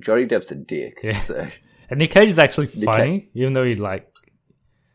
Johnny 0.01 0.27
Depp's 0.27 0.51
a 0.51 0.57
dick. 0.57 0.99
Yeah. 1.03 1.21
So 1.21 1.49
And 1.91 1.99
Nick 2.01 2.11
Cage 2.11 2.29
is 2.31 2.39
actually 2.39 2.67
funny, 2.67 3.31
even 3.35 3.53
though 3.53 3.65
he 3.65 3.75
like 3.77 4.09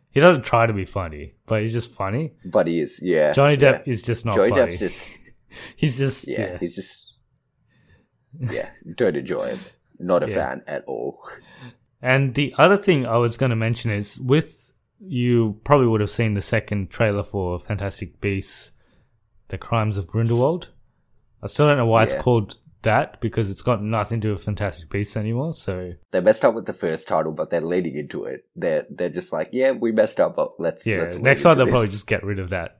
he 0.09 0.19
doesn't 0.19 0.43
try 0.43 0.65
to 0.65 0.73
be 0.73 0.83
funny, 0.85 1.35
but 1.45 1.61
he's 1.61 1.71
just 1.71 1.91
funny. 1.93 2.33
but 2.45 2.67
he 2.67 2.79
is. 2.81 2.99
Yeah. 3.01 3.31
Johnny 3.31 3.53
yeah. 3.53 3.79
Depp 3.79 3.87
is 3.87 4.01
just 4.01 4.25
not 4.25 4.35
Johnny 4.35 4.49
funny. 4.49 4.61
Depp's 4.73 4.79
just. 4.79 5.29
he's 5.77 5.97
just 5.97 6.27
Yeah, 6.27 6.39
yeah. 6.53 6.57
He's 6.59 6.75
just. 6.75 7.07
Yeah. 8.39 8.69
Don't 8.95 9.15
enjoy 9.17 9.49
him. 9.49 9.59
Not 9.99 10.23
a 10.23 10.29
Yeah. 10.29 10.35
fan 10.35 10.63
at 10.65 10.83
all. 10.85 11.19
And 12.01 12.33
the 12.33 12.53
other 12.57 12.77
thing 12.77 13.05
I 13.05 13.17
was 13.17 13.37
going 13.37 13.51
to 13.51 13.55
mention 13.55 13.91
is 13.91 14.19
with 14.19 14.71
you 14.99 15.59
probably 15.63 15.87
would 15.87 16.01
have 16.01 16.09
seen 16.09 16.33
the 16.33 16.41
second 16.41 16.89
trailer 16.89 17.23
for 17.23 17.59
Fantastic 17.59 18.21
Beasts: 18.21 18.71
The 19.49 19.57
Crimes 19.57 19.97
of 19.97 20.07
Grindelwald. 20.07 20.69
I 21.43 21.47
still 21.47 21.67
don't 21.67 21.77
know 21.77 21.85
why 21.85 22.03
Yeah. 22.03 22.13
it's 22.13 22.23
called 22.23 22.57
that 22.83 23.21
because 23.21 23.49
it's 23.49 23.61
got 23.61 23.83
nothing 23.83 24.19
to 24.21 24.27
do 24.29 24.33
with 24.33 24.43
Fantastic 24.43 24.89
Beasts 24.89 25.15
anymore. 25.15 25.53
So 25.53 25.91
They 26.11 26.21
messed 26.21 26.43
up 26.45 26.55
with 26.55 26.65
the 26.65 26.73
first 26.73 27.07
title, 27.07 27.31
but 27.31 27.49
they're 27.49 27.61
leading 27.61 27.95
into 27.95 28.23
it. 28.25 28.45
They're 28.55 28.85
they're 28.89 29.09
just 29.09 29.31
like, 29.31 29.49
yeah, 29.51 29.71
we 29.71 29.91
messed 29.91 30.19
up, 30.19 30.35
but 30.35 30.59
let's 30.59 30.85
yeah, 30.85 30.97
let's 30.99 31.17
next 31.17 31.43
time 31.43 31.57
they'll 31.57 31.67
probably 31.67 31.89
just 31.89 32.07
get 32.07 32.23
rid 32.23 32.39
of 32.39 32.49
that. 32.49 32.77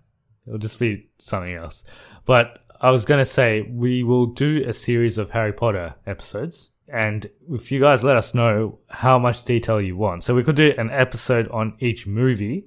It'll 0.47 0.59
just 0.59 0.79
be 0.79 1.09
something 1.19 1.53
else. 1.53 1.83
But 2.25 2.59
I 2.79 2.89
was 2.89 3.05
going 3.05 3.19
to 3.19 3.25
say 3.25 3.61
we 3.69 4.01
will 4.03 4.25
do 4.25 4.63
a 4.67 4.73
series 4.73 5.19
of 5.19 5.29
Harry 5.31 5.53
Potter 5.53 5.95
episodes. 6.07 6.71
And 6.91 7.29
if 7.49 7.71
you 7.71 7.79
guys 7.79 8.03
let 8.03 8.17
us 8.17 8.33
know 8.33 8.79
how 8.89 9.17
much 9.17 9.43
detail 9.43 9.79
you 9.81 9.95
want. 9.95 10.23
So 10.23 10.35
we 10.35 10.43
could 10.43 10.55
do 10.55 10.73
an 10.77 10.89
episode 10.91 11.47
on 11.49 11.75
each 11.79 12.05
movie, 12.05 12.65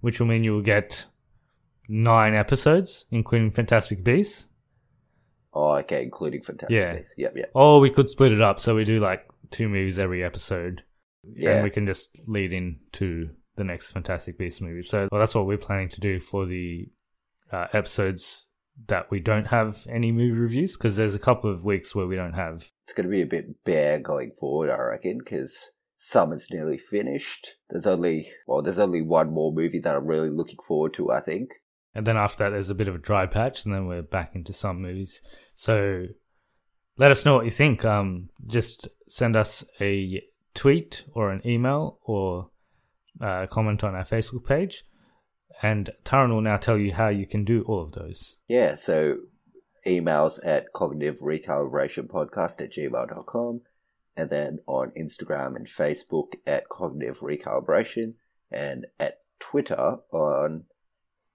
which 0.00 0.18
will 0.18 0.26
mean 0.26 0.44
you 0.44 0.52
will 0.52 0.62
get 0.62 1.04
nine 1.88 2.34
episodes, 2.34 3.04
including 3.10 3.50
Fantastic 3.50 4.02
Beasts. 4.02 4.48
Oh, 5.52 5.74
okay, 5.76 6.02
including 6.02 6.42
Fantastic 6.42 6.74
Yeah. 6.74 6.96
Beasts. 6.96 7.14
Yep, 7.16 7.36
yep. 7.36 7.50
Or 7.54 7.80
we 7.80 7.90
could 7.90 8.08
split 8.08 8.32
it 8.32 8.40
up 8.40 8.60
so 8.60 8.74
we 8.74 8.84
do 8.84 9.00
like 9.00 9.26
two 9.50 9.68
movies 9.68 9.98
every 9.98 10.24
episode. 10.24 10.82
Yeah. 11.34 11.52
And 11.52 11.64
we 11.64 11.70
can 11.70 11.86
just 11.86 12.18
lead 12.28 12.52
into 12.52 13.30
the 13.56 13.64
next 13.64 13.90
Fantastic 13.92 14.38
Beasts 14.38 14.60
movie. 14.60 14.82
So 14.82 15.08
well, 15.10 15.18
that's 15.18 15.34
what 15.34 15.46
we're 15.46 15.58
planning 15.58 15.88
to 15.90 16.00
do 16.00 16.20
for 16.20 16.46
the 16.46 16.88
uh, 17.52 17.66
episodes 17.72 18.46
that 18.88 19.10
we 19.10 19.20
don't 19.20 19.46
have 19.46 19.86
any 19.90 20.12
movie 20.12 20.38
reviews 20.38 20.76
because 20.76 20.96
there's 20.96 21.14
a 21.14 21.18
couple 21.18 21.50
of 21.50 21.64
weeks 21.64 21.94
where 21.94 22.06
we 22.06 22.16
don't 22.16 22.34
have. 22.34 22.70
It's 22.86 22.94
going 22.94 23.06
to 23.06 23.10
be 23.10 23.22
a 23.22 23.26
bit 23.26 23.64
bare 23.64 23.98
going 23.98 24.30
forward, 24.30 24.70
I 24.70 24.78
reckon, 24.78 25.18
because 25.18 25.72
summer's 25.98 26.52
nearly 26.52 26.78
finished. 26.78 27.56
There's 27.68 27.86
only 27.86 28.28
well, 28.46 28.62
there's 28.62 28.78
only 28.78 29.02
one 29.02 29.32
more 29.32 29.52
movie 29.52 29.80
that 29.80 29.96
I'm 29.96 30.06
really 30.06 30.30
looking 30.30 30.60
forward 30.64 30.94
to. 30.94 31.10
I 31.10 31.20
think. 31.20 31.50
And 31.96 32.06
then 32.06 32.16
after 32.16 32.44
that, 32.44 32.50
there's 32.50 32.70
a 32.70 32.76
bit 32.76 32.86
of 32.86 32.94
a 32.94 32.98
dry 32.98 33.26
patch, 33.26 33.64
and 33.64 33.74
then 33.74 33.88
we're 33.88 34.02
back 34.02 34.36
into 34.36 34.52
some 34.52 34.82
movies. 34.82 35.20
So 35.56 36.06
let 36.96 37.10
us 37.10 37.24
know 37.24 37.34
what 37.34 37.44
you 37.44 37.50
think. 37.50 37.84
Um, 37.84 38.28
just 38.46 38.86
send 39.08 39.34
us 39.34 39.64
a 39.80 40.22
tweet 40.54 41.02
or 41.12 41.32
an 41.32 41.42
email 41.44 41.98
or 42.04 42.50
uh, 43.20 43.46
comment 43.46 43.82
on 43.82 43.96
our 43.96 44.04
Facebook 44.04 44.46
page. 44.46 44.84
And 45.60 45.90
Taran 46.04 46.30
will 46.30 46.40
now 46.40 46.58
tell 46.58 46.78
you 46.78 46.92
how 46.92 47.08
you 47.08 47.26
can 47.26 47.44
do 47.44 47.62
all 47.62 47.82
of 47.82 47.92
those. 47.92 48.36
Yeah, 48.46 48.74
so 48.74 49.16
emails 49.86 50.38
at 50.44 50.72
cognitive 50.72 51.20
recalibration 51.20 52.06
podcast 52.08 52.60
at 52.60 52.72
gmail.com 52.72 53.60
and 54.16 54.30
then 54.30 54.58
on 54.66 54.90
Instagram 54.98 55.56
and 55.56 55.66
Facebook 55.66 56.34
at 56.46 56.68
cognitive 56.68 57.20
recalibration 57.20 58.14
and 58.50 58.86
at 58.98 59.20
Twitter 59.38 59.98
on 60.10 60.64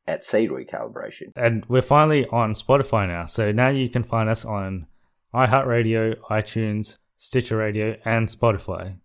at 0.08 0.24
seed 0.24 0.50
recalibration. 0.50 1.32
And 1.36 1.66
we're 1.68 1.82
finally 1.82 2.26
on 2.28 2.54
Spotify 2.54 3.08
now. 3.08 3.26
So 3.26 3.52
now 3.52 3.70
you 3.70 3.88
can 3.90 4.04
find 4.04 4.30
us 4.30 4.44
on 4.44 4.88
iHeartRadio, 5.34 6.16
iTunes, 6.30 6.98
Stitcher 7.18 7.58
Radio, 7.58 7.98
and 8.04 8.28
Spotify. 8.28 8.98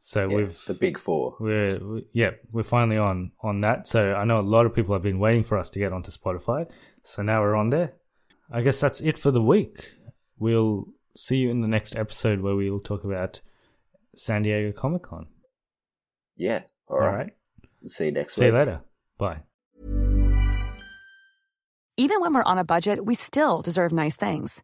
So 0.00 0.28
Yeah, 0.28 0.36
we've 0.36 0.64
the 0.66 0.74
big 0.74 0.98
four. 0.98 1.36
we're 1.40 1.78
we, 1.78 2.06
yeah 2.12 2.30
we're 2.52 2.62
finally 2.62 2.98
on 2.98 3.32
on 3.40 3.60
that. 3.62 3.88
So 3.88 4.14
I 4.14 4.24
know 4.24 4.38
a 4.38 4.42
lot 4.42 4.66
of 4.66 4.74
people 4.74 4.94
have 4.94 5.02
been 5.02 5.18
waiting 5.18 5.42
for 5.42 5.58
us 5.58 5.70
to 5.70 5.78
get 5.78 5.92
onto 5.92 6.10
Spotify. 6.10 6.70
So 7.02 7.22
now 7.22 7.40
we're 7.40 7.56
on 7.56 7.70
there. 7.70 7.94
I 8.50 8.62
guess 8.62 8.80
that's 8.80 9.00
it 9.00 9.18
for 9.18 9.30
the 9.30 9.42
week. 9.42 9.92
We'll 10.38 10.86
see 11.16 11.36
you 11.36 11.50
in 11.50 11.60
the 11.62 11.68
next 11.68 11.96
episode 11.96 12.40
where 12.40 12.54
we 12.54 12.70
will 12.70 12.80
talk 12.80 13.04
about 13.04 13.40
San 14.14 14.42
Diego 14.42 14.72
Comic 14.78 15.02
Con. 15.02 15.26
Yeah. 16.36 16.62
All 16.88 16.98
right. 16.98 17.32
See 17.86 18.06
you 18.06 18.12
next 18.12 18.34
See 18.34 18.44
week. 18.44 18.52
you 18.52 18.58
later. 18.58 18.80
Bye. 19.18 19.42
Even 21.98 22.20
when 22.20 22.34
we're 22.34 22.42
on 22.44 22.58
a 22.58 22.64
budget, 22.64 23.04
we 23.06 23.14
still 23.14 23.62
deserve 23.62 23.90
nice 23.90 24.16
things. 24.16 24.62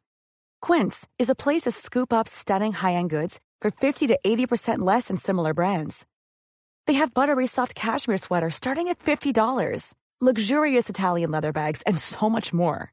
Quince 0.61 1.09
is 1.19 1.31
a 1.31 1.35
place 1.35 1.63
to 1.63 1.71
scoop 1.71 2.13
up 2.13 2.29
stunning 2.29 2.73
high-end 2.73 3.09
goods 3.11 3.41
for 3.61 3.71
50 3.71 4.07
to 4.09 4.19
80% 4.25 4.81
less 4.81 5.09
than 5.09 5.17
similar 5.17 5.55
brands. 5.55 6.07
They 6.87 6.95
have 6.95 7.15
buttery 7.15 7.47
soft 7.47 7.75
cashmere 7.75 8.19
sweaters 8.19 8.55
starting 8.57 8.89
at 8.89 8.99
$50, 8.99 9.95
luxurious 10.21 10.91
Italian 10.91 11.31
leather 11.31 11.53
bags, 11.53 11.83
and 11.83 11.99
so 11.99 12.29
much 12.29 12.53
more. 12.53 12.93